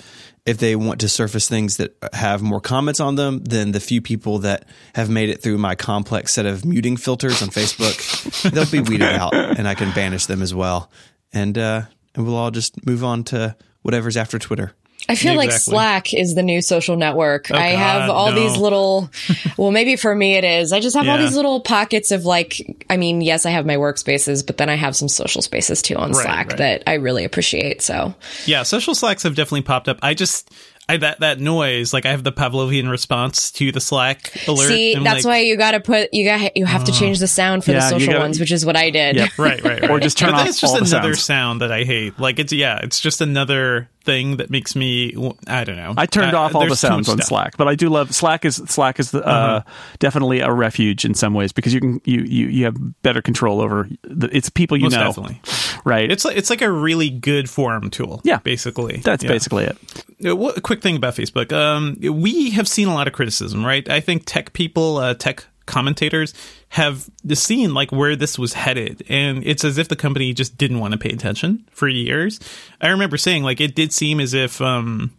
if 0.45 0.57
they 0.57 0.75
want 0.75 1.01
to 1.01 1.09
surface 1.09 1.47
things 1.47 1.77
that 1.77 1.95
have 2.13 2.41
more 2.41 2.61
comments 2.61 2.99
on 2.99 3.15
them 3.15 3.43
than 3.43 3.71
the 3.71 3.79
few 3.79 3.99
people 3.99 4.39
that 4.39 4.67
have 4.93 5.09
made 5.09 5.29
it 5.29 5.41
through 5.41 5.57
my 5.57 5.73
complex 5.73 6.33
set 6.33 6.45
of 6.45 6.63
muting 6.65 6.97
filters 6.97 7.41
on 7.41 7.49
Facebook, 7.49 8.51
they'll 8.51 8.69
be 8.69 8.79
weeded 8.79 9.11
out, 9.11 9.33
and 9.33 9.67
I 9.67 9.75
can 9.75 9.93
banish 9.93 10.25
them 10.25 10.41
as 10.41 10.53
well, 10.53 10.91
and 11.33 11.57
uh, 11.57 11.83
and 12.15 12.25
we'll 12.25 12.35
all 12.35 12.51
just 12.51 12.85
move 12.85 13.03
on 13.03 13.23
to 13.25 13.55
whatever's 13.81 14.17
after 14.17 14.39
Twitter. 14.39 14.73
I 15.07 15.15
feel 15.15 15.35
like 15.35 15.51
Slack 15.51 16.13
is 16.13 16.33
the 16.33 16.41
new 16.41 16.61
social 16.61 16.95
network. 16.95 17.51
Oh, 17.51 17.55
I 17.55 17.67
have 17.67 18.09
all 18.09 18.31
no. 18.31 18.39
these 18.39 18.57
little, 18.57 19.09
well, 19.57 19.71
maybe 19.71 19.95
for 19.95 20.15
me 20.15 20.33
it 20.35 20.43
is. 20.43 20.73
I 20.73 20.79
just 20.79 20.95
have 20.95 21.07
all 21.07 21.17
these 21.17 21.35
little 21.35 21.59
pockets 21.61 22.11
of 22.11 22.25
like, 22.25 22.85
I 22.89 22.97
mean, 22.97 23.21
yes, 23.21 23.45
I 23.45 23.51
have 23.51 23.65
my 23.65 23.75
workspaces, 23.75 24.45
but 24.45 24.57
then 24.57 24.67
I 24.67 24.75
have 24.75 24.95
some 24.95 25.07
social 25.07 25.43
spaces 25.43 25.81
too 25.83 25.95
on 25.95 26.11
Right, 26.11 26.23
Slack 26.23 26.47
right. 26.49 26.57
that 26.57 26.83
I 26.87 26.93
really 26.95 27.23
appreciate. 27.23 27.83
So 27.83 28.15
Yeah, 28.45 28.63
social 28.63 28.95
slacks 28.95 29.21
have 29.23 29.35
definitely 29.35 29.61
popped 29.61 29.87
up. 29.87 29.99
I 30.01 30.15
just 30.15 30.49
I 30.87 30.97
that 30.97 31.19
that 31.21 31.39
noise, 31.39 31.93
like 31.93 32.05
I 32.05 32.11
have 32.11 32.23
the 32.23 32.31
Pavlovian 32.31 32.89
response 32.91 33.51
to 33.53 33.71
the 33.71 33.79
Slack 33.81 34.31
alert. 34.47 34.67
see, 34.67 34.93
I'm 34.95 35.03
that's 35.03 35.25
like, 35.25 35.31
why 35.31 35.39
you 35.39 35.57
got 35.57 35.71
to 35.71 35.79
put, 35.79 36.13
you 36.13 36.25
got, 36.25 36.55
you 36.55 36.65
have 36.65 36.83
to 36.83 36.91
change 36.91 37.19
the 37.19 37.27
sound 37.27 37.63
for 37.63 37.71
Yeah, 37.71 37.79
the 37.79 37.89
social 37.89 38.13
gotta- 38.13 38.19
ones, 38.23 38.39
which 38.39 38.51
is 38.51 38.65
what 38.65 38.75
I 38.75 38.91
did. 38.91 39.15
Yep. 39.15 39.29
Right, 39.39 39.63
right, 39.63 39.81
right. 39.81 39.89
Or 39.95 39.99
just 39.99 40.17
turn 40.17 40.29
but 40.31 40.37
then 40.37 40.41
off 40.43 40.47
it's 40.49 40.59
just 40.59 40.73
all 40.75 40.79
another 40.79 41.13
sounds. 41.15 41.23
sound 41.23 41.61
that 41.61 41.71
I 41.71 41.83
hate. 41.85 42.19
Like 42.19 42.37
it's 42.39 42.53
yeah, 42.53 42.79
it's 42.83 42.99
just 42.99 43.21
another 43.21 43.89
thing 44.03 44.37
that 44.37 44.51
makes 44.51 44.75
me 44.75 45.15
I 45.47 45.63
don't 45.63 45.77
know. 45.77 45.95
I 45.97 46.05
turned 46.05 46.35
Uh, 46.35 46.39
off 46.41 46.53
all 46.53 46.67
the 46.69 46.75
sounds 46.75 47.09
on. 47.09 47.19
Slack, 47.21 47.57
but 47.57 47.67
I 47.67 47.73
do 47.73 47.89
love 47.89 48.13
Slack. 48.13 48.45
Is 48.45 48.57
Slack 48.67 48.99
is 48.99 49.13
uh, 49.15 49.19
Uh-huh. 49.19 49.61
definitely 49.97 50.41
a 50.41 50.51
refuge 50.51 51.05
in 51.05 51.15
some 51.15 51.33
ways 51.33 51.51
because 51.51 51.73
you 51.73 51.79
can 51.81 52.01
you 52.05 52.21
you, 52.21 52.47
you 52.47 52.65
have 52.65 52.75
better 53.01 53.23
control 53.23 53.59
over 53.61 53.89
the, 54.03 54.29
it's 54.35 54.49
people 54.51 54.77
you 54.77 54.83
Most 54.83 54.93
know, 54.93 55.03
definitely. 55.05 55.41
right? 55.83 56.11
It's 56.11 56.23
like 56.23 56.37
it's 56.37 56.51
like 56.51 56.61
a 56.61 56.69
really 56.71 57.09
good 57.09 57.49
forum 57.49 57.89
tool. 57.89 58.21
Yeah. 58.23 58.37
basically. 58.39 58.97
that's 58.97 59.23
Yeah. 59.23 59.29
basically 59.31 59.63
it. 59.65 59.77
Uh, 60.23 60.35
what- 60.35 60.57
A 60.57 60.61
quick 60.75 60.83
thing 60.83 60.97
about 60.97 61.15
Facebook. 61.15 61.53
Um, 61.53 61.97
we 62.01 62.51
have 62.51 62.67
seen 62.67 62.89
a 62.89 62.93
lot 62.93 63.07
of 63.07 63.13
criticism, 63.13 63.65
right? 63.65 63.87
I 63.89 64.01
think 64.01 64.23
tech 64.25 64.51
people, 64.51 64.97
uh, 64.97 65.13
tech 65.13 65.45
commentators 65.65 66.33
have 66.69 67.09
seen 67.33 67.73
like 67.73 67.91
where 67.91 68.15
this 68.15 68.37
was 68.37 68.53
headed 68.53 69.03
and 69.09 69.43
it's 69.47 69.63
as 69.63 69.79
if 69.79 69.87
the 69.87 69.95
company 69.95 70.31
just 70.31 70.57
didn't 70.57 70.79
want 70.79 70.91
to 70.91 70.97
pay 70.97 71.09
attention 71.09 71.65
for 71.71 71.87
years. 71.87 72.39
I 72.81 72.89
remember 72.89 73.17
saying 73.17 73.43
like 73.43 73.59
it 73.61 73.73
did 73.73 73.91
seem 73.91 74.19
as 74.19 74.35
if 74.35 74.61
um 74.61 75.11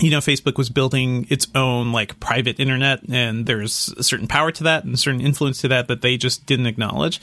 you 0.00 0.10
know 0.10 0.18
Facebook 0.18 0.58
was 0.58 0.68
building 0.68 1.26
its 1.30 1.46
own 1.54 1.92
like 1.92 2.20
private 2.20 2.60
internet 2.60 3.00
and 3.08 3.46
there's 3.46 3.94
a 3.96 4.02
certain 4.02 4.26
power 4.26 4.52
to 4.52 4.64
that 4.64 4.84
and 4.84 4.92
a 4.92 4.98
certain 4.98 5.22
influence 5.22 5.62
to 5.62 5.68
that 5.68 5.88
that 5.88 6.02
they 6.02 6.18
just 6.18 6.44
didn't 6.44 6.66
acknowledge. 6.66 7.18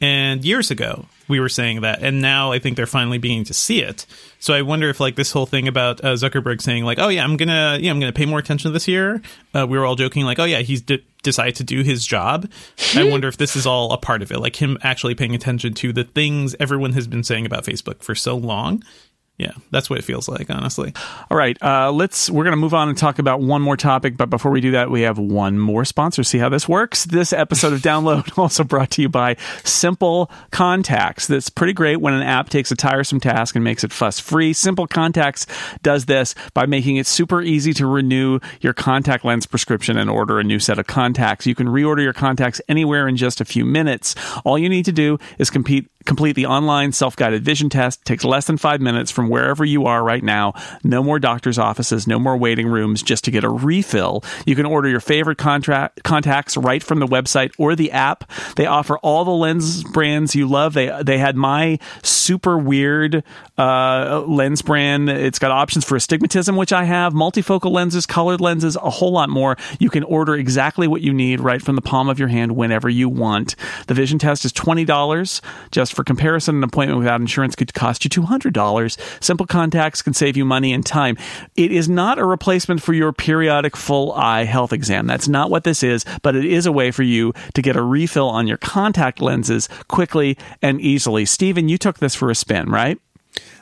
And 0.00 0.44
years 0.44 0.70
ago, 0.70 1.06
we 1.28 1.40
were 1.40 1.48
saying 1.48 1.80
that, 1.82 2.02
and 2.02 2.20
now 2.20 2.52
I 2.52 2.58
think 2.58 2.76
they're 2.76 2.86
finally 2.86 3.18
beginning 3.18 3.44
to 3.44 3.54
see 3.54 3.80
it. 3.80 4.06
So 4.38 4.52
I 4.52 4.62
wonder 4.62 4.90
if 4.90 5.00
like 5.00 5.16
this 5.16 5.32
whole 5.32 5.46
thing 5.46 5.68
about 5.68 6.04
uh, 6.04 6.12
Zuckerberg 6.14 6.60
saying 6.60 6.84
like, 6.84 6.98
"Oh 6.98 7.08
yeah, 7.08 7.24
I'm 7.24 7.36
gonna, 7.36 7.78
yeah, 7.80 7.90
I'm 7.90 8.00
gonna 8.00 8.12
pay 8.12 8.26
more 8.26 8.38
attention 8.38 8.72
this 8.72 8.88
year." 8.88 9.22
Uh, 9.54 9.66
we 9.66 9.78
were 9.78 9.86
all 9.86 9.94
joking 9.94 10.24
like, 10.24 10.38
"Oh 10.38 10.44
yeah, 10.44 10.58
he's 10.58 10.82
de- 10.82 11.02
decided 11.22 11.56
to 11.56 11.64
do 11.64 11.82
his 11.82 12.06
job." 12.06 12.50
I 12.94 13.04
wonder 13.04 13.28
if 13.28 13.36
this 13.36 13.56
is 13.56 13.66
all 13.66 13.92
a 13.92 13.98
part 13.98 14.20
of 14.20 14.30
it, 14.30 14.38
like 14.40 14.60
him 14.60 14.76
actually 14.82 15.14
paying 15.14 15.34
attention 15.34 15.72
to 15.74 15.92
the 15.92 16.04
things 16.04 16.54
everyone 16.60 16.92
has 16.92 17.06
been 17.06 17.24
saying 17.24 17.46
about 17.46 17.64
Facebook 17.64 18.02
for 18.02 18.14
so 18.14 18.36
long. 18.36 18.82
Yeah, 19.36 19.50
that's 19.72 19.90
what 19.90 19.98
it 19.98 20.02
feels 20.02 20.28
like, 20.28 20.48
honestly. 20.48 20.94
All 21.28 21.36
right, 21.36 21.60
uh, 21.60 21.90
let's. 21.90 22.30
We're 22.30 22.44
going 22.44 22.52
to 22.52 22.56
move 22.56 22.72
on 22.72 22.88
and 22.88 22.96
talk 22.96 23.18
about 23.18 23.40
one 23.40 23.62
more 23.62 23.76
topic, 23.76 24.16
but 24.16 24.30
before 24.30 24.52
we 24.52 24.60
do 24.60 24.70
that, 24.72 24.92
we 24.92 25.00
have 25.00 25.18
one 25.18 25.58
more 25.58 25.84
sponsor. 25.84 26.22
See 26.22 26.38
how 26.38 26.48
this 26.48 26.68
works. 26.68 27.04
This 27.04 27.32
episode 27.32 27.72
of 27.72 27.80
Download 27.82 28.38
also 28.38 28.62
brought 28.62 28.92
to 28.92 29.02
you 29.02 29.08
by 29.08 29.36
Simple 29.64 30.30
Contacts. 30.52 31.26
That's 31.26 31.50
pretty 31.50 31.72
great 31.72 32.00
when 32.00 32.14
an 32.14 32.22
app 32.22 32.48
takes 32.48 32.70
a 32.70 32.76
tiresome 32.76 33.18
task 33.18 33.56
and 33.56 33.64
makes 33.64 33.82
it 33.82 33.92
fuss 33.92 34.20
free. 34.20 34.52
Simple 34.52 34.86
Contacts 34.86 35.46
does 35.82 36.06
this 36.06 36.36
by 36.54 36.66
making 36.66 36.96
it 36.96 37.06
super 37.08 37.42
easy 37.42 37.72
to 37.72 37.88
renew 37.88 38.38
your 38.60 38.72
contact 38.72 39.24
lens 39.24 39.46
prescription 39.46 39.98
and 39.98 40.08
order 40.08 40.38
a 40.38 40.44
new 40.44 40.60
set 40.60 40.78
of 40.78 40.86
contacts. 40.86 41.44
You 41.44 41.56
can 41.56 41.66
reorder 41.66 42.04
your 42.04 42.12
contacts 42.12 42.60
anywhere 42.68 43.08
in 43.08 43.16
just 43.16 43.40
a 43.40 43.44
few 43.44 43.64
minutes. 43.64 44.14
All 44.44 44.56
you 44.56 44.68
need 44.68 44.84
to 44.84 44.92
do 44.92 45.18
is 45.38 45.50
compete 45.50 45.90
complete 46.04 46.34
the 46.34 46.46
online 46.46 46.92
self-guided 46.92 47.44
vision 47.44 47.68
test. 47.68 48.00
It 48.00 48.04
takes 48.04 48.24
less 48.24 48.46
than 48.46 48.56
five 48.56 48.80
minutes 48.80 49.10
from 49.10 49.28
wherever 49.28 49.64
you 49.64 49.86
are 49.86 50.02
right 50.02 50.22
now. 50.22 50.54
No 50.82 51.02
more 51.02 51.18
doctor's 51.18 51.58
offices 51.58 52.06
no 52.06 52.18
more 52.18 52.36
waiting 52.36 52.66
rooms 52.66 53.02
just 53.02 53.24
to 53.24 53.30
get 53.30 53.44
a 53.44 53.48
refill. 53.48 54.24
You 54.46 54.54
can 54.54 54.66
order 54.66 54.88
your 54.88 55.00
favorite 55.00 55.38
contract 55.38 56.02
contacts 56.02 56.56
right 56.56 56.82
from 56.82 56.98
the 56.98 57.06
website 57.06 57.52
or 57.58 57.74
the 57.74 57.92
app. 57.92 58.30
They 58.56 58.66
offer 58.66 58.98
all 58.98 59.24
the 59.24 59.30
lens 59.30 59.84
brands 59.84 60.34
you 60.34 60.46
love. 60.46 60.74
They 60.74 60.90
they 61.02 61.18
had 61.18 61.36
my 61.36 61.78
super 62.02 62.58
weird 62.58 63.22
uh, 63.56 64.24
lens 64.26 64.62
brand. 64.62 65.08
It's 65.08 65.38
got 65.38 65.50
options 65.50 65.84
for 65.84 65.96
astigmatism 65.96 66.56
which 66.56 66.72
i 66.72 66.84
have 66.84 67.12
multifocal 67.12 67.70
lenses 67.70 68.06
colored 68.06 68.40
lenses 68.40 68.76
a 68.76 68.90
whole 68.90 69.12
lot 69.12 69.28
more. 69.28 69.56
You 69.78 69.90
can 69.90 70.04
order 70.04 70.34
exactly 70.34 70.86
what 70.86 71.00
you 71.00 71.12
need 71.12 71.40
right 71.40 71.62
from 71.62 71.76
the 71.76 71.82
palm 71.82 72.08
of 72.08 72.18
your 72.18 72.28
hand 72.28 72.56
whenever 72.56 72.88
you 72.88 73.08
want. 73.08 73.54
The 73.86 73.94
vision 73.94 74.18
test 74.18 74.44
is 74.44 74.52
$20 74.52 75.40
just 75.70 75.93
For 75.94 76.04
comparison, 76.04 76.56
an 76.56 76.64
appointment 76.64 76.98
without 76.98 77.20
insurance 77.20 77.54
could 77.54 77.72
cost 77.72 78.04
you 78.04 78.10
$200. 78.10 79.22
Simple 79.22 79.46
Contacts 79.46 80.02
can 80.02 80.12
save 80.12 80.36
you 80.36 80.44
money 80.44 80.72
and 80.72 80.84
time. 80.84 81.16
It 81.56 81.70
is 81.70 81.88
not 81.88 82.18
a 82.18 82.24
replacement 82.24 82.82
for 82.82 82.92
your 82.92 83.12
periodic 83.12 83.76
full 83.76 84.12
eye 84.12 84.44
health 84.44 84.72
exam. 84.72 85.06
That's 85.06 85.28
not 85.28 85.50
what 85.50 85.64
this 85.64 85.82
is, 85.82 86.04
but 86.22 86.34
it 86.34 86.44
is 86.44 86.66
a 86.66 86.72
way 86.72 86.90
for 86.90 87.02
you 87.02 87.32
to 87.54 87.62
get 87.62 87.76
a 87.76 87.82
refill 87.82 88.28
on 88.28 88.46
your 88.46 88.58
contact 88.58 89.20
lenses 89.20 89.68
quickly 89.88 90.36
and 90.60 90.80
easily. 90.80 91.24
Stephen, 91.24 91.68
you 91.68 91.78
took 91.78 91.98
this 91.98 92.14
for 92.14 92.30
a 92.30 92.34
spin, 92.34 92.70
right? 92.70 92.98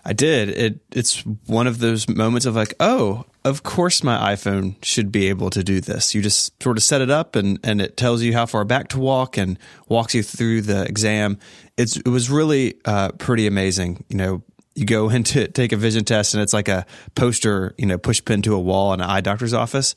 I 0.04 0.12
did. 0.12 0.48
It 0.48 0.80
it's 0.90 1.20
one 1.46 1.66
of 1.66 1.78
those 1.78 2.08
moments 2.08 2.44
of 2.44 2.56
like, 2.56 2.74
oh, 2.80 3.24
of 3.44 3.62
course 3.62 4.02
my 4.02 4.34
iPhone 4.34 4.74
should 4.82 5.12
be 5.12 5.28
able 5.28 5.48
to 5.50 5.62
do 5.62 5.80
this. 5.80 6.14
You 6.14 6.22
just 6.22 6.60
sort 6.62 6.76
of 6.76 6.82
set 6.82 7.00
it 7.00 7.10
up 7.10 7.36
and 7.36 7.60
and 7.62 7.80
it 7.80 7.96
tells 7.96 8.22
you 8.22 8.32
how 8.32 8.46
far 8.46 8.64
back 8.64 8.88
to 8.88 8.98
walk 8.98 9.36
and 9.38 9.58
walks 9.88 10.14
you 10.14 10.22
through 10.22 10.62
the 10.62 10.84
exam. 10.84 11.38
It's 11.76 11.96
it 11.96 12.08
was 12.08 12.30
really 12.30 12.74
uh, 12.84 13.12
pretty 13.12 13.46
amazing. 13.46 14.04
You 14.08 14.16
know, 14.16 14.42
you 14.74 14.84
go 14.84 15.08
in 15.10 15.24
to 15.24 15.48
take 15.48 15.72
a 15.72 15.76
vision 15.76 16.04
test 16.04 16.34
and 16.34 16.42
it's 16.42 16.52
like 16.52 16.68
a 16.68 16.86
poster, 17.14 17.74
you 17.78 17.86
know, 17.86 17.98
push 17.98 18.24
pin 18.24 18.42
to 18.42 18.54
a 18.54 18.60
wall 18.60 18.92
in 18.94 19.00
an 19.00 19.08
eye 19.08 19.20
doctor's 19.20 19.54
office, 19.54 19.94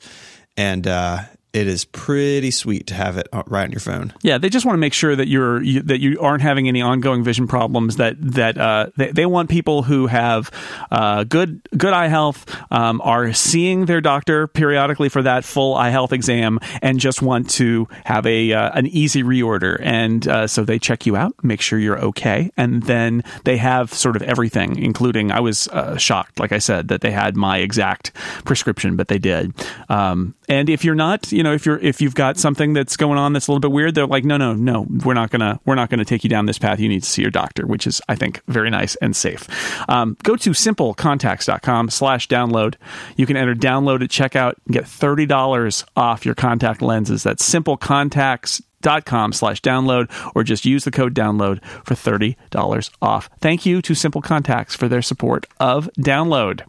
and 0.56 0.86
uh, 0.86 1.20
it 1.56 1.66
is 1.66 1.86
pretty 1.86 2.50
sweet 2.50 2.86
to 2.88 2.94
have 2.94 3.16
it 3.16 3.28
uh, 3.32 3.42
right 3.46 3.64
on 3.64 3.72
your 3.72 3.80
phone. 3.80 4.12
Yeah, 4.20 4.36
they 4.36 4.50
just 4.50 4.66
want 4.66 4.74
to 4.74 4.80
make 4.80 4.92
sure 4.92 5.16
that 5.16 5.26
you're 5.26 5.62
you, 5.62 5.80
that 5.82 6.00
you 6.00 6.20
aren't 6.20 6.42
having 6.42 6.68
any 6.68 6.82
ongoing 6.82 7.24
vision 7.24 7.48
problems. 7.48 7.96
That 7.96 8.16
that 8.20 8.58
uh, 8.58 8.88
they, 8.96 9.10
they 9.10 9.26
want 9.26 9.48
people 9.48 9.82
who 9.82 10.06
have 10.06 10.50
uh, 10.90 11.24
good 11.24 11.62
good 11.74 11.94
eye 11.94 12.08
health 12.08 12.44
um, 12.70 13.00
are 13.02 13.32
seeing 13.32 13.86
their 13.86 14.02
doctor 14.02 14.46
periodically 14.46 15.08
for 15.08 15.22
that 15.22 15.44
full 15.44 15.74
eye 15.74 15.88
health 15.88 16.12
exam, 16.12 16.60
and 16.82 17.00
just 17.00 17.22
want 17.22 17.48
to 17.50 17.88
have 18.04 18.26
a 18.26 18.52
uh, 18.52 18.70
an 18.78 18.86
easy 18.88 19.22
reorder. 19.22 19.80
And 19.80 20.28
uh, 20.28 20.46
so 20.46 20.62
they 20.62 20.78
check 20.78 21.06
you 21.06 21.16
out, 21.16 21.32
make 21.42 21.62
sure 21.62 21.78
you're 21.78 22.04
okay, 22.04 22.50
and 22.58 22.82
then 22.82 23.24
they 23.44 23.56
have 23.56 23.94
sort 23.94 24.16
of 24.16 24.22
everything, 24.22 24.78
including 24.78 25.32
I 25.32 25.40
was 25.40 25.68
uh, 25.68 25.96
shocked, 25.96 26.38
like 26.38 26.52
I 26.52 26.58
said, 26.58 26.88
that 26.88 27.00
they 27.00 27.12
had 27.12 27.34
my 27.34 27.58
exact 27.58 28.12
prescription, 28.44 28.96
but 28.96 29.08
they 29.08 29.18
did. 29.18 29.54
Um, 29.88 30.34
and 30.48 30.68
if 30.68 30.84
you're 30.84 30.94
not, 30.94 31.32
you 31.32 31.42
know, 31.42 31.45
if 31.52 31.66
you're 31.66 31.78
if 31.78 32.00
you've 32.00 32.14
got 32.14 32.38
something 32.38 32.72
that's 32.72 32.96
going 32.96 33.18
on 33.18 33.32
that's 33.32 33.48
a 33.48 33.50
little 33.50 33.60
bit 33.60 33.72
weird, 33.72 33.94
they're 33.94 34.06
like, 34.06 34.24
no, 34.24 34.36
no, 34.36 34.54
no, 34.54 34.86
we're 35.04 35.14
not 35.14 35.30
gonna 35.30 35.60
we're 35.64 35.74
not 35.74 35.90
gonna 35.90 36.04
take 36.04 36.24
you 36.24 36.30
down 36.30 36.46
this 36.46 36.58
path. 36.58 36.80
You 36.80 36.88
need 36.88 37.02
to 37.02 37.08
see 37.08 37.22
your 37.22 37.30
doctor, 37.30 37.66
which 37.66 37.86
is 37.86 38.00
I 38.08 38.14
think 38.14 38.42
very 38.46 38.70
nice 38.70 38.94
and 38.96 39.14
safe. 39.14 39.48
Um, 39.88 40.16
go 40.22 40.36
to 40.36 40.50
simplecontacts.com 40.50 41.90
slash 41.90 42.28
download. 42.28 42.74
You 43.16 43.26
can 43.26 43.36
enter 43.36 43.54
download 43.54 44.02
at 44.02 44.10
checkout 44.10 44.54
and 44.66 44.74
get 44.74 44.86
thirty 44.86 45.26
dollars 45.26 45.84
off 45.96 46.24
your 46.24 46.34
contact 46.34 46.82
lenses. 46.82 47.22
That's 47.22 47.48
simplecontacts 47.48 48.62
dot 48.82 49.04
com 49.04 49.32
slash 49.32 49.60
download 49.62 50.10
or 50.34 50.44
just 50.44 50.64
use 50.64 50.84
the 50.84 50.90
code 50.90 51.14
download 51.14 51.64
for 51.84 51.94
$30 51.94 52.90
off. 53.02 53.28
Thank 53.40 53.66
you 53.66 53.82
to 53.82 53.94
Simple 53.94 54.22
Contacts 54.22 54.76
for 54.76 54.86
their 54.86 55.02
support 55.02 55.46
of 55.58 55.90
download. 55.98 56.62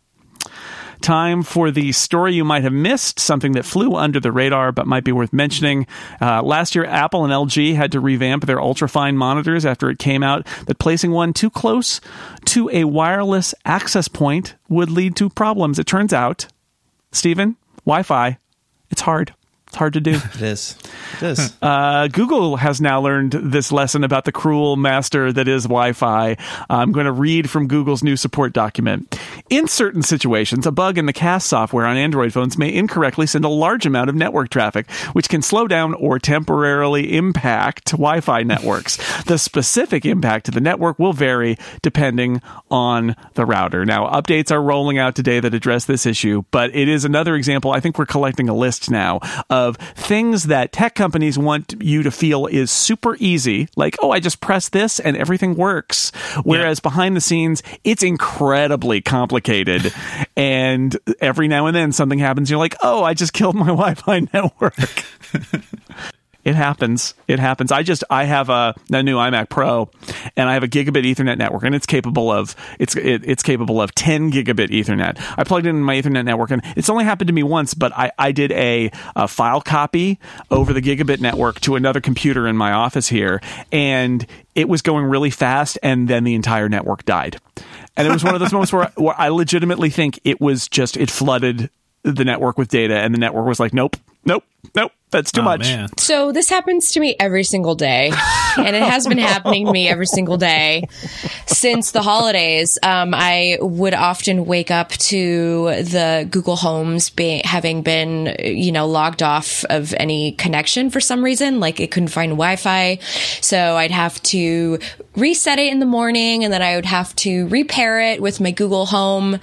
Time 1.02 1.44
for 1.44 1.72
the 1.72 1.92
story 1.92 2.34
you 2.34 2.44
might 2.44 2.64
have 2.64 2.74
missed, 2.74 3.20
something 3.20 3.54
that 3.54 3.66
flew 3.66 3.96
under 3.96 4.20
the 4.20 4.32
radar 4.32 4.72
but 4.72 4.88
might 4.88 5.04
be 5.04 5.12
worth 5.12 5.32
mentioning. 5.32 5.88
Uh, 6.22 6.42
last 6.42 6.76
year, 6.76 6.86
Apple 6.86 7.24
and 7.24 7.34
LG 7.34 7.76
had 7.76 7.92
to 7.92 8.00
revamp 8.00 8.46
their 8.46 8.58
ultrafine 8.58 9.16
monitors 9.16 9.66
after 9.66 9.90
it 9.90 10.00
came 10.00 10.24
out 10.24 10.46
that 10.66 10.80
placing 10.80 11.12
one 11.12 11.34
too 11.34 11.50
close 11.50 12.02
to 12.46 12.70
a 12.72 12.86
wireless 12.86 13.54
access 13.66 14.08
point 14.08 14.56
would 14.70 14.90
lead 14.90 15.16
to 15.16 15.30
problems. 15.30 15.80
It 15.80 15.88
turns 15.88 16.14
out, 16.14 16.48
Stephen, 17.12 17.56
Wi 17.86 18.04
Fi, 18.04 18.38
it's 18.90 19.02
hard. 19.02 19.34
Hard 19.78 19.94
to 19.94 20.02
do. 20.02 20.20
It 20.38 20.42
is. 20.42 20.76
It 21.22 21.24
is. 21.24 21.54
Uh, 21.68 22.08
Google 22.08 22.56
has 22.58 22.80
now 22.80 23.02
learned 23.02 23.32
this 23.32 23.72
lesson 23.72 24.04
about 24.04 24.24
the 24.26 24.32
cruel 24.32 24.76
master 24.78 25.34
that 25.34 25.48
is 25.48 25.64
Wi 25.64 25.92
Fi. 25.92 26.38
I'm 26.70 26.92
going 26.92 27.08
to 27.08 27.12
read 27.12 27.50
from 27.50 27.68
Google's 27.68 28.04
new 28.04 28.16
support 28.16 28.54
document. 28.54 29.20
In 29.50 29.68
certain 29.68 30.02
situations, 30.02 30.66
a 30.66 30.72
bug 30.72 30.98
in 30.98 31.08
the 31.08 31.14
CAST 31.14 31.48
software 31.48 31.86
on 31.86 31.98
Android 31.98 32.32
phones 32.32 32.58
may 32.58 32.74
incorrectly 32.74 33.28
send 33.28 33.44
a 33.44 33.50
large 33.50 33.86
amount 33.86 34.10
of 34.10 34.16
network 34.16 34.50
traffic, 34.50 34.90
which 35.14 35.28
can 35.30 35.42
slow 35.42 35.68
down 35.68 35.94
or 35.96 36.20
temporarily 36.20 37.16
impact 37.18 37.92
Wi 37.92 38.22
Fi 38.22 38.44
networks. 38.44 38.98
the 39.24 39.38
specific 39.38 40.06
impact 40.06 40.46
to 40.46 40.52
the 40.52 40.62
network 40.62 41.00
will 41.00 41.14
vary 41.14 41.58
depending 41.82 42.42
on 42.72 43.16
the 43.34 43.46
router. 43.46 43.84
Now, 43.84 44.08
updates 44.10 44.52
are 44.52 44.62
rolling 44.62 45.00
out 45.00 45.16
today 45.16 45.40
that 45.40 45.54
address 45.54 45.86
this 45.86 46.06
issue, 46.06 46.44
but 46.52 46.74
it 46.76 46.88
is 46.88 47.04
another 47.04 47.36
example. 47.36 47.72
I 47.72 47.80
think 47.80 47.98
we're 47.98 48.06
collecting 48.06 48.48
a 48.48 48.56
list 48.56 48.90
now 48.90 49.20
of 49.50 49.67
things 49.76 50.46
that 50.46 50.72
tech 50.72 50.96
companies 50.96 51.38
want 51.38 51.76
you 51.80 52.04
to 52.04 52.12
feel 52.12 52.46
is 52.48 52.72
super 52.72 53.18
easy, 53.20 53.68
like, 53.76 53.98
oh, 54.02 54.12
I 54.12 54.20
just 54.20 54.40
press 54.42 54.70
this 54.70 55.00
and 55.00 55.18
everything 55.18 55.56
works. 55.56 56.12
Whereas 56.44 56.80
behind 56.80 57.16
the 57.16 57.22
scenes, 57.22 57.62
it's 57.84 58.04
incredibly 58.04 59.02
complicated. 59.02 59.94
and 60.38 60.96
every 61.20 61.48
now 61.48 61.66
and 61.66 61.76
then 61.76 61.92
something 61.92 62.20
happens. 62.20 62.50
You're 62.50 62.60
like, 62.60 62.76
oh, 62.82 63.04
I 63.04 63.14
just 63.14 63.34
killed 63.34 63.56
my 63.56 63.66
Wi 63.68 63.94
Fi 63.96 64.22
network. 64.34 64.76
It 66.48 66.56
happens. 66.56 67.14
It 67.28 67.40
happens. 67.40 67.74
I 67.74 67.84
just 67.84 68.06
I 68.10 68.24
have 68.24 68.48
a, 68.48 68.74
a 68.90 69.04
new 69.04 69.18
iMac 69.18 69.50
Pro, 69.50 69.90
and 70.38 70.48
I 70.48 70.54
have 70.54 70.64
a 70.64 70.68
gigabit 70.70 71.04
Ethernet 71.04 71.38
network, 71.38 71.64
and 71.64 71.76
it's 71.76 71.86
capable 71.86 72.32
of 72.32 72.56
it's 72.80 72.96
it, 72.96 73.26
it's 73.26 73.44
capable 73.44 73.82
of 73.82 73.94
10 73.96 74.32
gigabit 74.32 74.70
Ethernet. 74.70 75.22
I 75.38 75.44
plugged 75.44 75.66
in 75.66 75.82
my 75.82 75.96
Ethernet 75.96 76.24
network, 76.24 76.52
and 76.52 76.62
it's 76.78 76.90
only 76.90 77.04
happened 77.04 77.28
to 77.28 77.34
me 77.34 77.44
once, 77.44 77.74
but 77.74 77.92
I 77.98 78.14
I 78.18 78.32
did 78.32 78.54
a, 78.54 78.90
a 79.18 79.28
file 79.28 79.60
copy 79.60 80.20
over 80.50 80.72
the 80.72 80.82
gigabit 80.82 81.20
network 81.20 81.60
to 81.62 81.76
another 81.76 82.00
computer 82.00 82.48
in 82.48 82.56
my 82.56 82.72
office 82.72 83.10
here, 83.10 83.42
and 83.74 84.26
it 84.56 84.70
was 84.70 84.82
going 84.82 85.04
really 85.04 85.32
fast, 85.32 85.78
and 85.84 86.08
then 86.08 86.24
the 86.24 86.34
entire 86.34 86.70
network 86.70 87.04
died. 87.04 87.42
And 87.98 88.08
it 88.08 88.12
was 88.12 88.24
one 88.24 88.36
of 88.36 88.40
those 88.40 88.54
moments 88.54 88.72
where, 88.72 88.90
where 88.96 89.20
I 89.20 89.28
legitimately 89.28 89.90
think 89.90 90.22
it 90.24 90.40
was 90.40 90.70
just 90.70 90.96
it 90.96 91.12
flooded 91.12 91.70
the 92.04 92.24
network 92.24 92.58
with 92.58 92.70
data, 92.70 92.96
and 92.96 93.14
the 93.14 93.20
network 93.20 93.46
was 93.46 93.60
like, 93.60 93.74
nope, 93.74 93.98
nope, 94.26 94.44
nope, 94.76 94.92
that's 95.12 95.32
too 95.32 95.42
Oh, 95.42 95.46
much. 95.46 95.62
man. 95.62 95.90
So 95.98 96.32
this 96.32 96.50
happens 96.50 96.92
to 96.94 97.00
me 97.00 97.16
every 97.20 97.44
single 97.44 97.76
day, 97.76 98.12
and 98.58 98.76
it 98.76 98.84
has 98.84 99.08
been 99.08 99.18
happening 99.18 99.66
to 99.66 99.72
me 99.72 99.88
every 99.88 100.06
single 100.06 100.38
day 100.38 100.88
since 101.46 101.92
the 101.92 102.02
holidays. 102.02 102.78
Um, 102.84 103.14
I 103.16 103.58
would 103.62 103.94
often 103.94 104.46
wake 104.46 104.70
up 104.72 104.90
to 104.90 105.66
the 105.84 106.28
Google 106.30 106.56
Homes 106.56 107.10
being 107.10 107.42
having 107.46 107.82
been, 107.82 108.36
you 108.44 108.72
know, 108.72 108.88
logged 108.88 109.24
off 109.24 109.64
of 109.70 109.94
any 109.98 110.34
connection 110.34 110.90
for 110.90 111.00
some 111.00 111.24
reason, 111.24 111.60
like 111.60 111.80
it 111.80 111.92
couldn't 111.92 112.10
find 112.10 112.32
Wi-Fi. 112.32 113.00
So 113.42 113.76
I'd 113.78 113.92
have 113.92 114.22
to 114.24 114.80
reset 115.16 115.60
it 115.60 115.72
in 115.72 115.80
the 115.80 115.86
morning, 115.86 116.44
and 116.44 116.52
then 116.52 116.62
I 116.62 116.76
would 116.76 116.86
have 116.86 117.16
to 117.18 117.48
repair 117.48 118.02
it 118.02 118.22
with 118.22 118.40
my 118.42 118.52
Google 118.52 118.86
Home 118.88 119.40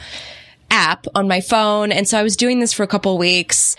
app 0.71 1.07
on 1.15 1.29
my 1.29 1.41
phone. 1.41 1.93
And 1.93 2.09
so 2.09 2.19
I 2.19 2.23
was 2.23 2.37
doing 2.37 2.59
this 2.61 2.73
for 2.73 2.83
a 2.83 2.87
couple 2.89 3.13
of 3.13 3.19
weeks 3.19 3.77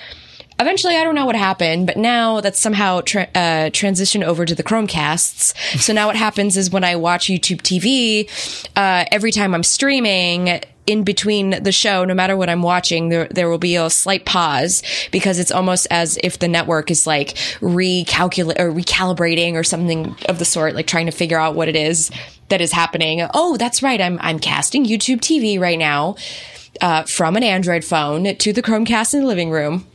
eventually 0.59 0.95
I 0.95 1.03
don't 1.03 1.15
know 1.15 1.25
what 1.25 1.35
happened, 1.35 1.87
but 1.87 1.97
now 1.97 2.41
that's 2.41 2.59
somehow 2.59 3.01
tra- 3.01 3.29
uh, 3.35 3.69
transitioned 3.69 4.23
over 4.23 4.45
to 4.45 4.55
the 4.55 4.63
Chromecasts. 4.63 5.55
So 5.79 5.93
now 5.93 6.07
what 6.07 6.15
happens 6.15 6.57
is 6.57 6.69
when 6.69 6.83
I 6.83 6.95
watch 6.95 7.27
YouTube 7.27 7.61
TV, 7.61 8.29
uh, 8.75 9.05
every 9.11 9.31
time 9.31 9.53
I'm 9.53 9.63
streaming, 9.63 10.61
in 10.87 11.03
between 11.03 11.63
the 11.63 11.71
show, 11.71 12.05
no 12.05 12.13
matter 12.13 12.37
what 12.37 12.49
I'm 12.49 12.61
watching, 12.61 13.09
there 13.09 13.27
there 13.29 13.49
will 13.49 13.57
be 13.57 13.75
a 13.75 13.89
slight 13.89 14.25
pause 14.25 14.83
because 15.11 15.39
it's 15.39 15.51
almost 15.51 15.87
as 15.89 16.17
if 16.23 16.39
the 16.39 16.47
network 16.47 16.91
is 16.91 17.07
like 17.07 17.29
recalculate 17.59 18.59
or 18.59 18.71
recalibrating 18.71 19.55
or 19.55 19.63
something 19.63 20.15
of 20.29 20.39
the 20.39 20.45
sort, 20.45 20.75
like 20.75 20.87
trying 20.87 21.07
to 21.07 21.11
figure 21.11 21.39
out 21.39 21.55
what 21.55 21.67
it 21.67 21.75
is 21.75 22.11
that 22.49 22.61
is 22.61 22.71
happening. 22.71 23.27
Oh, 23.33 23.57
that's 23.57 23.81
right. 23.81 23.99
I'm 23.99 24.19
I'm 24.21 24.39
casting 24.39 24.85
YouTube 24.85 25.21
TV 25.21 25.59
right 25.59 25.79
now 25.79 26.17
uh, 26.81 27.03
from 27.03 27.35
an 27.35 27.43
Android 27.43 27.83
phone 27.83 28.35
to 28.35 28.53
the 28.53 28.61
Chromecast 28.61 29.13
in 29.13 29.21
the 29.21 29.27
living 29.27 29.49
room. 29.49 29.87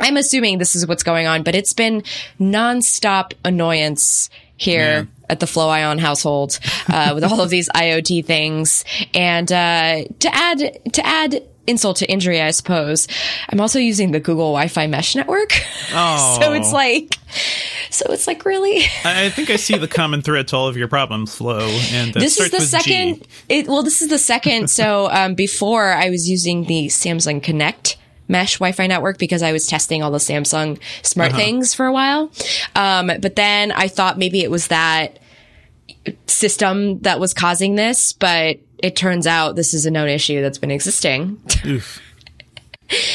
I'm 0.00 0.16
assuming 0.16 0.58
this 0.58 0.74
is 0.74 0.86
what's 0.86 1.02
going 1.02 1.26
on, 1.26 1.42
but 1.42 1.54
it's 1.54 1.72
been 1.72 2.02
nonstop 2.40 3.32
annoyance 3.44 4.30
here 4.56 5.08
at 5.30 5.40
the 5.40 5.46
Flo 5.46 5.68
Ion 5.68 5.98
household 5.98 6.58
uh, 6.88 7.12
with 7.14 7.24
all 7.24 7.40
of 7.40 7.50
these 7.50 7.68
IoT 7.70 8.24
things. 8.24 8.84
And 9.14 9.50
uh, 9.50 10.04
to 10.18 10.34
add 10.34 10.92
to 10.92 11.06
add 11.06 11.42
insult 11.66 11.98
to 11.98 12.10
injury, 12.10 12.42
I 12.42 12.50
suppose, 12.50 13.06
I'm 13.48 13.60
also 13.60 13.78
using 13.78 14.10
the 14.10 14.20
Google 14.20 14.52
Wi-Fi 14.52 14.86
mesh 14.88 15.14
network. 15.14 15.52
Oh. 15.92 16.38
so 16.42 16.52
it's 16.52 16.72
like, 16.72 17.16
so 17.90 18.06
it's 18.12 18.26
like 18.26 18.44
really. 18.44 18.82
I 19.04 19.26
I 19.26 19.30
think 19.30 19.50
I 19.50 19.56
see 19.56 19.78
the 19.78 19.88
common 19.88 20.20
thread 20.20 20.48
to 20.48 20.56
all 20.56 20.68
of 20.68 20.76
your 20.76 20.88
problems, 20.88 21.34
Flo. 21.34 21.60
And 21.92 22.12
this 22.12 22.38
is 22.38 22.50
the 22.50 22.60
second. 22.60 23.26
It, 23.48 23.66
well, 23.68 23.82
this 23.82 24.02
is 24.02 24.08
the 24.08 24.18
second. 24.18 24.68
so 24.68 25.10
um, 25.10 25.34
before 25.34 25.92
I 25.92 26.10
was 26.10 26.28
using 26.28 26.64
the 26.64 26.86
Samsung 26.86 27.42
Connect 27.42 27.96
mesh 28.30 28.58
Wi-Fi 28.58 28.86
network 28.86 29.18
because 29.18 29.42
I 29.42 29.52
was 29.52 29.66
testing 29.66 30.02
all 30.02 30.10
the 30.10 30.18
Samsung 30.18 30.78
SmartThings 31.02 31.74
for 31.74 31.86
a 31.86 31.92
while. 31.92 32.30
Um, 32.74 33.08
but 33.20 33.36
then 33.36 33.72
I 33.72 33.88
thought 33.88 34.16
maybe 34.16 34.42
it 34.42 34.50
was 34.50 34.68
that 34.68 35.18
system 36.26 37.00
that 37.00 37.20
was 37.20 37.34
causing 37.34 37.74
this, 37.74 38.12
but 38.12 38.58
it 38.78 38.96
turns 38.96 39.26
out 39.26 39.56
this 39.56 39.74
is 39.74 39.84
a 39.84 39.90
known 39.90 40.08
issue 40.08 40.40
that's 40.40 40.58
been 40.58 40.70
existing. 40.70 41.40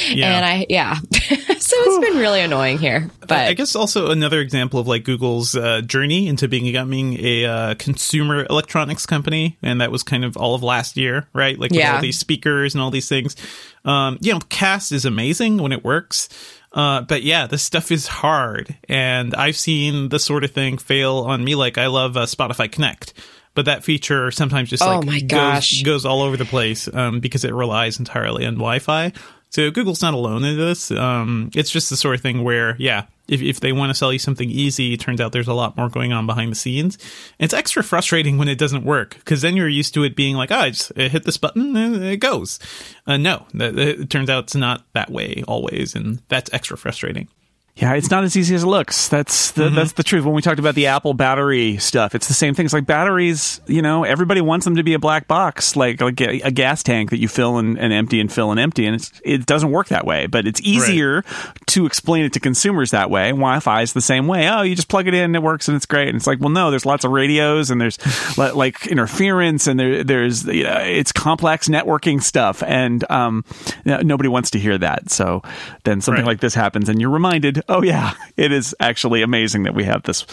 Yeah. 0.10 0.38
And 0.38 0.46
I, 0.46 0.66
yeah. 0.70 1.00
so 1.66 1.76
it's 1.80 2.08
been 2.10 2.18
really 2.20 2.42
annoying 2.42 2.78
here. 2.78 3.10
But 3.22 3.32
I 3.32 3.54
guess 3.54 3.76
also 3.76 4.12
another 4.12 4.40
example 4.40 4.80
of 4.80 4.88
like 4.88 5.04
Google's 5.04 5.56
uh, 5.56 5.82
journey 5.82 6.28
into 6.28 6.48
becoming 6.48 7.18
a 7.20 7.46
uh, 7.46 7.76
consumer 7.76 8.46
electronics 8.50 9.06
company, 9.06 9.58
and 9.62 9.82
that 9.82 9.92
was 9.92 10.04
kind 10.04 10.24
of 10.24 10.38
all 10.38 10.54
of 10.56 10.64
last 10.64 10.96
year, 10.98 11.28
right? 11.34 11.58
Like 11.58 11.72
with 11.72 11.80
Yeah. 11.80 11.96
all 11.96 12.02
these 12.02 12.20
speakers 12.20 12.76
and 12.76 12.82
all 12.82 12.92
these 12.92 13.10
things. 13.10 13.36
Um, 13.84 14.18
you 14.22 14.32
know, 14.34 14.40
Cast 14.50 14.92
is 14.92 15.06
amazing 15.06 15.58
when 15.58 15.72
it 15.72 15.84
works. 15.84 16.30
Uh, 16.72 17.02
but 17.02 17.24
yeah, 17.24 17.48
this 17.48 17.64
stuff 17.64 17.90
is 17.92 18.06
hard, 18.08 18.76
and 18.90 19.34
I've 19.34 19.56
seen 19.56 20.10
this 20.10 20.26
sort 20.26 20.44
of 20.44 20.52
thing 20.52 20.78
fail 20.78 21.20
on 21.20 21.44
me. 21.44 21.56
Like 21.56 21.78
I 21.78 21.88
love 21.88 22.18
uh, 22.18 22.26
Spotify 22.26 22.70
Connect, 22.70 23.14
but 23.54 23.64
that 23.66 23.86
feature 23.86 24.30
sometimes 24.30 24.70
just 24.70 24.84
Oh 24.84 24.98
like 25.00 25.06
my 25.06 25.20
goes- 25.22 25.30
gosh. 25.30 25.84
goes 25.84 26.06
all 26.06 26.22
over 26.22 26.36
the 26.36 26.44
place 26.46 26.90
um, 26.94 27.22
because 27.22 27.46
it 27.46 27.54
relies 27.54 27.98
entirely 27.98 28.46
on 28.46 28.56
Wi-Fi. 28.56 29.14
So 29.56 29.72
Google's 29.72 30.02
not 30.02 30.14
alone 30.14 30.44
in 30.44 30.58
this. 30.58 30.92
Um, 30.92 31.50
it's 31.56 31.72
just 31.72 31.90
the 31.90 31.96
sort 31.96 32.16
of 32.16 32.20
thing 32.20 32.44
where, 32.44 32.76
yeah, 32.78 33.06
if, 33.30 33.42
if 33.42 33.62
they 33.62 33.72
want 33.72 33.90
to 33.90 33.94
sell 33.94 34.12
you 34.12 34.20
something 34.20 34.50
easy, 34.50 34.92
it 34.92 35.00
turns 35.00 35.22
out 35.22 35.32
there's 35.32 35.48
a 35.48 35.54
lot 35.54 35.78
more 35.78 35.88
going 35.88 36.12
on 36.12 36.28
behind 36.28 36.52
the 36.52 36.58
scenes. 36.58 36.98
It's 37.40 37.54
extra 37.54 37.82
frustrating 37.82 38.38
when 38.38 38.50
it 38.50 38.58
doesn't 38.58 38.84
work 38.84 39.16
because 39.16 39.42
then 39.42 39.56
you're 39.56 39.70
used 39.70 39.94
to 39.94 40.04
it 40.04 40.14
being 40.14 40.36
like, 40.36 40.52
oh, 40.52 40.58
I 40.58 40.72
just 40.72 40.94
hit 40.98 41.24
this 41.24 41.38
button 41.38 41.74
and 41.78 42.04
it 42.04 42.18
goes. 42.18 42.60
Uh, 43.08 43.16
no, 43.16 43.46
it 43.54 44.10
turns 44.10 44.30
out 44.30 44.44
it's 44.44 44.56
not 44.56 44.84
that 44.92 45.10
way 45.10 45.42
always, 45.48 45.96
and 45.96 46.22
that's 46.28 46.52
extra 46.52 46.78
frustrating. 46.78 47.30
Yeah, 47.78 47.94
it's 47.96 48.10
not 48.10 48.24
as 48.24 48.38
easy 48.38 48.56
as 48.56 48.64
it 48.64 48.68
looks. 48.68 49.10
That's 49.10 49.52
the 49.52 49.68
that's 49.70 49.92
the 49.92 50.04
truth. 50.04 50.24
When 50.24 50.34
we 50.34 50.42
talked 50.42 50.60
about 50.60 50.76
the 50.76 50.88
Apple 50.88 51.14
battery 51.14 51.76
stuff, 51.76 52.16
it's 52.16 52.30
the 52.30 52.34
same 52.34 52.54
thing. 52.54 52.64
It's 52.64 52.74
like 52.74 52.86
batteries. 52.86 53.60
You 53.68 53.82
know, 53.82 54.06
everybody 54.06 54.40
wants 54.40 54.64
them 54.64 54.78
to 54.78 54.84
be 54.84 54.94
a 54.94 55.00
black 55.00 55.28
box, 55.28 55.76
like 55.76 56.00
like 56.00 56.22
a, 56.22 56.40
a 56.40 56.52
gas 56.52 56.84
tank 56.84 57.10
that 57.10 57.20
you 57.20 57.28
fill 57.28 57.58
and, 57.58 57.78
and 57.78 57.92
empty 57.92 58.22
and 58.22 58.32
fill 58.32 58.52
and 58.52 58.62
empty, 58.62 58.86
and 58.86 58.96
it's, 58.96 59.12
it 59.26 59.46
doesn't 59.46 59.72
work 59.72 59.90
that 59.90 60.06
way. 60.06 60.26
But 60.26 60.48
it's 60.48 60.62
easier 60.62 61.24
to 61.66 61.86
explain 61.86 62.24
it 62.24 62.32
to 62.34 62.40
consumers 62.40 62.92
that 62.92 63.10
way. 63.10 63.32
Wi-Fi 63.32 63.82
is 63.82 63.92
the 63.92 64.00
same 64.00 64.26
way. 64.28 64.48
Oh, 64.48 64.62
you 64.62 64.74
just 64.74 64.88
plug 64.88 65.10
it 65.10 65.14
in, 65.14 65.26
and 65.26 65.36
it 65.36 65.44
works, 65.44 65.68
and 65.68 65.76
it's 65.76 65.86
great. 65.86 66.08
And 66.08 66.16
it's 66.16 66.28
like, 66.28 66.40
well, 66.40 66.50
no, 66.52 66.70
there's 66.70 66.86
lots 66.86 67.04
of 67.04 67.12
radios, 67.12 67.72
and 67.72 67.82
there's 67.82 67.98
like 68.38 68.88
interference, 68.88 69.68
and 69.68 69.78
there 69.78 70.02
there's 70.02 70.46
you 70.46 70.64
know, 70.64 70.78
it's 70.80 71.12
complex 71.12 71.68
networking 71.68 72.24
stuff, 72.24 72.64
and 72.64 73.04
um, 73.12 73.44
nobody 73.84 74.30
wants 74.30 74.52
to 74.52 74.60
hear 74.60 74.78
that. 74.78 75.10
So 75.12 75.42
then 75.84 76.00
something 76.00 76.24
Right. 76.24 76.32
like 76.32 76.40
this 76.40 76.54
happens 76.56 76.88
and 76.88 77.02
you're 77.02 77.10
reminded 77.10 77.62
oh 77.68 77.82
yeah 77.84 78.14
it 78.38 78.52
is 78.52 78.76
actually 78.80 79.22
amazing 79.22 79.64
that 79.64 79.74
we 79.74 79.84
have 79.84 80.04
this 80.04 80.26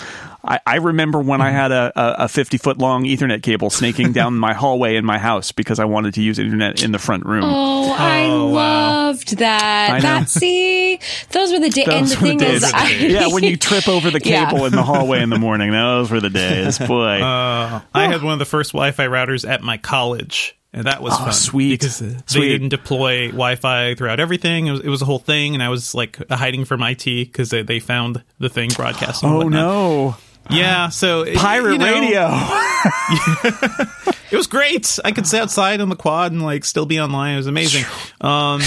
i, 0.44 0.60
I 0.66 0.76
remember 0.76 1.18
when 1.20 1.40
i 1.40 1.50
had 1.50 1.72
a, 1.72 1.92
a, 1.96 2.24
a 2.24 2.28
50 2.28 2.58
foot 2.58 2.78
long 2.78 3.04
ethernet 3.04 3.42
cable 3.42 3.70
snaking 3.70 4.12
down 4.18 4.38
my 4.38 4.52
hallway 4.52 4.96
in 4.96 5.04
my 5.04 5.18
house 5.18 5.50
because 5.52 5.78
i 5.78 5.84
wanted 5.84 6.14
to 6.14 6.22
use 6.22 6.38
internet 6.38 6.82
in 6.82 6.92
the 6.92 6.98
front 6.98 7.24
room 7.26 7.44
Oh, 7.44 7.92
I 7.92 8.22
Oh, 8.24 8.48
wow. 8.48 8.92
loved 9.08 9.38
that. 9.38 9.90
I 9.90 9.96
know. 9.98 10.02
That 10.02 10.28
see, 10.28 10.98
those 11.30 11.52
were 11.52 11.58
the 11.58 11.68
days. 11.70 11.86
And 11.88 12.06
Those 12.06 12.16
the 12.16 12.22
were 12.32 12.34
the 12.38 12.46
is, 12.46 12.62
days. 12.62 12.72
I, 12.72 12.90
yeah 12.92 13.26
when 13.28 13.42
you 13.44 13.56
trip 13.56 13.88
over 13.88 14.10
the 14.10 14.20
Yeah. 14.24 14.48
cable 14.50 14.64
in 14.66 14.72
the 14.72 14.82
hallway 14.82 15.20
in 15.22 15.28
the 15.30 15.38
morning 15.38 15.70
those 15.72 16.10
were 16.10 16.20
the 16.20 16.30
days 16.30 16.78
boy 16.86 17.20
Uh, 17.20 17.80
I 17.94 18.08
had 18.08 18.22
one 18.22 18.32
of 18.34 18.38
the 18.38 18.44
first 18.44 18.72
Wi-Fi 18.72 19.06
routers 19.06 19.48
at 19.48 19.62
my 19.62 19.76
college, 19.78 20.56
and 20.72 20.86
that 20.86 21.02
was 21.02 21.12
Oh, 21.14 21.24
fun. 21.24 21.32
sweet. 21.32 21.80
because 21.80 21.98
they 21.98 22.40
didn't 22.48 22.70
deploy 22.70 23.26
Wi-Fi 23.28 23.94
throughout 23.94 24.20
everything. 24.20 24.66
It 24.66 24.72
was, 24.72 24.80
it 24.80 24.88
was 24.88 25.02
a 25.02 25.04
whole 25.04 25.18
thing, 25.18 25.54
and 25.54 25.62
I 25.62 25.68
was 25.68 25.94
like 25.94 26.18
hiding 26.30 26.64
from 26.64 26.82
IT 26.82 27.04
because 27.04 27.50
they, 27.50 27.62
they 27.62 27.78
found 27.80 28.22
the 28.38 28.48
thing 28.48 28.70
broadcasting. 28.74 29.28
oh 29.28 29.48
no 29.48 30.16
Yeah, 30.50 30.88
so 30.88 31.22
it- 31.22 31.36
pirate 31.36 31.72
you 31.72 31.78
know, 31.78 31.92
radio 32.00 32.28
It 34.32 34.36
was 34.36 34.46
great. 34.46 34.98
I 35.04 35.12
could 35.12 35.26
stay 35.26 35.38
outside 35.40 35.82
on 35.82 35.90
the 35.90 35.94
quad 35.96 36.32
and 36.32 36.42
like 36.42 36.64
still 36.64 36.86
be 36.86 36.98
online. 36.98 37.34
It 37.34 37.36
was 37.36 37.46
amazing. 37.48 37.84
Um, 38.22 38.62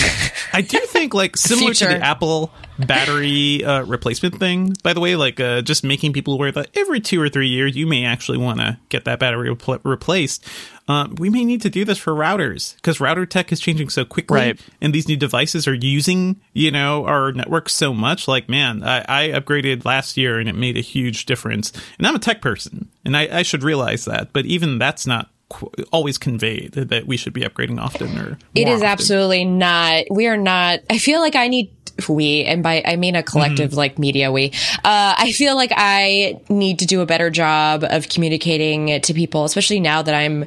I 0.53 0.61
do 0.61 0.77
think 0.81 1.15
like 1.15 1.35
similar 1.37 1.73
to 1.73 1.85
the 1.87 1.97
Apple 1.97 2.53
battery 2.77 3.63
uh, 3.65 3.81
replacement 3.83 4.37
thing. 4.39 4.75
By 4.83 4.93
the 4.93 4.99
way, 4.99 5.15
like 5.15 5.39
uh, 5.39 5.63
just 5.63 5.83
making 5.83 6.13
people 6.13 6.35
aware 6.35 6.51
that 6.51 6.67
every 6.75 6.99
two 7.01 7.19
or 7.19 7.29
three 7.29 7.47
years 7.47 7.75
you 7.75 7.87
may 7.87 8.05
actually 8.05 8.37
want 8.37 8.59
to 8.59 8.77
get 8.89 9.05
that 9.05 9.17
battery 9.17 9.49
repl- 9.49 9.79
replaced. 9.83 10.45
Uh, 10.87 11.07
we 11.17 11.29
may 11.31 11.43
need 11.43 11.61
to 11.63 11.69
do 11.69 11.83
this 11.83 11.97
for 11.97 12.13
routers 12.13 12.75
because 12.75 12.99
router 12.99 13.25
tech 13.25 13.51
is 13.51 13.59
changing 13.59 13.89
so 13.89 14.05
quickly, 14.05 14.37
Right. 14.39 14.59
and 14.81 14.93
these 14.93 15.07
new 15.07 15.17
devices 15.17 15.67
are 15.67 15.73
using 15.73 16.39
you 16.53 16.69
know 16.69 17.05
our 17.05 17.31
network 17.31 17.69
so 17.69 17.93
much. 17.93 18.27
Like, 18.27 18.47
man, 18.47 18.83
I, 18.83 19.03
I 19.07 19.27
upgraded 19.29 19.83
last 19.83 20.15
year 20.15 20.37
and 20.37 20.47
it 20.47 20.53
made 20.55 20.77
a 20.77 20.81
huge 20.81 21.25
difference. 21.25 21.73
And 21.97 22.05
I'm 22.05 22.15
a 22.15 22.19
tech 22.19 22.39
person, 22.41 22.89
and 23.03 23.17
I, 23.17 23.39
I 23.39 23.41
should 23.41 23.63
realize 23.63 24.05
that. 24.05 24.31
But 24.31 24.45
even 24.45 24.77
that's 24.77 25.07
not 25.07 25.29
always 25.91 26.17
conveyed 26.17 26.71
that 26.73 27.05
we 27.05 27.17
should 27.17 27.33
be 27.33 27.41
upgrading 27.41 27.79
often 27.79 28.17
or 28.17 28.37
It 28.55 28.65
more 28.65 28.73
is 28.75 28.81
often. 28.81 28.91
absolutely 28.91 29.45
not. 29.45 30.05
We 30.09 30.25
are 30.27 30.37
not. 30.37 30.79
I 30.89 30.97
feel 30.97 31.19
like 31.19 31.35
I 31.35 31.47
need 31.47 31.74
we, 32.09 32.43
and 32.43 32.61
by 32.63 32.83
I 32.85 32.95
mean 32.95 33.15
a 33.15 33.23
collective 33.23 33.71
Mm-hmm. 33.71 33.77
like 33.77 33.99
media 33.99 34.31
we. 34.31 34.51
Uh, 34.83 35.15
I 35.17 35.31
feel 35.31 35.55
like 35.55 35.71
I 35.75 36.39
need 36.49 36.79
to 36.79 36.85
do 36.85 37.01
a 37.01 37.05
better 37.05 37.29
job 37.29 37.83
of 37.83 38.09
communicating 38.09 38.99
to 39.01 39.13
people, 39.13 39.45
especially 39.45 39.79
now 39.79 40.01
that 40.01 40.13
I'm 40.13 40.45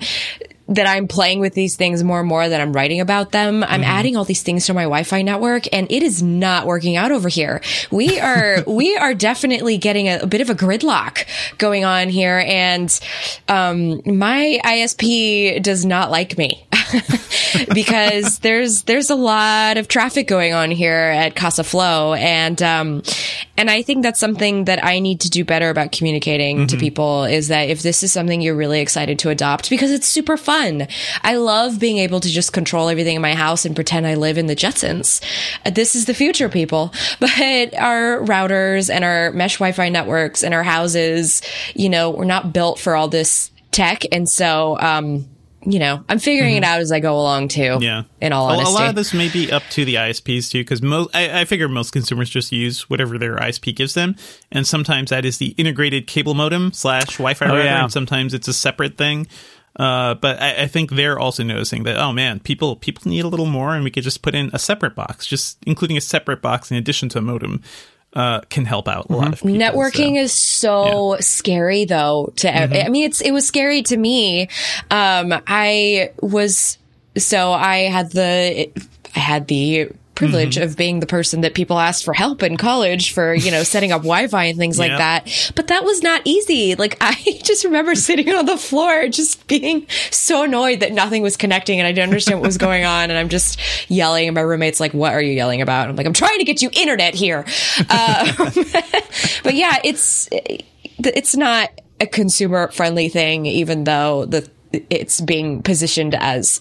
that 0.68 0.86
I'm 0.86 1.08
playing 1.08 1.40
with 1.40 1.54
these 1.54 1.76
things 1.76 2.04
more 2.04 2.20
and 2.20 2.28
more, 2.28 2.48
that 2.48 2.60
I'm 2.60 2.72
writing 2.72 3.00
about 3.00 3.32
them. 3.32 3.64
I'm 3.64 3.80
Mm-hmm. 3.80 3.90
adding 3.90 4.16
all 4.16 4.24
these 4.24 4.42
things 4.42 4.66
to 4.66 4.74
my 4.74 4.82
Wi-Fi 4.82 5.22
network 5.22 5.64
and 5.72 5.90
it 5.90 6.02
is 6.02 6.22
not 6.22 6.66
working 6.66 6.96
out 6.96 7.10
over 7.12 7.28
here. 7.28 7.62
We 7.90 8.18
are, 8.20 8.62
we 8.66 8.96
are 8.96 9.14
definitely 9.14 9.78
getting 9.78 10.08
a, 10.08 10.18
a 10.20 10.26
bit 10.26 10.40
of 10.40 10.50
a 10.50 10.54
gridlock 10.54 11.24
going 11.58 11.84
on 11.84 12.08
here. 12.08 12.42
And, 12.46 12.98
um, 13.48 14.02
my 14.04 14.60
ISP 14.64 15.62
does 15.62 15.84
not 15.86 16.10
like 16.10 16.36
me. 16.36 16.64
because 17.74 18.38
there's 18.40 18.82
there's 18.82 19.10
a 19.10 19.14
lot 19.14 19.76
of 19.76 19.88
traffic 19.88 20.26
going 20.26 20.52
on 20.54 20.70
here 20.70 20.92
at 20.94 21.34
Casa 21.36 21.64
Flo 21.64 22.14
and 22.14 22.62
um 22.62 23.02
and 23.56 23.70
I 23.70 23.82
think 23.82 24.02
that's 24.02 24.20
something 24.20 24.64
that 24.66 24.82
I 24.84 25.00
need 25.00 25.20
to 25.22 25.30
do 25.30 25.44
better 25.44 25.68
about 25.70 25.92
communicating 25.92 26.66
to 26.68 26.76
people 26.76 27.24
is 27.24 27.48
that 27.48 27.68
if 27.68 27.82
this 27.82 28.02
is 28.02 28.12
something 28.12 28.40
you're 28.40 28.54
really 28.54 28.80
excited 28.80 29.18
to 29.20 29.30
adopt 29.30 29.68
because 29.70 29.90
it's 29.90 30.06
super 30.06 30.36
fun. 30.36 30.57
I 31.22 31.36
love 31.36 31.78
being 31.78 31.98
able 31.98 32.20
to 32.20 32.28
just 32.28 32.52
control 32.52 32.88
everything 32.88 33.16
in 33.16 33.22
my 33.22 33.34
house 33.34 33.64
and 33.64 33.74
pretend 33.74 34.06
I 34.06 34.14
live 34.14 34.38
in 34.38 34.46
the 34.46 34.56
Jetsons. 34.56 35.22
Uh, 35.64 35.70
This 35.70 35.94
is 35.94 36.06
the 36.06 36.14
future 36.14 36.48
people. 36.48 36.92
But 37.20 37.74
our 37.74 38.20
routers 38.20 38.92
and 38.92 39.04
our 39.04 39.32
mesh 39.32 39.56
Wi-Fi 39.59 39.88
networks 39.88 40.42
and 40.42 40.54
our 40.54 40.62
houses, 40.62 41.42
you 41.74 41.88
know, 41.88 42.11
we're 42.11 42.24
not 42.24 42.52
built 42.52 42.78
for 42.78 42.94
all 42.96 43.09
this 43.09 43.50
tech 43.70 44.02
and 44.12 44.28
so 44.28 44.78
um 44.80 45.26
you 45.66 45.78
know, 45.78 46.02
I'm 46.09 46.18
figuring 46.18 46.54
it 46.54 46.64
out 46.64 46.80
as 46.80 46.92
I 46.92 47.00
go 47.00 47.18
along 47.18 47.48
too. 47.48 47.61
Mm-hmm. 47.61 47.82
Yeah. 47.82 48.02
In 48.20 48.32
all 48.32 48.48
A- 48.48 48.54
honesty. 48.54 48.70
A 48.70 48.74
lot 48.74 48.88
of 48.88 48.94
this 48.94 49.12
may 49.12 49.28
be 49.28 49.50
up 49.52 49.62
to 49.70 49.84
the 49.84 49.96
ISPs 49.96 50.50
too, 50.50 50.61
because 50.61 50.80
most 50.80 51.14
I, 51.14 51.40
I 51.40 51.44
figure 51.44 51.68
most 51.68 51.90
consumers 51.90 52.30
just 52.30 52.52
use 52.52 52.88
whatever 52.88 53.18
their 53.18 53.36
ISP 53.36 53.74
gives 53.74 53.94
them, 53.94 54.16
and 54.50 54.66
sometimes 54.66 55.11
that 55.11 55.24
is 55.24 55.38
the 55.38 55.48
integrated 55.59 56.06
cable 56.06 56.34
modem 56.34 56.72
slash 56.72 57.18
Wi-Fi 57.18 57.44
router, 57.46 57.64
yeah. 57.64 57.82
and 57.82 57.92
sometimes 57.92 58.32
it's 58.34 58.48
a 58.48 58.52
separate 58.54 58.96
thing. 58.96 59.26
Uh, 59.79 60.14
but 60.14 60.41
I, 60.43 60.62
I 60.62 60.66
think 60.66 60.91
they're 60.91 61.18
also 61.18 61.45
noticing 61.45 61.85
that 61.85 61.99
oh 61.99 62.12
man, 62.12 62.41
people 62.41 62.76
people 62.76 63.09
need 63.09 63.24
a 63.24 63.29
little 63.29 63.47
more, 63.47 63.74
and 63.74 63.85
we 63.85 63.91
could 63.91 64.03
just 64.03 64.22
put 64.22 64.35
in 64.35 64.51
a 64.53 64.59
separate 64.59 64.95
box, 64.95 65.26
just 65.26 65.59
including 65.66 65.97
a 65.97 66.01
separate 66.01 66.43
box 66.43 66.70
in 66.70 66.76
addition 66.76 67.09
to 67.11 67.18
a 67.18 67.22
modem. 67.22 67.62
Uh, 68.14 68.41
can 68.49 68.64
help 68.64 68.89
out 68.89 69.11
a 69.11 69.12
lot 69.12 69.35
of 69.35 69.43
people. 69.43 69.51
Networking 69.51 70.14
so. 70.14 70.22
is 70.22 70.33
so 70.33 71.16
scary 71.20 71.85
though 71.85 72.33
to 72.37 72.49
Mm-hmm. 72.49 72.87
I 72.87 72.89
mean 72.89 73.05
it's 73.05 73.20
it 73.20 73.33
was 73.33 73.47
scary 73.47 73.83
to 73.83 73.97
me. 73.99 74.49
Um 74.91 75.35
I 75.47 76.12
was 76.22 76.79
so 77.18 77.53
I 77.53 77.81
had 77.81 78.11
the 78.12 78.70
I 79.14 79.18
had 79.18 79.47
the 79.47 79.91
privilege 80.18 80.56
Mm-hmm. 80.56 80.64
of 80.64 80.76
being 80.76 81.00
the 81.00 81.06
person 81.06 81.40
that 81.42 81.54
people 81.54 81.78
asked 81.78 82.04
for 82.04 82.12
help 82.12 82.42
in 82.42 82.56
college 82.56 83.12
for, 83.12 83.34
you 83.34 83.50
know, 83.50 83.62
setting 83.74 83.92
up 83.92 84.02
Wi-Fi 84.02 84.44
and 84.44 84.58
things 84.58 84.78
like 84.78 84.90
that. 84.98 85.52
But 85.54 85.68
that 85.68 85.84
was 85.84 86.02
not 86.02 86.22
easy. 86.24 86.74
Like 86.74 86.96
I 87.00 87.14
just 87.44 87.64
remember 87.64 87.94
sitting 87.94 88.28
on 88.34 88.46
the 88.46 88.56
floor 88.56 89.08
just 89.08 89.46
being 89.46 89.86
so 90.10 90.42
annoyed 90.42 90.80
that 90.80 90.92
nothing 90.92 91.22
was 91.22 91.36
connecting 91.36 91.78
and 91.78 91.86
I 91.86 91.92
didn't 91.92 92.08
understand 92.08 92.40
what 92.40 92.46
was 92.46 92.58
going 92.58 92.84
on 92.84 93.10
and 93.10 93.18
I'm 93.18 93.28
just 93.28 93.58
yelling 93.90 94.28
and 94.28 94.34
my 94.34 94.40
roommate's 94.40 94.80
like, 94.80 94.92
"What 94.92 95.12
are 95.12 95.22
you 95.22 95.32
yelling 95.32 95.62
about?" 95.62 95.88
I'm 95.88 95.96
like, 95.96 96.06
"I'm 96.06 96.12
trying 96.12 96.38
to 96.38 96.44
get 96.44 96.62
you 96.62 96.70
internet 96.72 97.14
here." 97.14 97.44
Uh, 97.88 98.32
but 99.42 99.54
yeah, 99.54 99.78
it's 99.84 100.28
it's 100.32 101.36
not 101.36 101.70
a 102.00 102.06
consumer 102.06 102.70
friendly 102.72 103.08
thing, 103.08 103.46
even 103.46 103.84
though 103.84 104.24
the 104.24 104.48
it's 104.90 105.20
being 105.20 105.62
positioned 105.62 106.14
as 106.14 106.60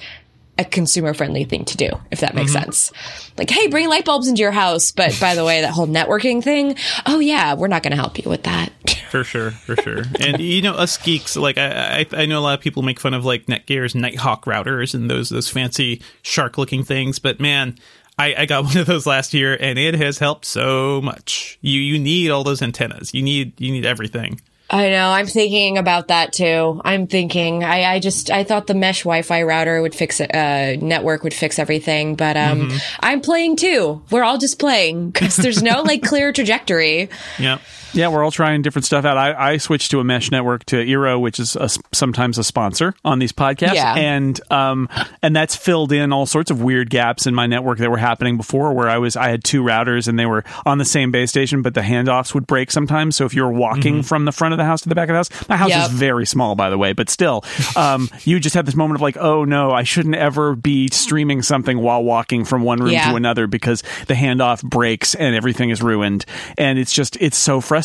a 0.59 0.65
consumer 0.65 1.13
friendly 1.13 1.43
thing 1.43 1.65
to 1.65 1.77
do, 1.77 1.89
if 2.11 2.21
that 2.21 2.35
makes 2.35 2.51
mm-hmm. 2.51 2.63
sense. 2.63 2.91
Like, 3.37 3.49
hey, 3.49 3.67
bring 3.67 3.87
light 3.89 4.05
bulbs 4.05 4.27
into 4.27 4.41
your 4.41 4.51
house. 4.51 4.91
But 4.91 5.17
by 5.19 5.35
the 5.35 5.45
way, 5.45 5.61
that 5.61 5.71
whole 5.71 5.87
networking 5.87 6.43
thing, 6.43 6.75
oh 7.05 7.19
yeah, 7.19 7.53
we're 7.53 7.67
not 7.67 7.83
going 7.83 7.91
to 7.91 7.97
help 7.97 8.17
you 8.17 8.29
with 8.29 8.43
that. 8.43 8.69
For 9.07 9.23
sure, 9.23 9.51
for 9.51 9.77
sure. 9.77 10.03
and 10.19 10.41
you 10.41 10.61
know, 10.61 10.73
us 10.73 10.97
geeks, 10.97 11.37
like 11.37 11.57
I, 11.57 12.01
I, 12.01 12.05
I 12.11 12.25
know 12.25 12.39
a 12.39 12.41
lot 12.41 12.55
of 12.55 12.59
people 12.59 12.83
make 12.83 12.99
fun 12.99 13.13
of 13.13 13.23
like 13.23 13.45
Netgear's 13.45 13.95
Nighthawk 13.95 14.43
routers 14.43 14.93
and 14.93 15.09
those 15.09 15.29
those 15.29 15.47
fancy 15.49 16.01
shark 16.23 16.57
looking 16.57 16.83
things, 16.83 17.19
but 17.19 17.39
man. 17.39 17.77
I, 18.19 18.33
I 18.35 18.45
got 18.47 18.63
one 18.65 18.77
of 18.77 18.87
those 18.87 19.05
last 19.05 19.35
year, 19.35 19.55
and 19.59 19.77
it 19.77 19.93
has 19.93 20.17
helped 20.17 20.45
so 20.45 21.01
much. 21.01 21.59
You 21.61 21.79
you 21.79 21.99
need 21.99 22.31
all 22.31 22.43
those 22.43 22.63
antennas. 22.63 23.13
You 23.13 23.21
need 23.21 23.61
you 23.61 23.71
need 23.71 23.85
everything. 23.85 24.41
I 24.69 24.89
know. 24.89 25.09
I'm 25.09 25.27
thinking 25.27 25.77
about 25.77 26.09
that 26.09 26.33
too. 26.33 26.81
I'm 26.83 27.07
thinking. 27.07 27.63
I, 27.63 27.93
I 27.93 27.99
just 27.99 28.29
I 28.29 28.43
thought 28.43 28.67
the 28.67 28.73
mesh 28.73 29.03
Wi-Fi 29.03 29.43
router 29.43 29.81
would 29.81 29.95
fix 29.95 30.19
it. 30.19 30.33
Uh, 30.33 30.75
network 30.83 31.23
would 31.23 31.33
fix 31.33 31.57
everything, 31.57 32.15
but 32.15 32.35
um, 32.35 32.71
I'm 32.99 33.21
playing 33.21 33.55
too. 33.55 34.01
We're 34.11 34.23
all 34.23 34.37
just 34.37 34.59
playing 34.59 35.11
because 35.11 35.37
there's 35.37 35.63
no 35.63 35.83
like 35.83 36.03
clear 36.03 36.33
trajectory. 36.33 37.09
Yeah. 37.39 37.59
Yeah, 37.93 38.09
we're 38.09 38.23
all 38.23 38.31
trying 38.31 38.61
different 38.61 38.85
stuff 38.85 39.05
out. 39.05 39.17
I, 39.17 39.53
I 39.53 39.57
switched 39.57 39.91
to 39.91 39.99
a 39.99 40.03
mesh 40.03 40.29
network 40.31 40.65
to 40.65 40.75
Eero, 40.77 41.19
which 41.19 41.39
is 41.39 41.55
a, 41.55 41.69
sometimes 41.93 42.37
a 42.37 42.43
sponsor 42.43 42.93
on 43.03 43.19
these 43.19 43.31
podcasts, 43.31 43.75
Yeah. 43.75 43.95
and 43.95 44.39
um, 44.51 44.89
and 45.23 45.35
that's 45.35 45.55
filled 45.55 45.91
in 45.91 46.11
all 46.13 46.25
sorts 46.25 46.51
of 46.51 46.61
weird 46.61 46.89
gaps 46.89 47.25
in 47.25 47.33
my 47.33 47.47
network 47.47 47.77
that 47.79 47.89
were 47.89 47.97
happening 47.97 48.37
before, 48.37 48.73
where 48.73 48.89
I 48.89 48.97
was 48.97 49.15
I 49.15 49.29
had 49.29 49.43
two 49.43 49.63
routers 49.63 50.07
and 50.07 50.19
they 50.19 50.25
were 50.25 50.43
on 50.65 50.77
the 50.77 50.85
same 50.85 51.11
base 51.11 51.29
station, 51.29 51.61
but 51.61 51.73
the 51.73 51.81
handoffs 51.81 52.33
would 52.33 52.45
break 52.45 52.71
sometimes. 52.71 53.15
So 53.15 53.25
if 53.25 53.33
you 53.33 53.43
were 53.43 53.51
walking 53.51 54.03
from 54.03 54.25
the 54.25 54.31
front 54.31 54.53
of 54.53 54.57
the 54.57 54.65
house 54.65 54.81
to 54.81 54.89
the 54.89 54.95
back 54.95 55.09
of 55.09 55.13
the 55.13 55.17
house, 55.17 55.49
my 55.49 55.57
house 55.57 55.69
Yep. 55.69 55.85
is 55.89 55.91
very 55.93 56.25
small, 56.25 56.55
by 56.55 56.69
the 56.69 56.77
way, 56.77 56.93
but 56.93 57.09
still, 57.09 57.43
um, 57.75 58.09
you 58.23 58.39
just 58.39 58.55
have 58.55 58.65
this 58.65 58.75
moment 58.75 58.97
of 58.97 59.01
like, 59.01 59.17
oh 59.17 59.43
no, 59.45 59.71
I 59.71 59.83
shouldn't 59.83 60.15
ever 60.15 60.55
be 60.55 60.89
streaming 60.89 61.41
something 61.41 61.79
while 61.79 62.03
walking 62.03 62.45
from 62.45 62.61
one 62.63 62.79
room 62.79 62.91
Yeah. 62.91 63.09
to 63.11 63.15
another 63.15 63.47
because 63.47 63.81
the 64.07 64.13
handoff 64.13 64.61
breaks 64.63 65.15
and 65.15 65.35
everything 65.35 65.69
is 65.69 65.81
ruined 65.81 66.25
and 66.57 66.77
it's 66.77 66.91
just 66.93 67.17
it's 67.21 67.37
so 67.37 67.61
frustrating 67.61 67.76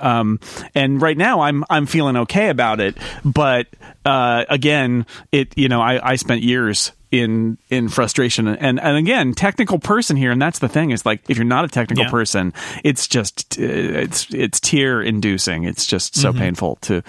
um 0.00 0.40
and 0.74 1.00
right 1.02 1.16
now 1.18 1.40
i'm 1.40 1.64
i'm 1.70 1.86
feeling 1.86 2.16
okay 2.16 2.48
about 2.48 2.80
it 2.80 2.96
but 3.24 3.66
uh 4.04 4.44
again 4.48 5.06
it 5.32 5.56
you 5.56 5.68
know 5.68 5.80
i 5.80 6.10
i 6.12 6.16
spent 6.16 6.42
years 6.42 6.92
in 7.10 7.58
in 7.70 7.88
frustration. 7.88 8.48
And 8.48 8.80
and 8.80 8.96
again 8.96 9.34
technical 9.34 9.78
person 9.78 10.16
here 10.16 10.32
and 10.32 10.42
that's 10.42 10.58
the 10.58 10.68
thing 10.68 10.90
is 10.90 11.06
like 11.06 11.22
if 11.30 11.36
you're 11.36 11.44
not 11.44 11.64
a 11.64 11.68
technical 11.68 12.04
Yeah. 12.06 12.10
person 12.10 12.52
it's 12.82 13.06
just 13.06 13.56
uh, 13.56 13.62
it's 13.62 14.26
it's 14.34 14.58
tear 14.58 15.00
inducing 15.00 15.62
it's 15.62 15.86
just 15.86 16.16
so 16.16 16.32
painful 16.32 16.76
to 16.82 17.02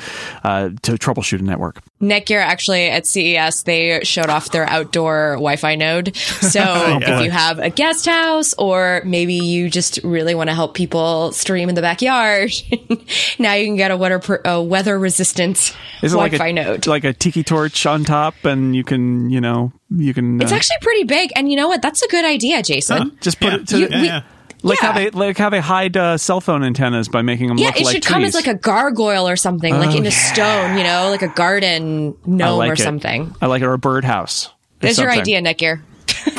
uh 0.44 0.70
to 0.84 0.92
troubleshoot 0.94 1.40
a 1.40 1.44
network 1.44 1.82
Netgear 2.02 2.42
actually 2.42 2.88
at 2.90 3.08
CES 3.08 3.64
they 3.64 4.02
showed 4.04 4.30
off 4.30 4.52
their 4.52 4.68
outdoor 4.70 5.34
Wi-Fi 5.36 5.76
node. 5.76 6.16
So 6.18 6.62
if 7.02 7.24
you 7.24 7.32
have 7.32 7.58
a 7.60 7.70
guest 7.70 8.06
house 8.06 8.54
or 8.58 9.02
maybe 9.06 9.36
you 9.36 9.70
just 9.70 10.00
really 10.04 10.36
want 10.36 10.50
to 10.50 10.54
help 10.54 10.74
people 10.74 11.32
stream 11.32 11.70
in 11.70 11.76
the 11.76 11.82
backyard, 11.82 12.52
now 13.40 13.54
you 13.54 13.66
can 13.66 13.78
get 13.78 13.92
a 13.92 13.98
weather 13.98 14.20
per, 14.20 14.42
a 14.44 14.62
weather 14.62 15.00
resistant 15.00 15.76
Wi-Fi 16.02 16.38
like 16.38 16.50
a 16.50 16.54
node. 16.54 16.86
like 16.88 17.04
a 17.06 17.14
tiki 17.14 17.44
torch 17.44 17.86
on 17.86 18.04
top 18.04 18.36
and 18.44 18.76
you 18.76 18.84
can 18.84 19.30
you 19.30 19.40
know 19.40 19.72
you 19.90 20.14
can 20.14 20.42
It's 20.42 20.52
uh, 20.52 20.56
actually 20.56 20.78
pretty 20.82 21.04
big, 21.06 21.32
and 21.36 21.50
you 21.50 21.56
know 21.56 21.68
what? 21.70 21.82
That's 21.82 22.02
a 22.02 22.08
good 22.10 22.26
idea, 22.26 22.62
Jason. 22.62 23.18
just 23.22 23.40
put 23.40 23.54
Yeah. 23.54 23.60
it 23.60 23.68
to 23.70 23.80
You- 23.80 23.88
yeah, 23.90 24.02
we- 24.02 24.08
yeah. 24.08 24.22
Like 24.66 24.80
how 24.80 24.92
they 24.94 25.10
like 25.12 25.38
how 25.38 25.50
they 25.50 25.60
hide 25.60 25.96
uh, 25.96 26.18
cell 26.18 26.42
phone 26.42 26.64
antennas 26.64 27.08
by 27.08 27.22
making 27.22 27.48
them 27.48 27.58
Yeah, 27.58 27.68
look 27.68 27.78
it 27.82 27.86
like 27.86 27.94
should 27.96 28.06
come 28.06 28.24
as 28.24 28.34
like 28.34 28.48
a 28.48 28.56
gargoyle 28.56 29.28
or 29.28 29.36
something, 29.36 29.74
like 29.74 29.90
Oh, 29.90 29.98
in 29.98 30.06
a 30.06 30.10
yeah. 30.10 30.34
stone, 30.34 30.78
you 30.78 30.84
know, 30.84 31.10
like 31.10 31.22
a 31.22 31.28
garden 31.30 32.16
gnome 32.26 32.58
like 32.58 32.72
or 32.72 32.74
it. 32.74 32.80
something. 32.80 33.36
I 33.42 33.46
like 33.46 33.62
it 33.62 33.66
or 33.66 33.74
a 33.74 33.78
birdhouse. 33.78 34.50
There's 34.80 34.98
your 34.98 35.12
idea, 35.12 35.42
Netgear. 35.42 35.82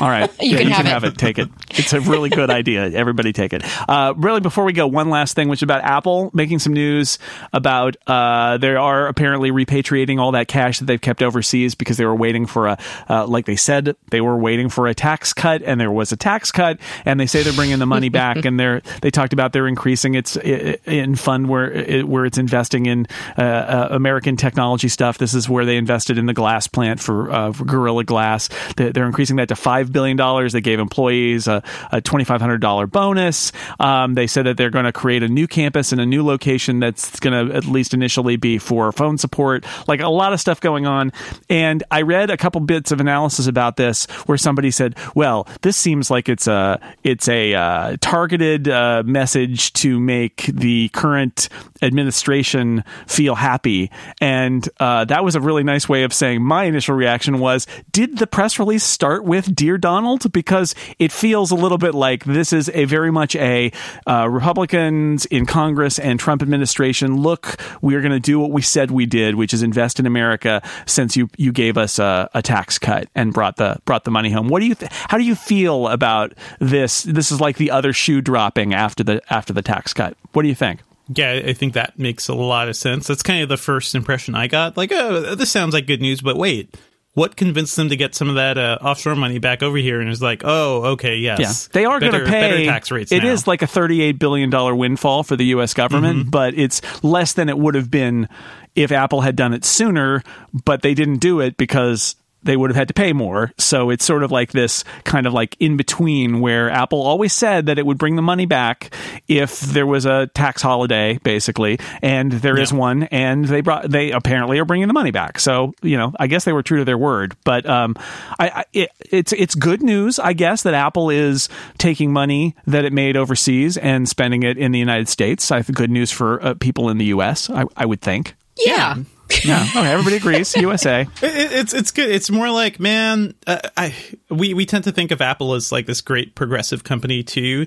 All 0.01 0.09
right, 0.09 0.31
You 0.43 0.57
can 0.57 0.69
have 0.87 1.05
it. 1.05 1.17
Take 1.17 1.39
it. 1.39 1.49
It's 1.71 1.93
a 1.93 2.01
really 2.01 2.29
good 2.31 2.51
idea. 2.61 2.91
Everybody 2.91 3.33
take 3.33 3.53
it. 3.53 3.63
Uh, 3.89 4.15
really, 4.17 4.41
before 4.41 4.65
we 4.65 4.73
go, 4.73 4.87
one 4.87 5.11
last 5.11 5.35
thing, 5.35 5.49
which 5.49 5.59
is 5.59 5.63
about 5.65 5.83
Apple 5.83 6.31
making 6.33 6.59
some 6.61 6.73
news 6.73 7.19
about 7.53 7.97
uh, 8.07 8.59
they 8.59 8.75
are 8.75 9.07
apparently 9.09 9.51
repatriating 9.51 10.19
all 10.21 10.33
that 10.33 10.49
cash 10.49 10.79
that 10.79 10.85
they've 10.87 11.01
kept 11.01 11.23
overseas 11.23 11.75
because 11.75 11.97
they 11.97 12.05
were 12.05 12.15
waiting 12.15 12.47
for 12.47 12.69
a, 12.69 12.79
uh, 13.09 13.27
like 13.27 13.47
they 13.47 13.57
said, 13.57 13.97
they 14.11 14.21
were 14.21 14.37
waiting 14.37 14.69
for 14.69 14.87
a 14.87 14.95
tax 14.95 15.33
cut, 15.33 15.63
and 15.63 15.81
there 15.81 15.91
was 15.91 16.13
a 16.13 16.17
tax 16.17 16.51
cut, 16.53 16.79
and 17.05 17.19
they 17.19 17.27
say 17.27 17.43
they're 17.43 17.53
bringing 17.53 17.79
the 17.79 17.87
money 17.87 18.09
back, 18.09 18.45
and 18.45 18.59
they're 18.59 18.81
they 19.03 19.11
talked 19.11 19.33
about 19.33 19.53
they're 19.53 19.69
increasing 19.69 20.15
its 20.15 20.37
in 20.37 21.17
fund 21.17 21.49
where 21.49 21.71
it, 21.73 22.09
where 22.09 22.25
it's 22.25 22.39
investing 22.39 22.87
in 22.87 23.07
uh, 23.37 23.43
uh, 23.43 23.89
American 23.91 24.37
technology 24.37 24.89
stuff. 24.89 25.19
This 25.19 25.35
is 25.35 25.49
where 25.49 25.65
they 25.65 25.77
invested 25.77 26.19
in 26.19 26.27
the 26.27 26.35
glass 26.35 26.67
plant 26.69 27.01
for, 27.01 27.31
uh, 27.31 27.53
for 27.53 27.65
Gorilla 27.65 28.05
Glass. 28.05 28.49
They- 28.77 28.91
They're 28.93 29.07
increasing 29.07 29.37
that 29.37 29.49
to 29.49 29.57
five 29.57 29.93
billion 29.93 30.17
dollars. 30.17 30.53
They 30.53 30.61
gave 30.61 30.79
employees 30.81 31.49
a, 31.57 31.97
a 31.97 32.01
twenty 32.01 32.25
five 32.25 32.41
hundred 32.41 32.61
dollar 32.61 32.87
bonus. 32.87 33.53
Um, 33.79 34.15
they 34.15 34.27
said 34.27 34.47
that 34.47 34.57
they're 34.57 34.71
going 34.71 34.85
to 34.85 34.93
create 34.93 35.23
a 35.23 35.29
new 35.29 35.47
campus 35.47 35.93
in 35.93 36.01
a 36.01 36.07
new 36.07 36.25
location 36.25 36.81
that's 36.81 37.21
going 37.21 37.49
to 37.49 37.55
at 37.55 37.65
least 37.65 37.95
initially 37.95 38.37
be 38.37 38.59
for 38.59 38.93
phone 38.93 39.19
support. 39.19 39.65
Like 39.87 40.01
a 40.01 40.09
lot 40.09 40.33
of 40.33 40.41
stuff 40.41 40.61
going 40.61 40.87
on. 40.87 41.13
And 41.49 41.83
I 41.91 42.03
read 42.03 42.31
a 42.31 42.37
couple 42.37 42.61
bits 42.61 42.93
of 42.93 43.01
analysis 43.01 43.47
about 43.47 43.77
this 43.77 44.07
where 44.27 44.39
somebody 44.39 44.71
said, 44.71 44.97
"Well, 45.15 45.47
this 45.63 45.77
seems 45.77 46.11
like 46.11 46.29
it's 46.29 46.47
a 46.47 46.81
it's 47.03 47.29
a 47.29 47.55
uh, 47.55 47.97
targeted 48.01 48.69
uh, 48.69 49.03
message 49.05 49.73
to 49.75 50.01
make 50.01 50.47
the 50.47 50.89
current 50.91 51.49
administration 51.83 52.85
feel 53.07 53.35
happy." 53.35 53.91
And 54.21 54.69
uh, 54.81 55.05
that 55.07 55.25
was 55.25 55.35
a 55.35 55.41
really 55.41 55.63
nice 55.63 55.89
way 55.89 56.05
of 56.05 56.13
saying 56.13 56.43
my 56.43 56.65
initial 56.65 56.95
reaction 56.95 57.39
was, 57.39 57.67
"Did 57.93 58.19
the 58.19 58.27
press 58.27 58.59
release 58.59 58.85
start 58.85 59.25
with 59.25 59.55
Dear 59.55 59.79
Donald?" 59.79 60.33
Because 60.33 60.75
it 60.99 61.13
feels 61.13 61.46
a 61.51 61.55
little 61.55 61.79
bit 61.79 61.95
like 61.95 62.25
this 62.25 62.53
is 62.53 62.71
a 62.75 62.85
very 62.85 63.11
much 63.11 63.37
a 63.37 63.73
uh, 64.07 64.29
Republicans 64.29 65.27
in 65.27 65.47
Congress 65.47 65.99
and 65.99 66.19
Trump 66.19 66.43
administration. 66.43 67.21
Look, 67.21 67.57
we 67.81 67.95
are 67.95 68.01
going 68.01 68.13
to 68.13 68.21
do 68.21 68.39
what 68.39 68.51
we 68.51 68.63
said 68.63 68.91
we 68.91 69.07
did, 69.07 69.35
which 69.35 69.55
is 69.55 69.63
invest 69.63 70.01
in 70.01 70.07
America. 70.07 70.63
Since 70.87 71.17
you 71.17 71.29
you 71.37 71.53
gave 71.53 71.77
us 71.77 71.99
a, 71.99 72.29
a 72.35 72.43
tax 72.43 72.79
cut 72.79 73.09
and 73.15 73.33
brought 73.33 73.57
the 73.57 73.79
brought 73.85 74.05
the 74.05 74.11
money 74.11 74.31
home, 74.31 74.49
what 74.49 74.61
do 74.61 74.67
you 74.67 74.75
th- 74.75 74.91
how 74.93 75.19
do 75.19 75.25
you 75.25 75.35
feel 75.35 75.89
about 75.89 76.33
this? 76.61 77.03
This 77.03 77.31
is 77.31 77.41
like 77.41 77.57
the 77.57 77.71
other 77.71 77.93
shoe 77.93 78.21
dropping 78.21 78.75
after 78.75 79.05
the 79.05 79.23
after 79.33 79.53
the 79.53 79.63
tax 79.63 79.93
cut. 79.93 80.17
What 80.33 80.43
do 80.43 80.49
you 80.49 80.55
think? 80.55 80.81
Yeah, 81.09 81.41
I 81.45 81.53
think 81.53 81.75
that 81.75 81.99
makes 81.99 82.27
a 82.27 82.35
lot 82.35 82.69
of 82.69 82.75
sense. 82.75 83.07
That's 83.07 83.23
kind 83.23 83.43
of 83.43 83.49
the 83.49 83.57
first 83.57 83.95
impression 83.95 84.35
I 84.35 84.49
got. 84.49 84.77
Like, 84.77 84.91
oh, 84.93 85.37
this 85.37 85.53
sounds 85.53 85.73
like 85.73 85.87
good 85.87 86.01
news, 86.01 86.21
but 86.21 86.37
wait, 86.37 86.75
what 87.17 87.35
convinced 87.35 87.75
them 87.77 87.89
to 87.89 87.97
get 87.97 88.15
some 88.15 88.29
of 88.29 88.35
that 88.35 88.59
uh, 88.59 88.79
offshore 88.81 89.17
money 89.17 89.39
back 89.39 89.63
over 89.63 89.79
here? 89.79 90.01
And 90.01 90.11
it's 90.11 90.21
like, 90.21 90.43
oh, 90.45 90.85
okay, 90.93 91.17
yes, 91.17 91.41
Yeah, 91.41 91.73
they 91.73 91.85
are 91.87 91.99
going 91.99 92.13
to 92.13 92.25
pay 92.27 92.41
better 92.43 92.65
tax 92.67 92.91
rates. 92.91 93.11
It 93.11 93.23
now. 93.25 93.31
is 93.31 93.47
like 93.47 93.63
a 93.63 93.67
thirty-eight 93.67 94.19
billion 94.19 94.51
dollar 94.51 94.75
windfall 94.77 95.23
for 95.25 95.35
the 95.35 95.47
U.S. 95.47 95.75
government, 95.75 96.19
Mm-hmm. 96.21 96.31
but 96.31 96.55
it's 96.55 96.83
less 97.03 97.33
than 97.33 97.49
it 97.49 97.57
would 97.59 97.75
have 97.75 97.91
been 97.91 98.29
if 98.75 98.93
Apple 98.93 99.23
had 99.23 99.35
done 99.35 99.55
it 99.55 99.65
sooner. 99.65 100.23
But 100.65 100.83
they 100.83 100.93
didn't 100.95 101.19
do 101.19 101.41
it 101.41 101.57
because 101.57 102.17
they 102.47 102.57
would 102.57 102.71
have 102.71 102.77
had 102.77 102.89
to 102.89 102.95
pay 102.95 103.13
more. 103.13 103.53
So 103.59 103.91
it's 103.91 104.05
sort 104.05 104.23
of 104.23 104.33
like 104.33 104.53
this 104.53 104.85
kind 105.05 105.27
of 105.27 105.33
like 105.33 105.57
in 105.61 105.77
between 105.77 106.41
where 106.41 106.71
Apple 106.71 107.03
always 107.03 107.33
said 107.33 107.67
that 107.67 107.79
it 107.79 107.85
would 107.87 107.99
bring 107.99 108.17
the 108.17 108.23
money 108.23 108.47
back 108.47 108.95
if 109.29 109.61
there 109.61 109.87
was 109.87 110.07
a 110.07 110.29
tax 110.29 110.63
holiday, 110.63 111.19
basically, 111.23 111.79
and 112.03 112.33
there 112.33 112.59
is 112.59 112.73
Yeah. 112.73 112.79
one, 112.79 113.03
and 113.05 113.45
they 113.45 113.61
brought 113.61 113.91
they 113.91 114.13
apparently 114.13 114.59
are 114.59 114.65
bringing 114.65 114.87
the 114.89 114.95
money 114.95 115.11
back. 115.11 115.39
So 115.41 115.75
you 115.83 115.97
know, 115.97 116.13
I 116.19 116.27
guess 116.27 116.45
they 116.45 116.53
were 116.53 116.63
true 116.63 116.79
to 116.79 116.85
their 116.85 116.99
word. 116.99 117.37
But 117.45 117.67
um, 117.67 117.95
I, 118.39 118.49
I 118.49 118.65
it, 118.73 118.91
it's 119.11 119.33
it's 119.33 119.55
good 119.55 119.83
news, 119.83 120.19
I 120.19 120.33
guess, 120.33 120.63
that 120.63 120.75
Apple 120.75 121.11
is 121.11 121.49
taking 121.79 122.13
money 122.13 122.55
that 122.67 122.85
it 122.85 122.93
made 122.93 123.17
overseas 123.17 123.77
and 123.77 124.09
spending 124.09 124.43
it 124.43 124.57
in 124.57 124.73
the 124.73 124.79
United 124.79 125.09
States. 125.09 125.51
I 125.51 125.63
think 125.63 125.77
good 125.77 125.91
news 125.91 126.11
for 126.11 126.43
uh, 126.45 126.55
people 126.55 126.89
in 126.89 126.99
the 126.99 127.07
U.S. 127.07 127.51
I, 127.51 127.65
I 127.77 127.85
would 127.87 128.01
think. 128.01 128.35
Yeah. 128.65 128.97
Yeah. 128.97 129.03
Okay. 129.33 129.51
Everybody 129.75 130.17
agrees. 130.17 130.55
USA. 130.57 131.03
It- 131.03 131.53
it's 131.53 131.75
it's 131.75 131.91
good. 131.91 132.11
It's 132.11 132.31
more 132.31 132.51
like 132.51 132.79
man, 132.81 133.35
uh, 133.47 133.59
I 133.77 133.95
we 134.31 134.55
we 134.55 134.67
tend 134.67 134.85
to 134.85 134.93
think 134.93 135.11
of 135.11 135.21
Apple 135.21 135.55
as 135.55 135.73
like 135.73 135.87
this 135.87 136.01
great 136.01 136.35
progressive 136.35 136.85
company 136.85 137.23
too. 137.23 137.67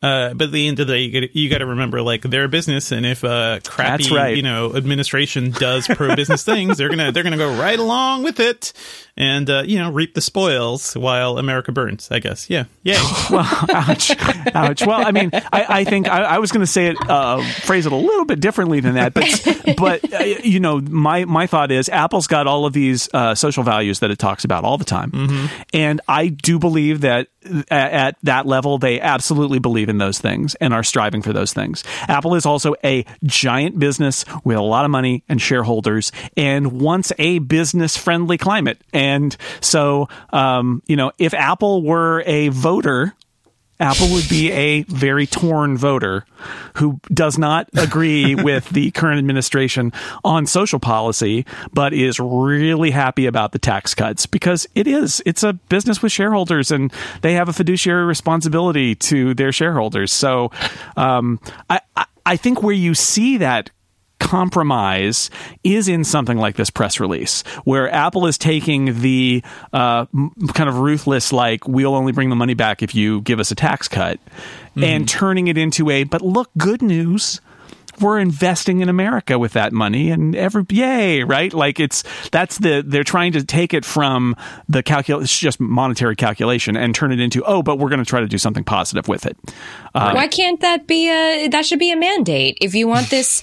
Uh, 0.00 0.32
but 0.32 0.44
at 0.44 0.52
the 0.52 0.68
end 0.68 0.78
of 0.78 0.86
the 0.86 0.92
day, 0.92 1.00
you 1.00 1.20
got 1.20 1.34
you 1.34 1.50
got 1.50 1.58
to 1.58 1.66
remember, 1.66 2.00
like 2.00 2.22
they're 2.22 2.44
a 2.44 2.48
business, 2.48 2.92
and 2.92 3.04
if 3.04 3.24
a 3.24 3.60
crappy, 3.66 4.14
right. 4.14 4.36
you 4.36 4.44
know, 4.44 4.76
administration 4.76 5.50
does 5.50 5.88
pro 5.88 6.14
business 6.14 6.44
things, 6.44 6.78
they're 6.78 6.88
gonna 6.88 7.10
they're 7.10 7.24
gonna 7.24 7.36
go 7.36 7.58
right 7.58 7.80
along 7.80 8.22
with 8.22 8.38
it, 8.38 8.72
and 9.16 9.50
uh, 9.50 9.64
you 9.66 9.76
know, 9.76 9.90
reap 9.90 10.14
the 10.14 10.20
spoils 10.20 10.96
while 10.96 11.36
America 11.36 11.72
burns. 11.72 12.12
I 12.12 12.20
guess, 12.20 12.48
yeah, 12.48 12.66
yeah. 12.84 13.02
well, 13.30 13.44
ouch, 13.70 14.12
ouch. 14.54 14.86
Well, 14.86 15.04
I 15.04 15.10
mean, 15.10 15.30
I, 15.34 15.66
I 15.68 15.84
think 15.84 16.06
I, 16.06 16.22
I 16.22 16.38
was 16.38 16.52
going 16.52 16.64
to 16.64 16.70
say 16.70 16.86
it, 16.86 16.96
uh, 17.10 17.42
phrase 17.62 17.84
it 17.84 17.90
a 17.90 17.96
little 17.96 18.24
bit 18.24 18.38
differently 18.38 18.78
than 18.78 18.94
that, 18.94 19.14
but, 19.14 19.76
but 19.76 20.12
uh, 20.12 20.22
you 20.22 20.60
know, 20.60 20.80
my 20.80 21.24
my 21.24 21.48
thought 21.48 21.72
is 21.72 21.88
Apple's 21.88 22.28
got 22.28 22.46
all 22.46 22.66
of 22.66 22.72
these 22.72 23.08
uh, 23.12 23.34
social 23.34 23.64
values 23.64 23.98
that 23.98 24.12
it 24.12 24.20
talks 24.20 24.44
about 24.44 24.62
all 24.62 24.78
the 24.78 24.84
time, 24.84 25.50
and 25.74 26.00
I 26.06 26.28
do 26.28 26.60
believe 26.60 27.00
that 27.00 27.26
at, 27.70 27.92
at 27.92 28.16
that 28.22 28.46
level 28.46 28.78
they 28.78 29.00
absolutely 29.00 29.58
believe 29.58 29.87
in 29.88 29.98
those 29.98 30.18
things 30.18 30.54
and 30.56 30.74
are 30.74 30.82
striving 30.82 31.22
for 31.22 31.32
those 31.32 31.52
things. 31.52 31.84
Apple 32.02 32.34
is 32.34 32.46
also 32.46 32.74
a 32.84 33.04
giant 33.24 33.78
business 33.78 34.24
with 34.44 34.56
a 34.56 34.62
lot 34.62 34.84
of 34.84 34.90
money 34.90 35.22
and 35.28 35.40
shareholders, 35.40 36.12
and 36.36 36.80
wants 36.80 37.12
a 37.18 37.38
business 37.40 37.96
friendly 37.96 38.38
climate, 38.38 38.80
and 38.92 39.36
so 39.60 40.08
um, 40.30 40.82
you 40.86 40.96
know, 40.96 41.12
if 41.18 41.34
Apple 41.34 41.82
were 41.82 42.22
a 42.26 42.48
voter. 42.48 43.14
Apple 43.80 44.08
would 44.10 44.28
be 44.28 44.50
a 44.52 44.82
very 44.84 45.26
torn 45.26 45.76
voter 45.76 46.24
who 46.74 47.00
does 47.12 47.38
not 47.38 47.68
agree 47.76 48.34
with 48.34 48.68
the 48.70 48.90
current 48.90 49.18
administration 49.18 49.92
on 50.24 50.46
social 50.46 50.78
policy, 50.78 51.46
but 51.72 51.92
is 51.92 52.18
really 52.18 52.90
happy 52.90 53.26
about 53.26 53.52
the 53.52 53.58
tax 53.58 53.94
cuts 53.94 54.26
because 54.26 54.66
it 54.74 54.86
is. 54.86 55.22
It's 55.26 55.42
a 55.42 55.52
business 55.52 56.02
with 56.02 56.12
shareholders 56.12 56.70
and 56.70 56.92
they 57.22 57.34
have 57.34 57.48
a 57.48 57.52
fiduciary 57.52 58.04
responsibility 58.04 58.94
to 58.96 59.34
their 59.34 59.52
shareholders. 59.52 60.12
So 60.12 60.50
um, 60.96 61.40
I, 61.70 61.80
I, 61.96 62.06
I 62.26 62.36
think 62.36 62.62
where 62.62 62.74
you 62.74 62.94
see 62.94 63.38
that 63.38 63.70
compromise 64.28 65.30
is 65.64 65.88
in 65.88 66.04
something 66.04 66.36
like 66.36 66.56
this 66.56 66.68
press 66.68 67.00
release, 67.00 67.42
where 67.64 67.90
Apple 67.90 68.26
is 68.26 68.36
taking 68.36 69.00
the 69.00 69.42
uh, 69.72 70.04
kind 70.52 70.68
of 70.68 70.78
ruthless, 70.78 71.32
like, 71.32 71.66
we'll 71.66 71.94
only 71.94 72.12
bring 72.12 72.28
the 72.28 72.36
money 72.36 72.54
back 72.54 72.82
if 72.82 72.94
you 72.94 73.22
give 73.22 73.40
us 73.40 73.50
a 73.50 73.54
tax 73.54 73.88
cut, 73.88 74.20
and 74.76 75.08
turning 75.08 75.48
it 75.48 75.56
into 75.56 75.88
a, 75.88 76.04
but 76.04 76.20
look, 76.20 76.50
good 76.58 76.82
news 76.82 77.40
we're 78.00 78.18
investing 78.18 78.80
in 78.80 78.88
America 78.88 79.38
with 79.38 79.52
that 79.54 79.72
money 79.72 80.10
and 80.10 80.34
every 80.36 80.64
yay, 80.70 81.22
right? 81.24 81.52
Like 81.52 81.80
it's 81.80 82.04
that's 82.30 82.58
the 82.58 82.82
they're 82.86 83.04
trying 83.04 83.32
to 83.32 83.44
take 83.44 83.74
it 83.74 83.84
from 83.84 84.36
the 84.68 84.82
calcul 84.82 85.22
it's 85.22 85.38
just 85.38 85.60
monetary 85.60 86.16
calculation 86.16 86.76
and 86.76 86.94
turn 86.94 87.12
it 87.12 87.20
into 87.20 87.42
oh, 87.44 87.62
but 87.62 87.78
we're 87.78 87.88
going 87.88 87.98
to 88.02 88.08
try 88.08 88.20
to 88.20 88.26
do 88.28 88.38
something 88.38 88.64
positive 88.64 89.08
with 89.08 89.26
it. 89.26 89.36
Uh, 89.94 90.12
Why 90.12 90.28
can't 90.28 90.60
that 90.60 90.86
be 90.86 91.08
a 91.10 91.48
that 91.48 91.64
should 91.66 91.78
be 91.78 91.90
a 91.90 91.96
mandate? 91.96 92.58
If 92.60 92.74
you 92.74 92.88
want 92.88 93.10
this 93.10 93.42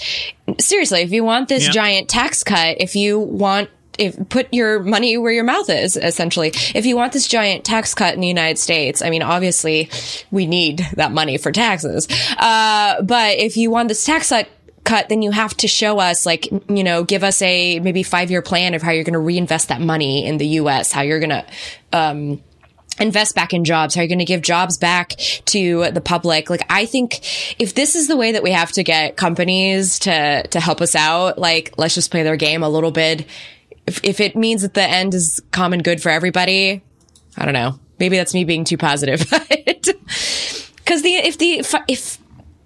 seriously, 0.59 1.01
if 1.01 1.11
you 1.11 1.23
want 1.23 1.49
this 1.49 1.65
Yeah. 1.65 1.71
giant 1.71 2.09
tax 2.09 2.43
cut, 2.43 2.77
if 2.79 2.95
you 2.95 3.19
want 3.19 3.69
if 3.99 4.29
put 4.29 4.53
your 4.53 4.81
money 4.81 5.17
where 5.17 5.31
your 5.31 5.43
mouth 5.43 5.69
is 5.69 5.97
essentially. 5.97 6.51
If 6.73 6.85
you 6.85 6.95
want 6.95 7.13
this 7.13 7.27
giant 7.27 7.65
tax 7.65 7.93
cut 7.93 8.13
in 8.13 8.21
the 8.21 8.27
United 8.27 8.57
States, 8.57 9.01
I 9.01 9.09
mean 9.09 9.21
obviously 9.21 9.89
we 10.31 10.45
need 10.47 10.85
that 10.93 11.11
money 11.11 11.37
for 11.37 11.51
taxes. 11.51 12.07
Uh 12.37 13.01
but 13.01 13.37
if 13.37 13.57
you 13.57 13.71
want 13.71 13.87
this 13.87 14.05
tax 14.05 14.29
cut 14.29 14.49
cut 14.83 15.09
then 15.09 15.23
you 15.23 15.31
have 15.31 15.55
to 15.57 15.67
show 15.67 15.99
us 15.99 16.27
like 16.27 16.51
you 16.51 16.83
know 16.83 17.03
give 17.03 17.23
us 17.23 17.41
a 17.41 17.79
maybe 17.79 18.03
5 18.03 18.29
year 18.29 18.43
plan 18.43 18.75
of 18.75 18.83
how 18.83 18.91
you're 18.91 19.03
going 19.03 19.13
to 19.13 19.19
reinvest 19.19 19.69
that 19.69 19.81
money 19.81 20.25
in 20.25 20.37
the 20.37 20.47
US, 20.59 20.91
how 20.91 21.01
you're 21.01 21.19
going 21.19 21.29
to 21.31 21.45
um 21.91 22.41
invest 22.99 23.35
back 23.35 23.53
in 23.53 23.65
jobs? 23.65 23.95
How 23.95 24.01
you're 24.01 24.05
you 24.05 24.09
going 24.09 24.19
to 24.19 24.25
give 24.25 24.41
jobs 24.41 24.77
back 24.77 25.09
to 25.45 25.91
the 25.91 26.01
public? 26.01 26.49
Like, 26.49 26.65
I 26.69 26.85
think 26.85 27.19
if 27.59 27.75
this 27.75 27.95
is 27.95 28.07
the 28.07 28.17
way 28.17 28.33
that 28.33 28.43
we 28.43 28.51
have 28.51 28.71
to 28.73 28.83
get 28.83 29.17
companies 29.17 29.99
to, 29.99 30.47
to 30.47 30.59
help 30.59 30.81
us 30.81 30.95
out, 30.95 31.37
like, 31.37 31.73
let's 31.77 31.95
just 31.95 32.11
play 32.11 32.23
their 32.23 32.37
game 32.37 32.63
a 32.63 32.69
little 32.69 32.91
bit. 32.91 33.27
If, 33.87 34.03
if 34.03 34.19
it 34.19 34.35
means 34.35 34.61
that 34.63 34.73
the 34.73 34.81
end 34.83 35.13
is 35.13 35.41
common 35.51 35.81
good 35.81 36.01
for 36.01 36.09
everybody, 36.09 36.81
I 37.37 37.45
don't 37.45 37.53
know. 37.53 37.79
Maybe 37.99 38.17
that's 38.17 38.33
me 38.33 38.43
being 38.43 38.63
too 38.65 38.77
positive. 38.77 39.29
Cause 40.85 41.01
the, 41.01 41.13
if 41.15 41.37
the, 41.37 41.65
if 41.87 42.17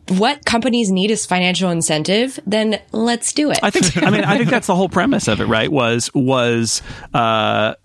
what 0.10 0.44
companies 0.46 0.92
need 0.92 1.12
is 1.12 1.26
financial 1.26 1.70
incentive, 1.70 2.40
then 2.46 2.82
let's 2.92 3.32
do 3.34 3.52
it. 3.52 3.60
I 3.64 3.70
think 3.70 3.96
I 4.06 4.10
mean 4.10 4.24
I 4.24 4.38
think 4.38 4.50
that's 4.50 4.68
the 4.68 4.76
whole 4.76 4.90
premise 4.90 5.28
of 5.28 5.40
it, 5.40 5.46
right? 5.46 5.72
Was 5.72 6.10
was 6.14 6.82
uh 7.14 7.76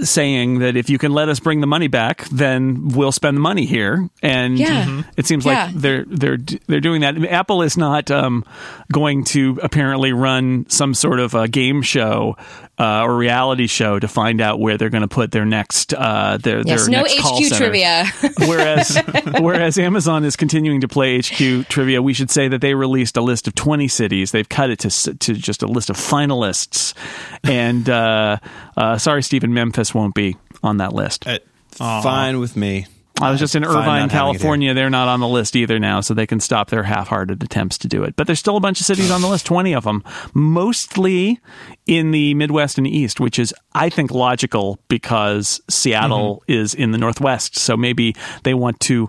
saying 0.00 0.58
that 0.58 0.76
if 0.76 0.90
you 0.90 0.98
can 0.98 1.12
let 1.12 1.28
us 1.28 1.38
bring 1.38 1.60
the 1.60 1.66
money 1.68 1.86
back, 1.86 2.26
then 2.30 2.88
we'll 2.88 3.12
spend 3.12 3.36
the 3.36 3.40
money 3.40 3.64
here. 3.66 4.08
And 4.22 4.58
Yeah. 4.58 4.84
Mhm. 4.86 5.04
it 5.16 5.26
seems 5.26 5.44
Yeah. 5.46 5.66
like 5.66 5.74
they're 5.74 6.04
they're 6.08 6.38
they're 6.66 6.80
doing 6.80 7.02
that. 7.02 7.14
I 7.14 7.18
mean, 7.18 7.30
Apple 7.30 7.62
is 7.62 7.76
not 7.76 8.10
um, 8.10 8.44
going 8.90 9.22
to 9.26 9.60
apparently 9.62 10.12
run 10.12 10.66
some 10.68 10.94
sort 10.94 11.20
of 11.20 11.34
a 11.34 11.46
game 11.48 11.82
show 11.82 12.36
uh, 12.78 13.02
or 13.02 13.16
reality 13.16 13.66
show 13.66 13.98
to 13.98 14.08
find 14.08 14.40
out 14.40 14.58
where 14.58 14.76
they're 14.76 14.90
going 14.90 15.02
to 15.02 15.08
put 15.08 15.30
their 15.30 15.44
next 15.44 15.94
uh, 15.94 16.38
their 16.38 16.62
yes, 16.62 16.82
their 16.82 16.90
no 16.90 17.02
next 17.02 17.20
call 17.20 17.38
HQ 17.38 17.44
center. 17.44 17.64
trivia. 17.66 18.04
whereas 18.38 18.98
whereas 19.40 19.78
Amazon 19.78 20.24
is 20.24 20.36
continuing 20.36 20.80
to 20.80 20.88
play 20.88 21.20
HQ 21.20 21.68
trivia, 21.68 22.02
we 22.02 22.12
should 22.12 22.30
say 22.30 22.48
that 22.48 22.60
they 22.60 22.74
released 22.74 23.16
a 23.16 23.20
list 23.20 23.46
of 23.46 23.54
20 23.54 23.86
cities. 23.88 24.32
They've 24.32 24.48
cut 24.48 24.70
it 24.70 24.80
to 24.80 25.14
to 25.14 25.34
just 25.34 25.62
a 25.62 25.66
list 25.66 25.90
of 25.90 25.96
finalists. 25.96 26.94
And 27.44 27.88
uh, 27.88 28.38
uh, 28.76 28.98
sorry, 28.98 29.22
Stephen, 29.22 29.54
Memphis 29.54 29.94
won't 29.94 30.14
be 30.14 30.36
on 30.62 30.78
that 30.78 30.92
list. 30.92 31.26
Uh, 31.26 31.38
fine 32.02 32.40
with 32.40 32.56
me. 32.56 32.86
I 33.20 33.30
was 33.30 33.38
just 33.38 33.54
in 33.54 33.64
Irvine, 33.64 33.76
not 33.76 33.86
having 33.86 34.04
it 34.04 34.10
here. 34.10 34.18
California. 34.18 34.74
They're 34.74 34.90
not 34.90 35.06
on 35.06 35.20
the 35.20 35.28
list 35.28 35.54
either 35.54 35.78
now, 35.78 36.00
so 36.00 36.14
they 36.14 36.26
can 36.26 36.40
stop 36.40 36.70
their 36.70 36.82
half-hearted 36.82 37.42
attempts 37.42 37.78
to 37.78 37.88
do 37.88 38.02
it. 38.02 38.16
But 38.16 38.26
there's 38.26 38.40
still 38.40 38.56
a 38.56 38.60
bunch 38.60 38.80
of 38.80 38.86
cities 38.86 39.10
on 39.10 39.20
the 39.20 39.28
list, 39.28 39.46
20 39.46 39.72
of 39.74 39.84
them, 39.84 40.02
mostly 40.34 41.40
in 41.86 42.10
the 42.10 42.34
Midwest 42.34 42.76
and 42.76 42.86
East, 42.86 43.20
which 43.20 43.38
is, 43.38 43.54
I 43.72 43.88
think, 43.88 44.10
logical 44.10 44.78
because 44.88 45.60
Seattle 45.68 46.42
Mm-hmm. 46.48 46.52
is 46.52 46.74
in 46.74 46.90
the 46.90 46.98
Northwest. 46.98 47.56
So 47.56 47.76
maybe 47.76 48.14
they 48.42 48.54
want 48.54 48.80
to 48.80 49.08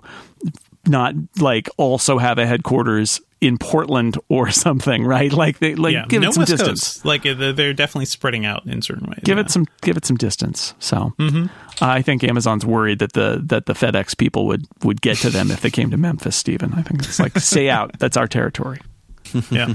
not 0.86 1.14
like 1.40 1.68
also 1.76 2.18
have 2.18 2.38
a 2.38 2.46
headquarters 2.46 3.20
in 3.40 3.58
Portland 3.58 4.18
or 4.28 4.50
something, 4.50 5.04
right? 5.04 5.32
Like 5.32 5.58
they 5.58 5.74
like 5.74 5.92
yeah, 5.94 6.06
give 6.08 6.22
no 6.22 6.28
it 6.28 6.34
some 6.34 6.42
West 6.42 6.50
distance. 6.50 6.94
Coast. 6.94 7.04
Like 7.04 7.26
uh, 7.26 7.52
they're 7.52 7.74
definitely 7.74 8.06
spreading 8.06 8.46
out 8.46 8.66
in 8.66 8.82
certain 8.82 9.08
ways. 9.08 9.20
Give 9.24 9.38
yeah. 9.38 9.44
it 9.44 9.50
some 9.50 9.66
give 9.82 9.96
it 9.96 10.04
some 10.04 10.16
distance. 10.16 10.74
So 10.78 11.12
Mm-hmm. 11.18 11.46
I 11.84 12.00
think 12.02 12.24
Amazon's 12.24 12.64
worried 12.64 13.00
that 13.00 13.12
the 13.12 13.42
that 13.46 13.66
the 13.66 13.74
FedEx 13.74 14.16
people 14.16 14.46
would 14.46 14.66
would 14.82 15.00
get 15.02 15.18
to 15.18 15.30
them 15.30 15.50
if 15.50 15.60
they 15.60 15.70
came 15.70 15.90
to 15.90 15.96
Memphis, 15.96 16.36
Stephen. 16.36 16.72
I 16.74 16.82
think 16.82 17.00
it's 17.00 17.20
like 17.20 17.38
stay 17.38 17.68
out. 17.68 17.98
That's 17.98 18.16
our 18.16 18.26
territory. 18.26 18.80
Yeah. 19.50 19.74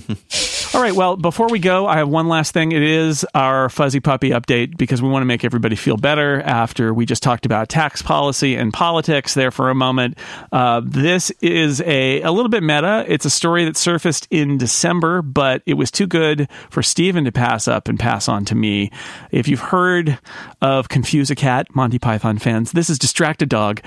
All 0.74 0.82
right. 0.82 0.96
Well, 0.96 1.18
before 1.18 1.50
we 1.50 1.60
go, 1.60 1.86
I 1.86 1.98
have 1.98 2.08
one 2.08 2.30
last 2.30 2.54
thing. 2.54 2.72
It 2.72 2.82
is 2.82 3.26
our 3.36 3.68
fuzzy 3.68 4.00
puppy 4.00 4.30
update 4.30 4.78
because 4.78 5.02
we 5.02 5.10
want 5.10 5.22
to 5.22 5.26
make 5.26 5.44
everybody 5.44 5.76
feel 5.76 5.98
better 5.98 6.42
after 6.44 6.94
we 6.94 7.06
just 7.06 7.22
talked 7.22 7.46
about 7.46 7.68
tax 7.68 8.02
policy 8.02 8.56
and 8.56 8.72
politics 8.72 9.34
there 9.34 9.52
for 9.52 9.70
a 9.70 9.76
moment. 9.76 10.18
Uh, 10.50 10.82
this 10.86 11.30
is 11.42 11.82
a, 11.82 12.22
a 12.22 12.32
little 12.32 12.48
bit 12.48 12.64
meta. 12.64 13.04
It's 13.10 13.26
a 13.26 13.30
story 13.30 13.66
that 13.66 13.76
surfaced 13.76 14.30
in 14.32 14.58
December, 14.58 15.22
but 15.22 15.62
it 15.66 15.74
was 15.74 15.92
too 15.92 16.08
good 16.08 16.48
for 16.70 16.82
Stephen 16.82 17.26
to 17.26 17.34
pass 17.34 17.68
up 17.68 17.90
and 17.90 18.00
pass 18.00 18.30
on 18.30 18.46
to 18.46 18.56
me. 18.56 18.92
If 19.30 19.50
you've 19.50 19.60
heard 19.60 20.20
of 20.62 20.88
Confuse 20.88 21.30
a 21.30 21.36
Cat, 21.36 21.68
Monty 21.76 22.00
Python 22.00 22.38
fans, 22.38 22.72
this 22.72 22.90
is 22.90 22.98
Distracted 22.98 23.50
Dog, 23.50 23.82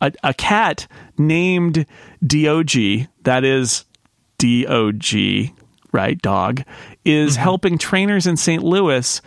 a, 0.00 0.10
a 0.22 0.32
cat 0.32 0.86
named 1.18 1.84
DOG, 2.26 3.06
that 3.24 3.44
is 3.44 3.84
DOG, 4.38 5.52
right, 5.92 6.20
dog, 6.20 6.62
is 7.04 7.34
mm-hmm. 7.34 7.42
helping 7.42 7.78
trainers 7.78 8.26
in 8.26 8.36
St. 8.36 8.62
Louis 8.62 9.20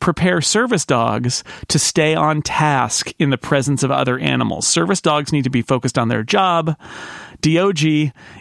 prepare 0.00 0.40
service 0.40 0.84
dogs 0.84 1.42
to 1.68 1.78
stay 1.78 2.14
on 2.14 2.42
task 2.42 3.12
in 3.18 3.30
the 3.30 3.38
presence 3.38 3.82
of 3.82 3.90
other 3.90 4.18
animals. 4.18 4.66
Service 4.66 5.00
dogs 5.00 5.32
need 5.32 5.44
to 5.44 5.50
be 5.50 5.62
focused 5.62 5.98
on 5.98 6.08
their 6.08 6.22
job. 6.22 6.76
DOG 7.40 7.82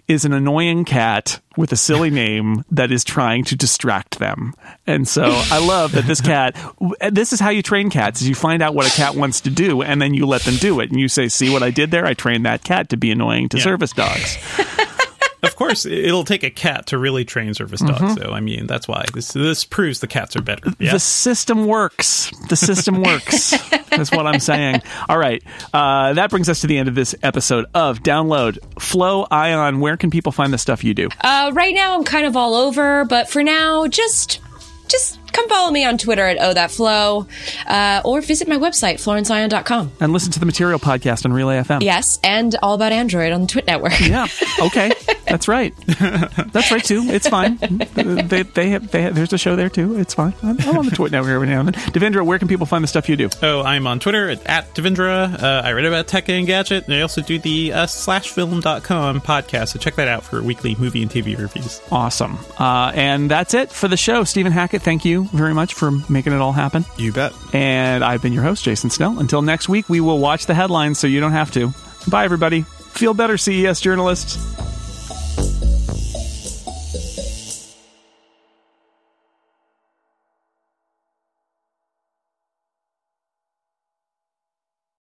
is 0.08 0.26
an 0.26 0.34
annoying 0.34 0.86
cat 0.86 1.42
with 1.58 1.72
a 1.72 1.76
silly 1.76 2.10
name 2.12 2.64
that 2.72 2.92
is 2.92 3.04
trying 3.04 3.44
to 3.46 3.56
distract 3.56 4.20
them. 4.20 4.54
And 4.88 5.08
so 5.08 5.24
I 5.26 5.66
love 5.66 5.94
that 5.94 6.06
this 6.06 6.22
cat 6.22 6.56
this 7.12 7.34
is 7.34 7.40
how 7.40 7.50
you 7.50 7.62
train 7.62 7.90
cats 7.90 8.22
is 8.22 8.30
you 8.30 8.36
find 8.36 8.62
out 8.62 8.74
what 8.74 8.88
a 8.88 8.96
cat 8.96 9.16
wants 9.16 9.42
to 9.42 9.50
do 9.50 9.82
and 9.82 10.02
then 10.02 10.14
you 10.14 10.26
let 10.26 10.42
them 10.42 10.56
do 10.56 10.80
it 10.80 10.92
and 10.92 11.00
you 11.00 11.08
say 11.08 11.28
see 11.28 11.52
what 11.52 11.64
I 11.64 11.72
did 11.72 11.92
there 11.92 12.06
I 12.06 12.14
trained 12.14 12.46
that 12.46 12.64
cat 12.64 12.90
to 12.90 12.98
be 12.98 13.12
annoying 13.12 13.50
to 13.50 13.58
Yeah. 13.58 13.64
service 13.64 13.92
dogs. 13.92 14.38
of 15.44 15.56
course, 15.56 15.86
it'll 15.86 16.24
take 16.24 16.44
a 16.44 16.50
cat 16.50 16.88
to 16.88 16.98
really 16.98 17.26
train 17.26 17.54
service 17.54 17.82
dogs. 17.82 18.16
So 18.22 18.32
I 18.32 18.40
mean, 18.40 18.68
that's 18.68 18.88
why 18.88 19.06
this 19.14 19.34
this 19.34 19.64
proves 19.64 20.00
the 20.00 20.08
cats 20.08 20.36
are 20.36 20.42
better. 20.42 20.72
Yeah. 20.80 20.94
The 20.94 21.00
system 21.00 21.66
works. 21.66 22.32
The 22.50 22.56
system 22.56 23.02
works. 23.02 23.54
That's 23.90 24.12
what 24.12 24.28
I'm 24.28 24.42
saying. 24.42 24.82
All 25.08 25.18
right. 25.18 25.42
Uh, 25.74 26.14
that 26.14 26.30
brings 26.30 26.50
us 26.50 26.62
to 26.62 26.68
the 26.68 26.78
end 26.78 26.90
of 26.90 26.96
this 26.96 27.16
episode 27.24 27.66
of 27.74 28.04
Download 28.04 28.58
Flo 28.80 29.26
Ion. 29.32 29.80
Where 29.80 29.96
can 29.96 30.12
people 30.12 30.34
find 30.34 30.52
the 30.52 30.58
stuff 30.58 30.84
you 30.84 30.94
do? 30.94 31.08
Uh, 31.22 31.52
right 31.54 31.74
now, 31.74 31.96
I'm 31.96 32.04
kind 32.04 32.26
of 32.26 32.36
all 32.36 32.56
over, 32.56 33.06
but 33.06 33.30
for 33.30 33.42
now, 33.42 33.88
just 33.88 34.42
just 34.88 35.20
come 35.36 35.50
follow 35.50 35.72
me 35.72 35.86
on 35.86 35.98
Twitter 35.98 36.26
at 36.26 36.38
oh 36.40 36.54
that 36.54 36.72
flow, 36.72 37.28
uh, 37.68 38.02
or 38.06 38.22
visit 38.22 38.48
my 38.48 38.58
website 38.58 38.96
florenceIon.com. 38.96 39.92
And 40.00 40.14
listen 40.14 40.32
to 40.32 40.40
the 40.40 40.46
Material 40.46 40.80
Podcast 40.80 41.26
on 41.26 41.34
Relay 41.34 41.58
FM. 41.58 41.82
Yes, 41.84 42.20
and 42.24 42.56
all 42.62 42.74
about 42.74 42.92
Android 42.92 43.32
on 43.32 43.42
the 43.42 43.48
Twit 43.48 43.68
Network. 43.68 44.00
Yeah. 44.00 44.28
Okay. 44.62 44.92
That's 45.28 45.48
right. 45.48 45.74
That's 45.88 46.72
right 46.72 46.84
too. 46.84 47.04
It's 47.08 47.28
fine. 47.28 47.58
They 47.58 48.44
they 48.44 48.70
have, 48.70 48.90
they 48.90 49.02
have, 49.02 49.16
there's 49.16 49.34
a 49.34 49.38
show 49.38 49.56
there 49.56 49.70
too. 49.70 50.00
It's 50.00 50.14
fine. 50.14 50.34
I'm, 50.42 50.58
I'm 50.62 50.78
on 50.78 50.86
the 50.86 50.92
Twit 50.92 51.12
network 51.12 51.32
every 51.32 51.48
now 51.48 51.60
and 51.60 51.70
then. 51.70 51.74
Devindra, 51.92 52.26
where 52.26 52.40
can 52.40 52.48
people 52.48 52.66
find 52.66 52.84
the 52.84 52.88
stuff 52.88 53.10
you 53.10 53.16
do? 53.18 53.30
Oh, 53.44 53.62
I'm 53.62 53.86
on 53.86 54.00
Twitter 54.00 54.30
at, 54.30 54.46
at 54.46 54.74
Devindra. 54.76 55.42
Uh, 55.42 55.62
I 55.66 55.74
write 55.74 55.86
about 55.86 56.08
tech 56.08 56.30
and 56.30 56.48
gadget, 56.48 56.86
and 56.86 56.94
I 56.94 57.02
also 57.02 57.22
do 57.22 57.38
the 57.38 57.74
uh, 57.74 57.86
slashfilm.com 57.86 59.22
podcast. 59.22 59.70
So 59.70 59.80
check 59.80 59.96
that 59.96 60.08
out 60.08 60.24
for 60.24 60.42
weekly 60.42 60.76
movie 60.76 61.02
and 61.02 61.12
TV 61.12 61.38
reviews. 61.38 61.82
Awesome. 61.92 62.38
Uh, 62.58 62.92
and 62.96 63.30
that's 63.30 63.54
it 63.54 63.72
for 63.72 63.88
the 63.88 63.98
show. 63.98 64.24
Stephen 64.24 64.52
Hackett, 64.52 64.84
thank 64.84 65.04
you 65.06 65.25
very 65.26 65.54
much 65.54 65.74
for 65.74 65.92
making 66.10 66.34
it 66.34 66.42
all 66.42 66.52
happen. 66.52 66.86
You 66.98 67.12
bet. 67.12 67.34
And 67.54 68.04
I've 68.04 68.22
been 68.22 68.34
your 68.34 68.44
host, 68.44 68.64
Jason 68.64 68.90
Snell. 68.90 69.20
Until 69.20 69.42
next 69.42 69.70
week, 69.70 69.90
we 69.90 70.00
will 70.00 70.20
watch 70.20 70.46
the 70.46 70.54
headlines 70.54 71.00
so 71.00 71.08
you 71.08 71.20
don't 71.20 71.32
have 71.32 71.52
to. 71.52 71.74
Bye, 72.08 72.26
everybody. 72.26 72.62
Feel 72.62 73.14
better, 73.14 73.38
CES 73.38 73.82
journalists. 73.82 74.38